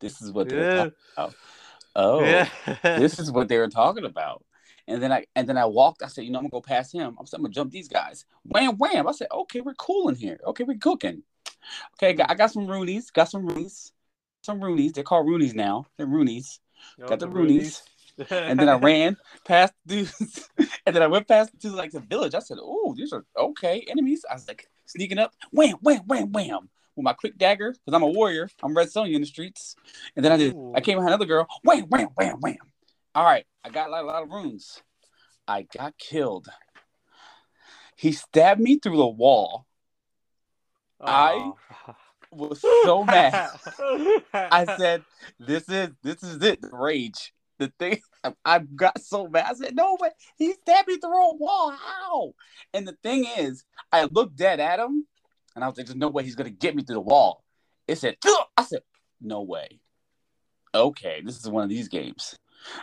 this 0.00 0.20
is 0.20 0.32
what 0.32 0.48
they're 0.48 0.60
yeah, 0.60 0.76
talking 0.76 0.92
about. 1.16 1.34
Oh, 1.96 2.20
yeah. 2.22 2.48
this 2.82 3.18
is 3.18 3.30
what 3.30 3.48
they 3.48 3.58
were 3.58 3.68
talking 3.82 4.04
about." 4.04 4.44
And 4.88 5.02
then 5.02 5.12
I 5.12 5.26
and 5.36 5.48
then 5.48 5.56
I 5.56 5.66
walked. 5.66 6.02
I 6.02 6.08
said, 6.08 6.24
"You 6.24 6.32
know, 6.32 6.38
I'm 6.38 6.44
gonna 6.44 6.50
go 6.50 6.60
past 6.60 6.92
him. 6.92 7.16
I'm, 7.18 7.26
I'm 7.32 7.42
gonna 7.42 7.54
jump 7.54 7.70
these 7.70 7.88
guys. 7.88 8.24
Wham, 8.44 8.76
wham!" 8.76 9.06
I 9.06 9.12
said, 9.12 9.28
"Okay, 9.30 9.60
we're 9.60 9.74
cool 9.74 10.08
in 10.08 10.16
here. 10.16 10.40
Okay, 10.46 10.64
we're 10.64 10.78
cooking. 10.78 11.22
Okay, 11.94 12.20
I 12.22 12.34
got, 12.34 12.50
some 12.50 12.66
Roonies. 12.66 13.12
Got 13.12 13.30
some 13.30 13.46
Roonies. 13.46 13.92
Some 14.42 14.60
Roonies. 14.60 14.94
They're 14.94 15.04
called 15.04 15.26
Roonies 15.26 15.54
now. 15.54 15.86
They're 15.96 16.06
Roonies. 16.06 16.58
Yo, 16.98 17.06
got 17.06 17.20
the 17.20 17.28
Roonies. 17.28 17.82
And 18.30 18.58
then 18.58 18.68
I 18.68 18.72
ran. 18.72 18.80
ran 18.82 19.16
past 19.44 19.74
dudes, 19.86 20.48
and 20.86 20.96
then 20.96 21.02
I 21.02 21.06
went 21.06 21.28
past 21.28 21.52
to 21.60 21.70
like 21.70 21.92
the 21.92 22.00
village. 22.00 22.34
I 22.34 22.40
said, 22.40 22.58
"Oh, 22.60 22.94
these 22.96 23.12
are 23.12 23.24
okay 23.36 23.84
enemies." 23.88 24.24
I 24.30 24.34
was 24.34 24.48
like 24.48 24.68
sneaking 24.86 25.18
up, 25.18 25.34
wham, 25.52 25.76
wham, 25.80 26.02
wham, 26.06 26.32
wham, 26.32 26.68
with 26.96 27.04
my 27.04 27.12
quick 27.12 27.38
dagger 27.38 27.72
because 27.72 27.94
I'm 27.94 28.02
a 28.02 28.08
warrior. 28.08 28.48
I'm 28.62 28.76
Red 28.76 28.88
Sonja 28.88 29.14
in 29.14 29.20
the 29.20 29.26
streets. 29.26 29.76
And 30.16 30.24
then 30.24 30.32
I 30.32 30.36
did. 30.36 30.54
Ooh. 30.54 30.72
I 30.74 30.80
came 30.80 30.96
behind 30.96 31.10
another 31.10 31.26
girl, 31.26 31.46
wham, 31.62 31.84
wham, 31.84 32.08
wham, 32.16 32.40
wham. 32.40 32.56
All 33.14 33.24
right, 33.24 33.46
I 33.64 33.70
got 33.70 33.90
like, 33.90 34.02
a 34.02 34.06
lot 34.06 34.22
of 34.22 34.30
runes. 34.30 34.82
I 35.48 35.62
got 35.62 35.98
killed. 35.98 36.48
He 37.96 38.12
stabbed 38.12 38.60
me 38.60 38.78
through 38.78 38.96
the 38.96 39.06
wall. 39.06 39.66
I 41.00 41.52
Was 42.32 42.62
so 42.84 43.02
mad. 43.02 43.50
I 44.32 44.64
said, 44.78 45.04
"This 45.40 45.68
is 45.68 45.88
this 46.02 46.22
is 46.22 46.40
it, 46.42 46.60
rage." 46.70 47.34
The 47.58 47.72
thing 47.78 48.00
I, 48.44 48.60
got 48.60 49.00
so 49.00 49.26
mad. 49.26 49.46
I 49.48 49.54
said, 49.54 49.74
"No 49.74 49.96
way!" 50.00 50.10
He 50.36 50.52
stabbed 50.52 50.86
me 50.86 50.98
through 50.98 51.30
a 51.30 51.36
wall. 51.36 51.72
How? 51.72 52.32
And 52.72 52.86
the 52.86 52.96
thing 53.02 53.26
is, 53.36 53.64
I 53.92 54.04
looked 54.04 54.36
dead 54.36 54.60
at 54.60 54.78
him, 54.78 55.08
and 55.54 55.64
I 55.64 55.68
was 55.68 55.76
like, 55.76 55.86
"There's 55.86 55.96
no 55.96 56.08
way 56.08 56.24
he's 56.24 56.34
gonna 56.34 56.50
get 56.50 56.74
me 56.74 56.82
through 56.82 56.96
the 56.96 57.00
wall." 57.00 57.44
It 57.86 57.96
said, 57.96 58.16
"Ugh!" 58.24 58.46
I 58.56 58.64
said, 58.64 58.82
"No 59.20 59.42
way." 59.42 59.80
Okay, 60.74 61.22
this 61.24 61.36
is 61.36 61.48
one 61.48 61.64
of 61.64 61.68
these 61.68 61.88
games. 61.88 62.38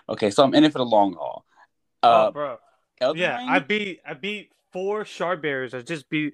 Okay, 0.10 0.30
so 0.30 0.44
I'm 0.44 0.54
in 0.54 0.64
it 0.64 0.72
for 0.72 0.80
the 0.80 0.86
long 0.86 1.14
haul. 1.14 1.46
Uh, 2.04 2.28
oh, 2.28 2.32
bro. 2.32 2.58
Elden 3.00 3.22
Yeah, 3.22 3.38
Ring? 3.38 3.50
I 3.50 3.60
beat 3.60 4.00
I 4.06 4.14
beat 4.14 4.52
four 4.72 5.06
shard 5.06 5.42
bearers. 5.42 5.74
I 5.74 5.82
just 5.82 6.10
beat 6.10 6.34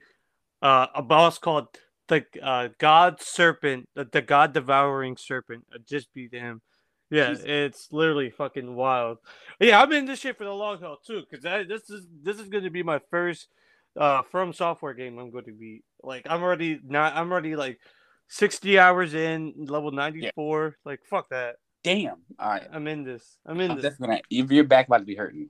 uh, 0.61 0.88
a 0.95 1.01
boss 1.01 1.38
called 1.38 1.67
the 2.07 2.25
uh, 2.41 2.69
God 2.77 3.21
Serpent, 3.21 3.89
the, 3.95 4.05
the 4.05 4.21
God 4.21 4.53
Devouring 4.53 5.17
Serpent. 5.17 5.65
I 5.73 5.77
just 5.88 6.13
beat 6.13 6.34
him. 6.34 6.61
Yeah, 7.09 7.29
Jesus. 7.29 7.45
it's 7.45 7.88
literally 7.91 8.31
fucking 8.31 8.73
wild. 8.75 9.19
Yeah, 9.59 9.81
I'm 9.81 9.91
in 9.91 10.05
this 10.05 10.19
shit 10.19 10.38
for 10.38 10.45
the 10.45 10.53
long 10.53 10.79
haul 10.79 10.97
too, 11.05 11.23
because 11.29 11.43
this 11.43 11.89
is 11.89 12.07
this 12.23 12.39
is 12.39 12.49
going 12.49 12.63
to 12.63 12.69
be 12.69 12.84
my 12.84 12.99
first 13.11 13.47
uh 13.95 14.23
from 14.23 14.53
software 14.53 14.93
game. 14.93 15.19
I'm 15.19 15.29
going 15.29 15.45
to 15.45 15.53
be 15.53 15.84
like 16.04 16.26
I'm 16.30 16.43
already 16.43 16.80
not 16.84 17.16
I'm 17.16 17.32
already 17.32 17.56
like 17.56 17.80
sixty 18.28 18.78
hours 18.80 19.14
in 19.14 19.54
level 19.58 19.91
ninety 19.91 20.30
four. 20.36 20.76
Like 20.86 20.99
fuck 21.10 21.30
that. 21.30 21.56
Damn. 21.84 22.18
All 22.39 22.49
right. 22.49 22.68
I'm 22.72 22.88
in 22.88 23.04
this. 23.04 23.38
I'm 23.45 23.60
in 23.60 23.72
I'm 23.72 23.82
this. 23.82 23.95
gonna. 23.95 24.22
If 24.30 24.51
your 24.51 24.64
back 24.64 24.88
about 24.88 24.99
to 24.99 25.06
be 25.06 25.16
hurting, 25.16 25.49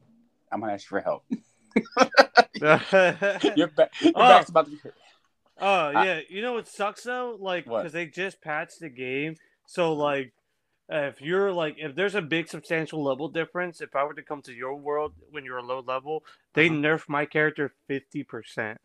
I'm 0.52 0.60
gonna 0.60 0.74
ask 0.74 0.86
you 0.86 0.90
for 0.90 1.02
help. 1.02 1.24
Your 2.62 3.68
back, 3.68 3.92
your 4.02 4.12
Oh. 4.16 4.20
back's 4.30 4.50
about 4.50 4.66
to 4.66 4.72
be 4.72 4.78
hurting. 4.78 5.00
Oh 5.60 5.68
I- 5.68 6.06
yeah, 6.06 6.20
you 6.30 6.42
know 6.42 6.54
what 6.54 6.68
sucks 6.68 7.04
though? 7.04 7.38
Like 7.40 7.66
because 7.66 7.92
they 7.92 8.06
just 8.08 8.42
patched 8.42 8.80
the 8.80 8.90
game, 8.90 9.36
so 9.66 9.94
like 9.94 10.34
if 10.90 11.22
you're 11.22 11.52
like 11.52 11.76
if 11.78 11.96
there's 11.96 12.16
a 12.16 12.22
big 12.22 12.48
substantial 12.48 13.04
level 13.04 13.28
difference, 13.30 13.82
if 13.82 13.96
I 13.96 14.04
were 14.04 14.14
to 14.14 14.24
come 14.24 14.42
to 14.44 14.54
your 14.54 14.76
world 14.76 15.14
when 15.32 15.46
you're 15.46 15.58
a 15.58 15.64
low 15.64 15.82
level, 15.86 16.24
they 16.54 16.68
Uh-huh. 16.68 16.76
nerf 16.76 17.10
my 17.10 17.26
character 17.26 17.74
fifty 17.88 18.24
percent. 18.24 18.80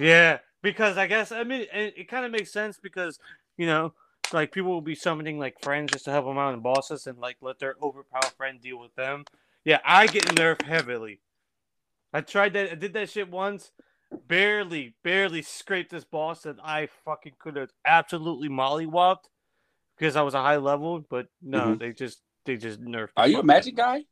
Yeah, 0.00 0.38
because 0.62 0.96
I 0.98 1.06
guess 1.06 1.30
I 1.30 1.44
mean 1.44 1.66
it, 1.72 1.94
it 1.96 2.08
kind 2.08 2.24
of 2.24 2.32
makes 2.32 2.50
sense 2.52 2.78
because 2.82 3.18
you 3.56 3.66
know 3.66 3.92
like 4.32 4.52
people 4.52 4.70
will 4.70 4.80
be 4.80 4.94
summoning 4.94 5.38
like 5.38 5.60
friends 5.62 5.92
just 5.92 6.04
to 6.06 6.10
help 6.10 6.24
them 6.26 6.38
out 6.38 6.54
in 6.54 6.60
bosses 6.60 7.06
and 7.06 7.18
like 7.18 7.36
let 7.40 7.58
their 7.58 7.74
overpowered 7.82 8.32
friend 8.36 8.60
deal 8.60 8.78
with 8.78 8.94
them. 8.94 9.24
Yeah, 9.64 9.80
I 9.84 10.06
get 10.06 10.24
nerfed 10.24 10.62
heavily. 10.62 11.20
I 12.12 12.22
tried 12.22 12.54
that. 12.54 12.72
I 12.72 12.74
did 12.74 12.92
that 12.94 13.10
shit 13.10 13.30
once. 13.30 13.70
Barely, 14.26 14.94
barely 15.04 15.42
scraped 15.42 15.90
this 15.90 16.04
boss 16.04 16.42
that 16.42 16.56
I 16.64 16.88
fucking 17.04 17.34
could 17.38 17.56
have 17.56 17.70
absolutely 17.84 18.48
mollywopped 18.48 19.24
because 19.96 20.16
I 20.16 20.22
was 20.22 20.34
a 20.34 20.42
high 20.42 20.56
level. 20.56 21.00
But 21.00 21.28
no, 21.42 21.74
Mhm. 21.74 21.78
they 21.78 21.92
just 21.92 22.22
they 22.44 22.56
just 22.56 22.80
nerfed. 22.80 23.10
Are 23.16 23.28
you 23.28 23.40
a 23.40 23.44
magic 23.44 23.74
me. 23.74 23.82
guy? 23.82 24.04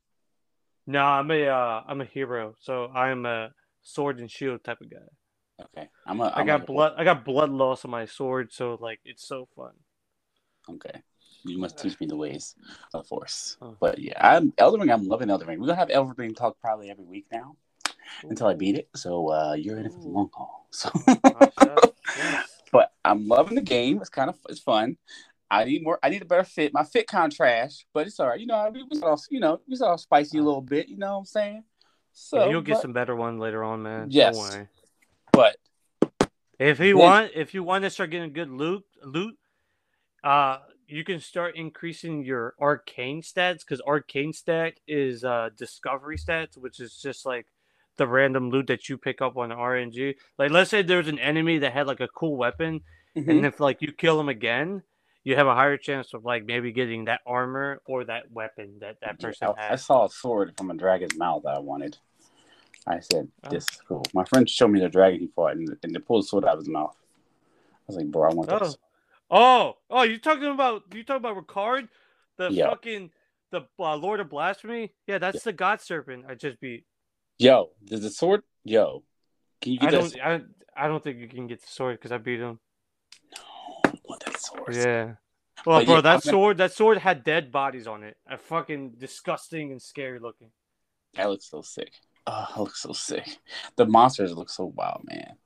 No, 0.86 1.02
I'm 1.02 1.30
a 1.30 1.46
uh, 1.46 1.82
I'm 1.86 2.00
a 2.00 2.04
hero. 2.04 2.54
So 2.60 2.86
I'm 2.88 3.26
a 3.26 3.52
sword 3.82 4.18
and 4.20 4.30
shield 4.30 4.62
type 4.64 4.80
of 4.80 4.90
guy. 4.90 4.98
Okay, 5.60 5.88
I'm 6.06 6.20
a. 6.20 6.24
I 6.24 6.40
I'm 6.40 6.46
got 6.46 6.62
a- 6.62 6.66
blood. 6.66 6.94
I 6.96 7.04
got 7.04 7.24
blood 7.24 7.50
loss 7.50 7.84
on 7.84 7.90
my 7.90 8.06
sword, 8.06 8.52
so 8.52 8.78
like 8.80 9.00
it's 9.04 9.26
so 9.26 9.48
fun. 9.56 9.72
Okay, 10.70 11.02
you 11.44 11.58
must 11.58 11.78
teach 11.78 11.98
me 12.00 12.06
the 12.06 12.16
ways 12.16 12.54
of 12.94 13.06
force. 13.06 13.56
Oh. 13.60 13.76
But 13.80 13.98
yeah, 13.98 14.14
I'm 14.20 14.52
Elden 14.58 14.80
Ring. 14.80 14.90
I'm 14.90 15.06
loving 15.06 15.30
Elden 15.30 15.48
Ring. 15.48 15.60
We're 15.60 15.66
gonna 15.66 15.78
have 15.78 15.90
Elden 15.90 16.14
Ring 16.16 16.34
talk 16.34 16.60
probably 16.60 16.90
every 16.90 17.04
week 17.04 17.26
now 17.32 17.56
until 18.22 18.46
I 18.46 18.54
beat 18.54 18.76
it. 18.76 18.88
So 18.94 19.32
uh, 19.32 19.54
you're 19.54 19.78
in 19.78 19.86
it 19.86 19.92
for 19.92 20.00
the 20.00 20.08
long 20.08 20.30
haul. 20.32 20.54
So, 20.70 20.90
Oh, 21.24 21.78
yes, 22.18 22.62
but 22.72 22.92
I'm 23.02 23.26
loving 23.26 23.54
the 23.54 23.62
game. 23.62 23.98
It's 24.02 24.10
kind 24.10 24.28
of 24.28 24.36
it's 24.50 24.60
fun. 24.60 24.98
I 25.50 25.64
need 25.64 25.82
more. 25.82 25.98
I 26.02 26.10
need 26.10 26.20
a 26.20 26.26
better 26.26 26.44
fit. 26.44 26.74
My 26.74 26.84
fit 26.84 27.06
kind 27.06 27.32
of 27.32 27.36
trash, 27.36 27.86
but 27.94 28.06
it's 28.06 28.20
all 28.20 28.28
right. 28.28 28.38
You 28.38 28.46
know, 28.46 28.54
i 28.54 28.68
we 28.68 28.82
was 28.82 29.02
all 29.02 29.18
you 29.30 29.40
know, 29.40 29.60
we 29.66 29.70
was 29.72 29.80
all 29.80 29.96
spicy 29.96 30.36
a 30.38 30.42
little 30.42 30.60
bit. 30.60 30.88
You 30.88 30.98
know 30.98 31.12
what 31.12 31.18
I'm 31.20 31.24
saying? 31.24 31.64
So 32.12 32.44
Yeah, 32.44 32.50
you'll 32.50 32.62
get 32.62 32.74
but, 32.74 32.82
some 32.82 32.92
better 32.92 33.16
one 33.16 33.38
later 33.38 33.64
on, 33.64 33.82
man. 33.82 34.08
Yes. 34.10 34.36
But 35.38 35.56
If 36.58 36.80
you 36.80 36.96
Then- 36.96 37.04
want, 37.06 37.32
if 37.34 37.54
you 37.54 37.62
want 37.62 37.84
to 37.84 37.90
start 37.90 38.10
getting 38.10 38.32
good 38.32 38.50
loot, 38.50 38.84
loot, 39.02 39.36
uh, 40.24 40.58
you 40.88 41.04
can 41.04 41.20
start 41.20 41.54
increasing 41.54 42.24
your 42.24 42.54
arcane 42.60 43.22
stats 43.22 43.60
because 43.60 43.80
arcane 43.82 44.32
stat 44.32 44.74
is 44.88 45.22
uh 45.24 45.50
discovery 45.56 46.16
stats, 46.16 46.56
which 46.56 46.80
is 46.80 47.00
just 47.00 47.24
like 47.26 47.46
the 47.96 48.06
random 48.06 48.50
loot 48.50 48.66
that 48.68 48.88
you 48.88 48.96
pick 48.98 49.20
up 49.22 49.36
on 49.36 49.50
RNG. 49.50 50.16
Like 50.38 50.50
let's 50.50 50.70
say 50.70 50.82
there's 50.82 51.08
an 51.08 51.18
enemy 51.20 51.58
that 51.58 51.72
had 51.72 51.86
like 51.86 52.00
a 52.00 52.08
cool 52.08 52.36
weapon, 52.36 52.80
Mhm. 53.16 53.28
and 53.30 53.46
if 53.46 53.60
like 53.60 53.80
you 53.82 53.92
kill 53.92 54.18
him 54.18 54.28
again, 54.28 54.82
you 55.24 55.36
have 55.36 55.46
a 55.46 55.54
higher 55.54 55.76
chance 55.76 56.14
of 56.14 56.24
like 56.24 56.44
maybe 56.44 56.72
getting 56.72 57.04
that 57.04 57.20
armor 57.26 57.80
or 57.86 58.04
that 58.04 58.30
weapon 58.32 58.78
that 58.80 58.96
that 59.02 59.20
person 59.20 59.48
I, 59.48 59.60
I 59.60 59.66
has. 59.70 59.84
saw 59.84 60.06
a 60.06 60.10
sword 60.10 60.54
from 60.56 60.70
a 60.70 60.74
dragon's 60.74 61.16
mouth 61.16 61.42
that 61.44 61.54
I 61.54 61.60
wanted. 61.60 61.98
I 62.88 63.00
said, 63.00 63.28
Oh. 63.44 63.50
"This 63.50 63.64
is 63.64 63.80
cool." 63.86 64.04
My 64.14 64.24
friend 64.24 64.48
showed 64.48 64.68
me 64.68 64.80
the 64.80 64.88
dragon 64.88 65.20
he 65.20 65.26
fought, 65.28 65.52
and, 65.56 65.68
and 65.82 65.94
they 65.94 65.98
pulled 66.00 66.26
sword 66.26 66.44
out 66.44 66.54
of 66.54 66.60
his 66.60 66.68
mouth. 66.68 66.96
I 67.72 67.76
was 67.86 67.96
like, 67.96 68.06
"Bro, 68.10 68.30
I 68.30 68.34
want 68.34 68.52
Oh. 68.52 68.58
this." 68.58 68.76
Oh, 69.30 69.76
oh, 69.90 70.02
you 70.02 70.18
talking 70.18 70.46
about 70.50 70.84
you 70.94 71.04
talking 71.04 71.24
about 71.24 71.36
Rykard, 71.36 71.88
the 72.36 72.50
Yeah. 72.50 72.68
fucking 72.70 73.10
the 73.50 73.62
uh, 73.78 73.96
Lord 73.96 74.20
of 74.20 74.30
Blasphemy? 74.30 74.94
Yeah, 75.06 75.18
that's 75.18 75.42
the 75.42 75.52
God 75.52 75.80
Serpent 75.80 76.24
I 76.28 76.34
just 76.34 76.60
beat. 76.60 76.84
Yo, 77.38 77.70
does 77.84 78.00
the 78.02 78.10
sword? 78.10 78.42
Yo, 78.64 79.04
can 79.60 79.72
you 79.72 79.78
I 79.82 79.90
get 79.90 80.02
this? 80.02 80.12
don't, 80.12 80.22
I, 80.76 80.84
I 80.84 80.88
don't 80.88 81.02
think 81.04 81.18
you 81.18 81.28
can 81.28 81.46
get 81.46 81.60
the 81.60 81.68
sword 81.68 81.96
because 81.98 82.12
I 82.12 82.18
beat 82.18 82.40
him. 82.40 82.58
I 83.84 83.92
want 84.04 84.24
that 84.24 84.38
sword. 84.40 84.74
Yeah. 84.74 85.14
Well, 85.66 85.80
But 85.80 85.86
bro, 85.86 85.94
yeah, 85.96 86.00
that 86.02 86.14
I'm 86.14 86.20
gonna- 86.20 86.30
sword, 86.32 86.56
that 86.58 86.72
sword 86.72 86.98
had 86.98 87.24
dead 87.24 87.50
bodies 87.52 87.86
on 87.86 88.02
it. 88.04 88.16
A 88.28 88.38
fucking 88.38 88.92
disgusting 88.98 89.72
and 89.72 89.80
scary 89.82 90.18
looking. 90.20 90.50
That 91.14 91.28
looks 91.30 91.46
so 91.50 91.62
sick. 91.62 91.92
Oh, 92.28 92.46
that 92.54 92.60
looks 92.60 92.82
so 92.82 92.92
sick. 92.92 93.38
The 93.76 93.86
monsters 93.86 94.34
look 94.34 94.50
so 94.50 94.66
wild, 94.66 95.02
man. 95.04 95.36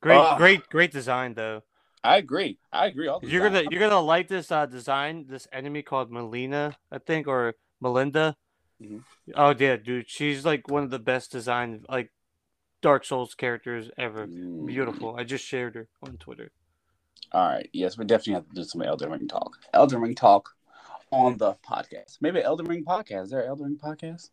Great, 0.00 0.16
Ugh. 0.16 0.38
great, 0.38 0.68
great 0.68 0.92
design 0.92 1.34
though. 1.34 1.62
I 2.04 2.16
agree. 2.16 2.58
I 2.72 2.86
agree. 2.86 3.08
All 3.08 3.20
You're 3.22 3.48
gonna, 3.48 3.64
you're 3.70 3.80
gonna 3.80 4.00
like 4.00 4.28
this 4.28 4.50
uh 4.52 4.66
design. 4.66 5.26
This 5.28 5.48
enemy 5.52 5.82
called 5.82 6.10
Melina, 6.10 6.76
I 6.92 6.98
think, 6.98 7.26
or 7.26 7.54
Melinda. 7.80 8.36
Mhm. 8.82 9.02
Oh 9.34 9.54
yeah, 9.58 9.76
dude, 9.76 10.08
she's 10.08 10.44
like 10.44 10.68
one 10.68 10.84
of 10.84 10.90
the 10.90 10.98
best 11.00 11.32
designed 11.32 11.86
like 11.88 12.12
Dark 12.80 13.04
Souls 13.04 13.34
characters 13.34 13.90
ever. 13.98 14.26
Mm. 14.26 14.66
Beautiful. 14.66 15.16
I 15.16 15.24
just 15.24 15.44
shared 15.44 15.74
her 15.74 15.88
on 16.02 16.16
Twitter. 16.18 16.50
All 17.32 17.46
right. 17.46 17.68
Yes, 17.72 17.98
we 17.98 18.04
definitely 18.04 18.34
have 18.34 18.48
to 18.48 18.54
do 18.54 18.64
some 18.64 18.82
Elden 18.82 19.10
Ring 19.10 19.28
talk. 19.28 19.58
Elden 19.74 20.00
Ring 20.00 20.14
talk 20.14 20.54
on 21.10 21.36
the 21.36 21.54
podcast. 21.68 22.18
Maybe 22.20 22.42
Elden 22.42 22.66
Ring 22.66 22.84
podcast. 22.84 23.24
Is 23.24 23.30
there 23.30 23.42
an 23.42 23.48
Elden 23.48 23.66
Ring 23.66 23.78
podcast? 23.82 24.30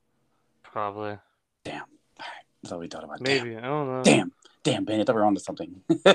Probably. 0.64 1.18
Damn. 1.66 1.82
All 1.82 1.86
right. 2.20 2.46
That's 2.64 2.72
all 2.72 2.80
we 2.80 2.88
thought 2.88 3.04
about. 3.04 3.20
Maybe. 3.22 3.58
I 3.58 3.62
don't 3.62 3.88
know. 3.88 4.04
Damn. 4.04 4.18
Damn. 4.18 4.32
Damn, 4.64 4.86
Ben. 4.86 5.00
I 5.00 5.04
thought 5.04 5.16
we 5.16 5.22
were 5.22 5.28
onto 5.28 5.42
something. 5.42 5.82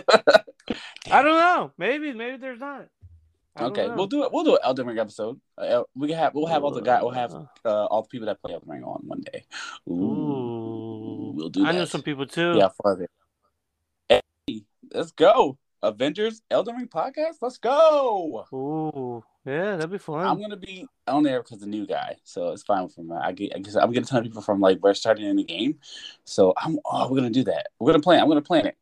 I 1.10 1.22
don't 1.22 1.38
know. 1.38 1.72
Maybe. 1.78 2.12
Maybe 2.12 2.36
there's 2.38 2.58
not. 2.58 2.86
I 3.56 3.64
okay, 3.64 3.88
we'll 3.88 4.06
do 4.06 4.24
it. 4.24 4.32
We'll 4.32 4.44
do 4.44 4.54
an 4.54 4.60
Elden 4.62 4.86
Ring 4.86 4.98
episode. 4.98 5.40
Uh, 5.58 5.82
we 5.94 6.12
have. 6.12 6.34
We'll 6.34 6.46
have 6.46 6.64
all 6.64 6.70
the 6.70 6.80
guy. 6.80 7.02
We'll 7.02 7.10
have 7.10 7.32
uh, 7.34 7.46
all 7.86 8.02
the 8.02 8.08
people 8.08 8.26
that 8.26 8.40
play 8.40 8.54
Elden 8.54 8.68
Ring 8.68 8.84
on 8.84 9.02
one 9.06 9.20
day. 9.20 9.44
Ooh. 9.88 9.92
Ooh. 9.92 11.32
We'll 11.34 11.48
do 11.48 11.66
I 11.66 11.72
know 11.72 11.84
some 11.84 12.02
people 12.02 12.26
too. 12.26 12.54
Yeah, 12.56 12.68
for 12.80 13.02
it. 13.02 13.10
Hey, 14.46 14.62
let's 14.92 15.12
go. 15.12 15.58
Avengers 15.82 16.42
Elden 16.50 16.76
Ring 16.76 16.88
podcast. 16.88 17.36
Let's 17.40 17.58
go. 17.58 18.46
Ooh. 18.52 19.24
Yeah, 19.46 19.76
that'd 19.76 19.90
be 19.90 19.98
fun. 19.98 20.26
I'm 20.26 20.40
gonna 20.40 20.56
be 20.56 20.86
on 21.06 21.22
there 21.22 21.42
because 21.42 21.60
the 21.60 21.66
new 21.66 21.86
guy, 21.86 22.16
so 22.24 22.50
it's 22.50 22.62
fine 22.62 22.88
for 22.88 23.02
me. 23.02 23.16
I 23.16 23.32
get, 23.32 23.56
I 23.56 23.60
guess 23.60 23.74
I'm 23.74 23.90
getting 23.90 24.04
a 24.04 24.06
ton 24.06 24.18
of 24.18 24.24
people 24.24 24.42
from 24.42 24.60
like 24.60 24.80
we're 24.82 24.92
starting 24.92 25.24
in 25.24 25.36
the 25.36 25.44
game, 25.44 25.78
so 26.24 26.52
I'm. 26.58 26.78
Oh, 26.84 27.08
we're 27.08 27.16
gonna 27.16 27.30
do 27.30 27.44
that. 27.44 27.68
We're 27.78 27.92
gonna 27.92 28.02
plan. 28.02 28.20
I'm 28.20 28.28
gonna 28.28 28.42
plan 28.42 28.66
it. 28.66 28.76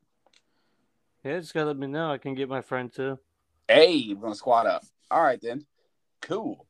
Yeah, 1.24 1.38
just 1.38 1.54
gotta 1.54 1.66
let 1.66 1.78
me 1.78 1.86
know. 1.86 2.10
I 2.10 2.18
can 2.18 2.34
get 2.34 2.48
my 2.48 2.60
friend 2.60 2.92
too. 2.92 3.20
Hey, 3.68 4.12
we're 4.14 4.22
gonna 4.22 4.34
squad 4.34 4.66
up. 4.66 4.82
All 5.10 5.22
right 5.22 5.40
then. 5.40 5.64
Cool. 6.22 6.66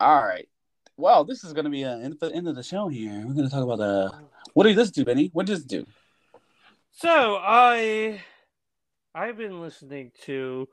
All 0.00 0.24
right. 0.24 0.48
Well, 0.96 1.24
this 1.24 1.44
is 1.44 1.52
gonna 1.52 1.70
be 1.70 1.84
uh, 1.84 1.98
end, 1.98 2.16
the 2.20 2.32
end 2.32 2.48
of 2.48 2.56
the 2.56 2.62
show 2.64 2.88
here. 2.88 3.22
We're 3.24 3.34
gonna 3.34 3.50
talk 3.50 3.62
about 3.62 3.80
uh, 3.80 4.10
what 4.54 4.64
did 4.64 4.76
this 4.76 4.90
do, 4.90 5.04
Benny? 5.04 5.30
What 5.32 5.46
did 5.46 5.58
this 5.58 5.64
do? 5.64 5.86
So 6.90 7.38
I 7.40 8.20
I've 9.16 9.38
been 9.38 9.62
listening 9.62 10.12
to 10.26 10.68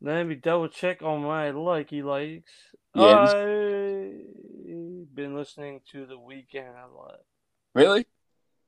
let 0.00 0.24
me 0.24 0.36
double 0.36 0.68
check 0.68 1.02
on 1.02 1.22
my 1.22 1.50
likey 1.50 2.02
likes. 2.04 2.52
Yeah, 2.94 3.16
I've 3.24 5.14
been 5.14 5.34
listening 5.34 5.80
to 5.90 6.06
the 6.06 6.14
Weeknd 6.16 6.74
a 6.76 6.88
lot. 6.94 7.18
Really? 7.74 8.06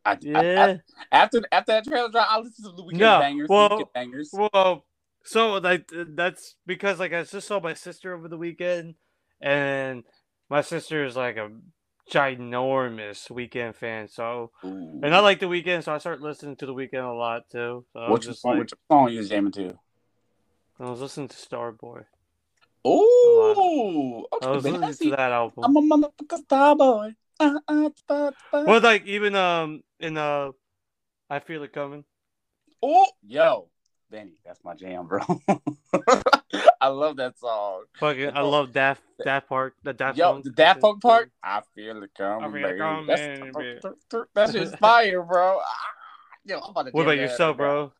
I, 0.05 0.13
I- 0.13 0.19
Yeah. 0.21 0.77
I- 0.77 0.81
after 1.17 1.43
after 1.53 1.73
that 1.73 1.85
trailer 1.85 2.11
drop, 2.11 2.27
I 2.29 2.39
listened 2.41 2.65
to 2.67 2.73
the 2.77 2.83
Weeknd 2.83 2.99
No, 2.99 3.19
bangers. 3.21 3.49
well- 3.49 3.69
Weeknd 3.71 3.93
bangers. 3.93 4.31
Well, 4.33 4.85
so 5.23 5.55
like 5.59 5.89
that's 5.93 6.57
because 6.67 6.99
like 6.99 7.13
I 7.13 7.23
just 7.23 7.47
saw 7.47 7.61
my 7.61 7.75
sister 7.75 8.15
over 8.15 8.27
the 8.27 8.37
weekend, 8.37 8.97
and 9.41 10.03
my 10.51 10.61
sister 10.61 11.05
is 11.05 11.15
like 11.15 11.37
a 11.37 11.51
ginormous 12.11 13.31
Weeknd 13.31 13.75
fan. 13.75 14.09
So 14.09 14.51
Ooh. 14.65 15.01
and 15.03 15.15
I 15.15 15.21
like 15.21 15.41
the 15.41 15.47
Weeknd, 15.47 15.85
so 15.85 15.95
I 15.95 15.99
start 15.99 16.21
listening 16.21 16.57
to 16.57 16.67
the 16.67 16.75
Weeknd 16.75 17.09
a 17.09 17.15
lot 17.15 17.49
too. 17.51 17.85
So 17.93 18.13
Which 18.13 18.25
just 18.25 18.43
song? 18.43 18.53
like 18.53 18.59
Which 18.61 18.73
song 18.91 19.11
you 19.11 19.19
was 19.19 19.29
jamming 19.29 19.53
to? 19.53 19.79
I 20.81 20.91
was 20.91 21.01
listening 21.01 21.29
to 21.29 21.37
Starboy. 21.37 22.05
Ooh, 22.87 24.27
I 24.43 24.51
was 24.51 24.65
listening 24.65 24.95
to 24.95 25.11
that 25.11 25.33
album. 25.33 25.65
I'm 25.65 25.77
a 25.77 25.97
motherfucker 25.99 26.39
star 26.39 26.77
boy. 26.77 27.15
Uh, 27.41 27.59
uh, 27.67 27.91
uh, 28.09 28.31
uh. 28.53 28.65
Well, 28.67 28.81
like 28.81 29.07
even 29.07 29.35
um 29.35 29.83
in 30.01 30.19
uh, 30.19 30.51
I 31.31 31.39
feel 31.39 31.63
it 31.63 31.73
coming. 31.73 32.05
Oh, 32.83 33.07
yo, 33.27 33.69
Benny, 34.11 34.39
that's 34.45 34.63
my 34.63 34.75
jam, 34.75 35.07
bro. 35.07 35.21
I 36.81 36.89
love 36.89 37.17
that 37.17 37.39
song. 37.39 37.85
Fucking, 37.99 38.31
I 38.35 38.41
love 38.43 38.73
Daft 38.73 39.03
Daft 39.25 39.49
Park. 39.49 39.75
The 39.83 39.93
Daft 39.93 40.19
Yo, 40.19 40.33
Punk. 40.33 40.45
the 40.45 40.51
Daft 40.51 40.81
Punk 40.81 41.03
part, 41.03 41.31
I 41.43 41.63
feel 41.75 42.03
it 42.03 42.11
coming, 42.17 42.45
I 42.45 42.51
feel 42.51 42.63
baby. 42.63 42.79
coming, 42.79 43.07
baby. 43.07 43.81
That's, 43.83 44.27
that 44.35 44.53
shit's 44.53 44.75
fire, 44.81 45.23
bro. 45.23 45.59
Ah, 45.61 45.65
Yo, 46.45 46.59
I'm 46.61 46.71
about 46.71 46.87
to 46.87 46.93
What 46.93 47.03
about 47.03 47.17
that 47.17 47.23
yourself, 47.23 47.59
right 47.59 47.91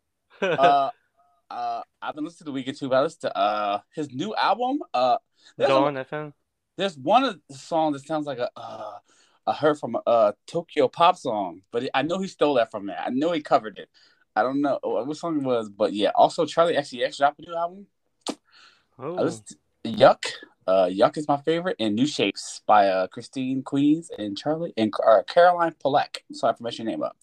bro? 0.41 0.59
uh, 0.59 0.91
uh, 1.51 1.83
I've 2.03 2.15
been 2.15 2.25
listening 2.25 2.53
to 2.55 2.63
the 2.63 2.73
Weeknd 2.73 2.79
too, 2.79 2.89
but 2.89 2.97
I 2.97 3.03
listened 3.03 3.23
to 3.23 3.37
uh 3.37 3.81
his 3.95 4.13
new 4.13 4.35
album. 4.35 4.81
Uh, 4.93 5.17
there's, 5.57 5.71
a- 5.71 5.75
FM. 5.75 6.33
there's 6.77 6.99
one 6.99 7.25
of 7.25 7.39
the 7.49 7.55
songs 7.57 7.97
that 7.99 8.07
sounds 8.07 8.27
like 8.27 8.39
a 8.39 8.51
uh, 8.57 8.99
I 9.47 9.53
heard 9.53 9.79
from 9.79 9.95
a 9.97 10.09
uh, 10.09 10.33
Tokyo 10.47 10.89
pop 10.89 11.17
song, 11.17 11.63
but 11.71 11.89
I 11.95 12.03
know 12.03 12.19
he 12.19 12.29
stole 12.29 12.55
that 12.55 12.71
from 12.71 12.87
that. 12.87 13.07
I 13.07 13.11
know 13.11 13.33
he 13.33 13.43
covered 13.43 13.79
it. 13.79 13.89
I 14.37 14.43
don't 14.43 14.61
know 14.63 14.79
what 14.83 15.17
song 15.17 15.39
it 15.41 15.45
was, 15.45 15.69
but 15.69 15.93
yeah. 15.93 16.11
Also, 16.15 16.45
Charli 16.45 16.77
XCX 16.77 17.19
dropped 17.19 17.39
a 17.39 17.43
new 17.43 17.55
album. 17.55 17.87
Oh, 18.99 19.29
to 19.29 19.57
Yuck. 19.85 20.25
Uh, 20.67 20.87
Yuck 20.87 21.17
is 21.19 21.29
my 21.29 21.37
favorite, 21.37 21.77
and 21.79 21.95
New 21.95 22.07
Shapes 22.07 22.63
by 22.67 22.89
uh, 22.89 23.07
Christine 23.07 23.63
Queens 23.63 24.11
and 24.17 24.37
Charli 24.41 24.73
and 24.77 24.93
uh, 25.07 25.23
Caroline 25.27 25.75
Polak. 25.85 26.19
Sorry 26.33 26.55
for 26.57 26.63
messing 26.63 26.87
your 26.87 26.93
name 26.93 27.03
up, 27.03 27.17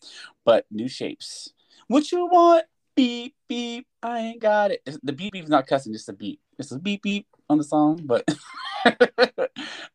but 0.45 0.65
New 0.69 0.87
Shapes. 0.87 1.51
What 1.87 2.11
you 2.11 2.27
want? 2.27 2.65
Beep 2.95 3.35
beep. 3.47 3.87
I 4.03 4.19
ain't 4.19 4.41
got 4.41 4.71
it. 4.71 4.87
The 5.01 5.13
beep 5.13 5.33
beep's 5.33 5.49
not 5.49 5.65
cussing, 5.65 5.93
just 5.93 6.09
a 6.09 6.13
beep. 6.13 6.39
It's 6.59 6.71
a 6.71 6.79
beep 6.79 7.01
beep 7.01 7.27
on 7.49 7.57
the 7.57 7.63
song, 7.63 8.01
but 8.05 8.27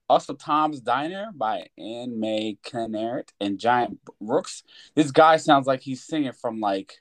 also 0.08 0.34
Tom's 0.34 0.80
Diner 0.80 1.30
by 1.34 1.66
Anne 1.78 2.18
May 2.18 2.58
Kennert 2.64 3.28
and 3.40 3.58
Giant 3.58 4.00
Brooks. 4.20 4.62
This 4.94 5.10
guy 5.10 5.36
sounds 5.36 5.66
like 5.66 5.82
he's 5.82 6.04
singing 6.04 6.32
from 6.32 6.58
like 6.58 7.00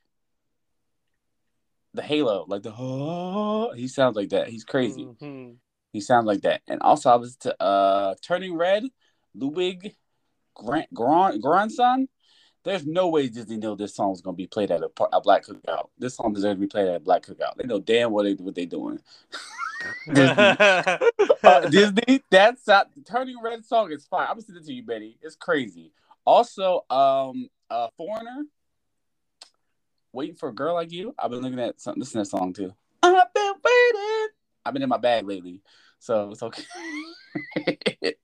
the 1.96 2.02
Halo, 2.02 2.46
like 2.48 2.64
the 2.64 2.74
oh, 2.78 3.74
he 3.74 3.88
sounds 3.88 4.16
like 4.16 4.30
that. 4.30 4.48
He's 4.50 4.64
crazy. 4.64 5.06
mhm. 5.06 5.56
He 5.94 6.02
sounds 6.02 6.26
like 6.26 6.42
that. 6.42 6.62
And 6.68 6.82
also, 6.82 7.10
I 7.10 7.16
was 7.16 7.38
to 7.38 7.62
uh, 7.62 8.16
Turning 8.22 8.56
Red, 8.56 8.84
Ludwig 9.34 9.96
Grant 10.54 10.94
Grand, 10.94 11.42
grandson. 11.42 12.08
There's 12.64 12.86
no 12.86 13.10
way 13.10 13.30
Disney 13.30 13.58
knew 13.58 13.76
this 13.76 13.96
song 13.96 14.10
was 14.10 14.22
gonna 14.22 14.36
be 14.36 14.48
played 14.48 14.72
at 14.72 14.82
a, 14.82 14.90
par- 14.90 15.10
a 15.14 15.22
black 15.22 15.46
cookout. 15.46 15.90
This 15.98 16.16
song 16.16 16.34
deserves 16.34 16.56
to 16.56 16.62
be 16.62 16.68
played 16.68 16.88
at 16.88 16.96
a 16.96 17.00
black 17.00 17.22
cookout. 17.24 17.56
They 17.58 17.66
know 17.66 17.80
damn 17.80 18.12
what 18.12 18.24
they 18.24 18.34
what 18.34 18.56
they 18.56 18.66
doing. 18.66 19.00
Disney, 20.14 20.36
uh, 21.44 21.70
Disney, 21.70 22.24
that's 22.32 22.68
not 22.68 22.90
Turning 23.06 23.38
Red 23.42 23.64
song 23.66 23.92
is 23.92 24.06
fine. 24.06 24.24
I'm 24.24 24.34
gonna 24.34 24.42
send 24.42 24.58
it 24.58 24.66
to 24.66 24.74
you, 24.74 24.84
Betty. 24.84 25.18
It's 25.22 25.36
crazy. 25.36 25.92
Also, 26.26 26.86
um, 26.90 27.50
uh, 27.70 27.88
Foreigner, 27.98 28.46
waiting 30.16 30.36
for 30.36 30.50
a 30.50 30.54
girl 30.54 30.74
like 30.74 30.92
you. 30.92 31.14
I've 31.20 31.30
been 31.30 31.42
looking 31.42 31.60
at 31.60 31.80
some, 31.80 31.96
listening 31.98 32.24
to 32.24 32.32
that 32.32 32.38
song 32.38 32.54
too. 32.54 32.74
I've 33.04 33.34
been 33.34 33.54
waiting. 33.64 34.28
I've 34.66 34.74
been 34.74 34.82
in 34.82 34.90
my 34.90 34.98
bag 34.98 35.28
lately, 35.28 35.62
so 36.00 36.32
it's 36.32 36.42
okay. 36.42 36.64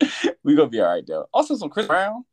we 0.44 0.56
gonna 0.56 0.70
be 0.70 0.80
all 0.80 0.88
right 0.88 1.06
though. 1.06 1.28
Also, 1.34 1.56
some 1.56 1.70
Chris 1.70 1.86
Brown, 1.86 2.26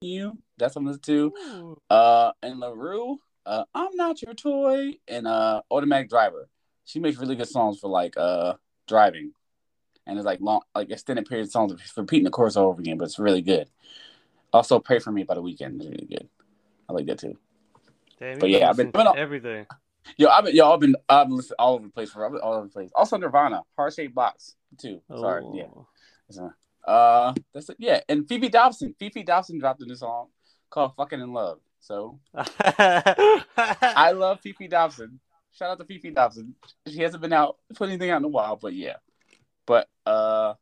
you. 0.00 0.38
That's 0.56 0.74
something 0.74 0.98
too. 1.00 1.32
Ooh. 1.38 1.76
Uh, 1.90 2.32
and 2.42 2.58
La 2.60 2.68
Roux, 2.68 3.18
uh, 3.44 3.64
I'm 3.74 3.94
not 3.96 4.22
your 4.22 4.34
toy, 4.34 4.94
and 5.08 5.26
uh, 5.26 5.62
Automatic 5.70 6.08
Driver. 6.08 6.48
She 6.84 7.00
makes 7.00 7.18
really 7.18 7.36
good 7.36 7.48
songs 7.48 7.78
for 7.78 7.88
like 7.88 8.16
uh 8.16 8.54
driving, 8.86 9.32
and 10.06 10.18
it's 10.18 10.26
like 10.26 10.40
long, 10.40 10.62
like 10.74 10.90
extended 10.90 11.26
period 11.26 11.50
songs, 11.50 11.72
of 11.72 11.80
repeating 11.96 12.24
the 12.24 12.30
chorus 12.30 12.56
over 12.56 12.80
again, 12.80 12.96
but 12.96 13.04
it's 13.04 13.18
really 13.18 13.42
good. 13.42 13.68
Also, 14.52 14.78
Pray 14.80 14.98
for 14.98 15.12
Me 15.12 15.22
by 15.22 15.34
the 15.34 15.42
Weeknd 15.42 15.80
is 15.80 15.86
really 15.88 16.06
good. 16.06 16.28
I 16.88 16.92
like 16.92 17.06
that 17.06 17.18
too. 17.18 17.36
Damn, 18.20 18.38
But 18.38 18.50
yeah, 18.50 18.68
I've 18.68 18.76
been 18.76 18.86
listen 18.88 18.92
doing 18.92 19.06
all- 19.06 19.16
everything. 19.16 19.66
Yo, 20.16 20.28
I've 20.28 20.44
been, 20.44 20.54
yo, 20.56 20.72
I've 20.72 20.80
been, 20.80 20.96
I've 21.08 21.26
been 21.28 21.36
listening 21.36 21.56
all 21.58 21.74
over 21.74 21.86
the 21.86 21.92
place 21.92 22.10
for 22.10 22.24
I've 22.24 22.32
been 22.32 22.40
all 22.40 22.54
over 22.54 22.66
the 22.66 22.72
place. 22.72 22.90
Also 22.94 23.16
Nirvana, 23.16 23.62
Heart 23.76 23.94
Shaped 23.94 24.14
Box 24.14 24.54
too. 24.78 25.00
Sorry, 25.08 25.44
yeah. 25.54 25.64
Oh. 26.38 26.52
Uh, 26.90 27.34
that's 27.52 27.68
it. 27.68 27.76
Yeah, 27.78 28.00
and 28.08 28.26
Fefe 28.26 28.50
Dobson, 28.50 28.94
Fefe 29.00 29.24
Dobson 29.24 29.58
dropped 29.58 29.82
a 29.82 29.86
new 29.86 29.94
song 29.94 30.28
called 30.70 30.94
"Fucking 30.96 31.20
in 31.20 31.32
Love." 31.32 31.60
So 31.80 32.18
I 32.34 34.12
love 34.14 34.40
Fefe 34.42 34.68
Dobson. 34.68 35.20
Shout 35.52 35.70
out 35.70 35.78
to 35.78 35.84
Fefe 35.84 36.14
Dobson. 36.14 36.54
She 36.88 37.00
hasn't 37.02 37.20
been 37.22 37.32
out 37.32 37.56
put 37.74 37.88
anything 37.88 38.10
out 38.10 38.18
in 38.18 38.24
a 38.24 38.28
while, 38.28 38.56
but 38.56 38.72
yeah. 38.74 38.96
But 39.66 39.88
uh, 40.06 40.54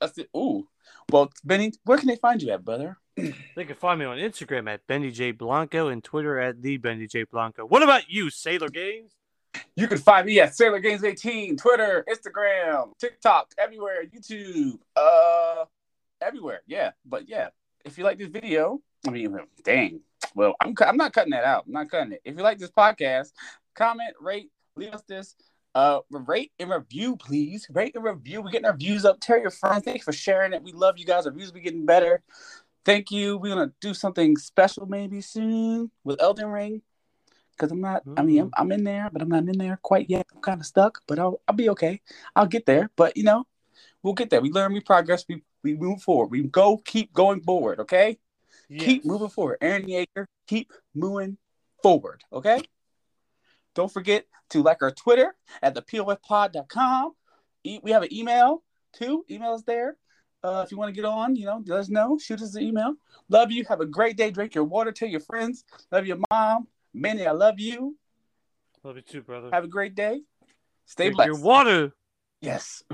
that's 0.00 0.18
it. 0.18 0.28
Ooh, 0.36 0.66
well, 1.10 1.30
Benny, 1.44 1.72
where 1.84 1.98
can 1.98 2.08
they 2.08 2.16
find 2.16 2.42
you 2.42 2.50
at, 2.52 2.64
brother? 2.64 2.98
They 3.16 3.64
can 3.64 3.76
find 3.76 3.98
me 3.98 4.04
on 4.04 4.18
Instagram 4.18 4.68
at 4.68 4.86
Benny 4.86 5.10
J 5.10 5.32
Blanco 5.32 5.88
and 5.88 6.04
Twitter 6.04 6.38
at 6.38 6.60
the 6.60 6.76
Benny 6.76 7.06
J 7.06 7.24
Blanco. 7.24 7.64
What 7.64 7.82
about 7.82 8.10
you, 8.10 8.28
Sailor 8.28 8.68
Games? 8.68 9.12
You 9.74 9.88
can 9.88 9.98
find 9.98 10.26
me 10.26 10.38
at 10.40 10.54
Sailor 10.54 10.80
Games 10.80 11.02
18, 11.02 11.56
Twitter, 11.56 12.04
Instagram, 12.08 12.90
TikTok, 12.98 13.52
everywhere, 13.56 14.04
YouTube, 14.04 14.78
uh, 14.96 15.64
everywhere. 16.20 16.60
Yeah, 16.66 16.90
but 17.06 17.28
yeah, 17.28 17.48
if 17.86 17.96
you 17.96 18.04
like 18.04 18.18
this 18.18 18.28
video, 18.28 18.82
I 19.06 19.10
mean, 19.10 19.38
dang, 19.64 20.00
well, 20.34 20.54
I'm 20.60 20.74
I'm 20.80 20.96
not 20.96 21.12
cutting 21.12 21.30
that 21.30 21.44
out. 21.44 21.64
I'm 21.66 21.72
not 21.72 21.90
cutting 21.90 22.12
it. 22.12 22.20
If 22.24 22.36
you 22.36 22.42
like 22.42 22.58
this 22.58 22.70
podcast, 22.70 23.32
comment, 23.74 24.14
rate, 24.20 24.50
leave 24.76 24.92
us 24.92 25.02
this. 25.08 25.36
Uh, 25.76 26.00
rate 26.10 26.52
and 26.58 26.70
review, 26.70 27.16
please. 27.16 27.66
Rate 27.70 27.94
and 27.94 28.02
review. 28.02 28.40
We're 28.40 28.50
getting 28.50 28.64
our 28.64 28.76
views 28.76 29.04
up. 29.04 29.20
Tell 29.20 29.38
your 29.38 29.50
friends. 29.50 29.84
Thanks 29.84 30.06
for 30.06 30.12
sharing 30.12 30.54
it. 30.54 30.62
We 30.62 30.72
love 30.72 30.96
you 30.96 31.04
guys. 31.04 31.26
Our 31.26 31.32
views 31.32 31.52
be 31.52 31.60
getting 31.60 31.84
better. 31.84 32.22
Thank 32.86 33.10
you. 33.10 33.36
We're 33.36 33.54
gonna 33.54 33.72
do 33.82 33.92
something 33.92 34.38
special 34.38 34.86
maybe 34.86 35.20
soon 35.20 35.90
with 36.02 36.22
Elden 36.22 36.46
Ring. 36.46 36.80
Cause 37.58 37.70
I'm 37.70 37.82
not. 37.82 38.04
I 38.16 38.22
mean, 38.22 38.40
I'm, 38.40 38.50
I'm 38.56 38.72
in 38.72 38.84
there, 38.84 39.10
but 39.12 39.20
I'm 39.20 39.28
not 39.28 39.48
in 39.48 39.58
there 39.58 39.78
quite 39.82 40.08
yet. 40.08 40.26
I'm 40.34 40.40
kind 40.40 40.60
of 40.60 40.66
stuck, 40.66 41.02
but 41.06 41.18
I'll 41.18 41.42
I'll 41.46 41.54
be 41.54 41.68
okay. 41.70 42.00
I'll 42.34 42.46
get 42.46 42.64
there. 42.64 42.90
But 42.96 43.14
you 43.18 43.24
know, 43.24 43.44
we'll 44.02 44.14
get 44.14 44.30
there. 44.30 44.40
We 44.40 44.50
learn, 44.50 44.72
we 44.72 44.80
progress, 44.80 45.26
we 45.28 45.42
we 45.62 45.74
move 45.74 46.00
forward. 46.00 46.30
We 46.30 46.42
go, 46.44 46.78
keep 46.78 47.12
going 47.12 47.42
forward. 47.42 47.80
Okay 47.80 48.18
keep 48.78 49.04
moving 49.04 49.28
forward. 49.28 49.58
Eren 49.60 49.86
Yeager, 49.86 50.26
keep 50.46 50.72
moving 50.94 51.38
forward. 51.82 52.22
Okay. 52.32 52.62
Don't 53.76 53.92
forget 53.92 54.24
to 54.50 54.62
like 54.62 54.82
our 54.82 54.90
Twitter 54.90 55.36
at 55.62 55.74
the 55.74 55.82
POFpod.com. 55.82 57.12
E- 57.62 57.78
we 57.82 57.92
have 57.92 58.02
an 58.02 58.12
email 58.12 58.64
too. 58.92 59.24
Email's 59.30 59.62
there. 59.64 59.96
Uh, 60.42 60.62
if 60.64 60.72
you 60.72 60.78
want 60.78 60.88
to 60.88 60.94
get 60.94 61.04
on, 61.04 61.36
you 61.36 61.44
know, 61.44 61.62
let 61.66 61.80
us 61.80 61.88
know. 61.88 62.18
Shoot 62.18 62.40
us 62.40 62.54
an 62.54 62.62
email. 62.62 62.94
Love 63.28 63.50
you. 63.52 63.64
Have 63.68 63.80
a 63.80 63.86
great 63.86 64.16
day. 64.16 64.30
Drink 64.30 64.54
your 64.54 64.64
water. 64.64 64.92
Tell 64.92 65.08
your 65.08 65.20
friends. 65.20 65.64
Love 65.92 66.06
your 66.06 66.18
mom. 66.30 66.68
Manny, 66.94 67.26
I 67.26 67.32
love 67.32 67.58
you. 67.60 67.96
Love 68.82 68.96
you 68.96 69.02
too, 69.02 69.22
brother. 69.22 69.50
Have 69.52 69.64
a 69.64 69.68
great 69.68 69.94
day. 69.94 70.22
Stay 70.86 71.04
Drink 71.04 71.16
blessed. 71.16 71.28
your 71.28 71.40
water. 71.40 71.92
yes. 72.40 72.82